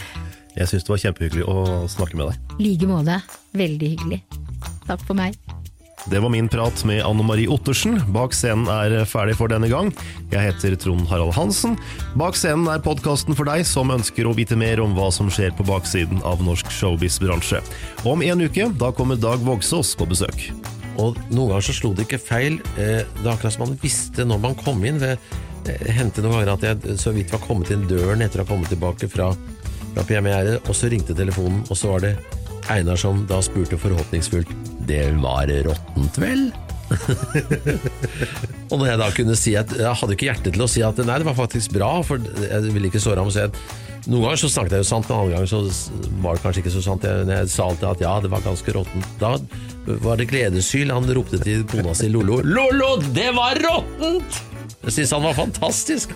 Jeg 0.56 0.72
syns 0.72 0.86
det 0.88 0.94
var 0.94 1.02
kjempehyggelig 1.04 1.46
å 1.52 1.86
snakke 1.92 2.16
med 2.20 2.32
deg. 2.32 2.56
Like 2.64 2.88
måte. 2.90 3.20
Veldig 3.60 3.90
hyggelig. 3.96 4.22
Takk 4.88 5.02
for 5.08 5.18
meg. 5.18 5.36
Det 6.06 6.20
var 6.22 6.30
min 6.30 6.46
prat 6.52 6.84
med 6.86 7.00
Anne 7.02 7.24
Marie 7.26 7.50
Ottersen. 7.50 7.96
Bak 8.14 8.36
scenen 8.38 8.68
er 8.70 9.08
ferdig 9.10 9.34
for 9.40 9.50
denne 9.50 9.66
gang. 9.72 9.88
Jeg 10.30 10.52
heter 10.52 10.76
Trond 10.78 11.08
Harald 11.10 11.34
Hansen. 11.34 11.74
Bak 12.20 12.38
scenen 12.38 12.68
er 12.70 12.84
podkasten 12.86 13.34
for 13.36 13.50
deg 13.50 13.64
som 13.66 13.90
ønsker 13.90 14.30
å 14.30 14.36
vite 14.38 14.54
mer 14.60 14.84
om 14.84 14.94
hva 14.94 15.08
som 15.12 15.32
skjer 15.34 15.56
på 15.58 15.66
baksiden 15.66 16.22
av 16.22 16.44
norsk 16.46 16.70
showbiz-bransje. 16.70 17.64
Om 18.06 18.22
en 18.22 18.46
uke 18.46 18.70
da 18.78 18.92
kommer 18.94 19.18
Dag 19.18 19.42
Vågsås 19.48 19.96
på 19.98 20.06
besøk. 20.12 20.46
Og 21.02 21.18
noen 21.34 21.56
ganger 21.56 21.66
så 21.72 21.74
slo 21.76 21.96
det 21.98 22.06
ikke 22.06 22.22
feil. 22.22 22.62
Eh, 22.78 23.02
Det 23.02 23.26
er 23.26 23.34
akkurat 23.34 23.58
som 23.58 23.66
man 23.66 23.80
visste 23.82 24.24
når 24.30 24.40
man 24.46 24.56
kom 24.62 24.86
inn. 24.86 25.02
Ved 25.02 25.18
Det 25.66 25.80
hendte 25.98 26.22
noen 26.22 26.38
ganger 26.38 26.54
at 26.54 26.62
jeg 26.86 27.00
så 27.02 27.12
vidt 27.18 27.34
var 27.34 27.42
kommet 27.42 27.72
inn 27.74 27.88
døren 27.90 28.22
etter 28.22 28.44
å 28.44 28.46
ha 28.46 28.52
kommet 28.54 28.70
tilbake 28.70 29.10
fra, 29.10 29.32
fra 30.04 30.18
hjemmegjerdet, 30.18 30.58
og 30.68 30.76
så 30.76 30.92
ringte 30.92 31.16
telefonen, 31.18 31.64
og 31.70 31.80
så 31.80 31.94
var 31.94 32.04
det 32.04 32.16
Einar 32.72 32.98
som 32.98 33.26
da 33.30 33.38
spurte 33.46 33.78
forhåpningsfullt 33.78 34.50
Det 34.90 35.04
var 35.22 35.52
råttent, 35.68 36.18
vel? 36.22 36.48
og 38.70 38.78
når 38.78 38.88
jeg 38.92 39.00
da 39.02 39.08
kunne 39.18 39.36
si 39.40 39.56
at 39.58 39.72
Jeg 39.74 39.98
hadde 40.02 40.14
ikke 40.14 40.28
hjerte 40.28 40.52
til 40.54 40.62
å 40.62 40.70
si 40.70 40.84
at 40.86 41.00
nei, 41.02 41.18
det 41.22 41.28
var 41.28 41.38
faktisk 41.38 41.74
bra, 41.74 41.92
for 42.06 42.22
jeg 42.22 42.74
ville 42.76 42.92
ikke 42.92 43.02
såre 43.02 43.24
ham. 43.24 43.32
Så 43.34 43.46
jeg, 43.46 43.54
noen 44.06 44.28
ganger 44.28 44.42
så 44.44 44.52
snakket 44.54 44.78
jeg 44.78 44.86
jo 44.86 44.90
sant, 44.92 45.10
men 45.10 45.18
andre 45.18 45.38
ganger 45.40 45.50
så 45.50 45.62
var 46.24 46.38
det 46.38 46.46
kanskje 46.46 46.64
ikke 46.64 46.76
så 46.76 46.84
sant. 46.86 47.08
Jeg, 47.10 47.30
jeg 47.34 47.54
sa 47.56 47.70
alltid 47.70 47.88
at 47.90 48.04
ja, 48.06 48.16
det 48.22 48.34
var 48.34 48.46
ganske 48.46 48.76
råttent. 48.78 49.08
Da 49.22 49.34
var 50.06 50.22
det 50.22 50.30
gledeshyl. 50.34 50.94
Han 50.94 51.10
ropte 51.18 51.42
til 51.42 51.66
kona 51.70 51.96
si 51.98 52.12
Lollo 52.14 52.42
Lollo, 52.46 52.96
det 53.18 53.32
var 53.38 53.58
råttent! 53.66 54.44
Jeg 54.86 55.00
syntes 55.00 55.16
han 55.18 55.26
var 55.26 55.38
fantastisk. 55.38 56.14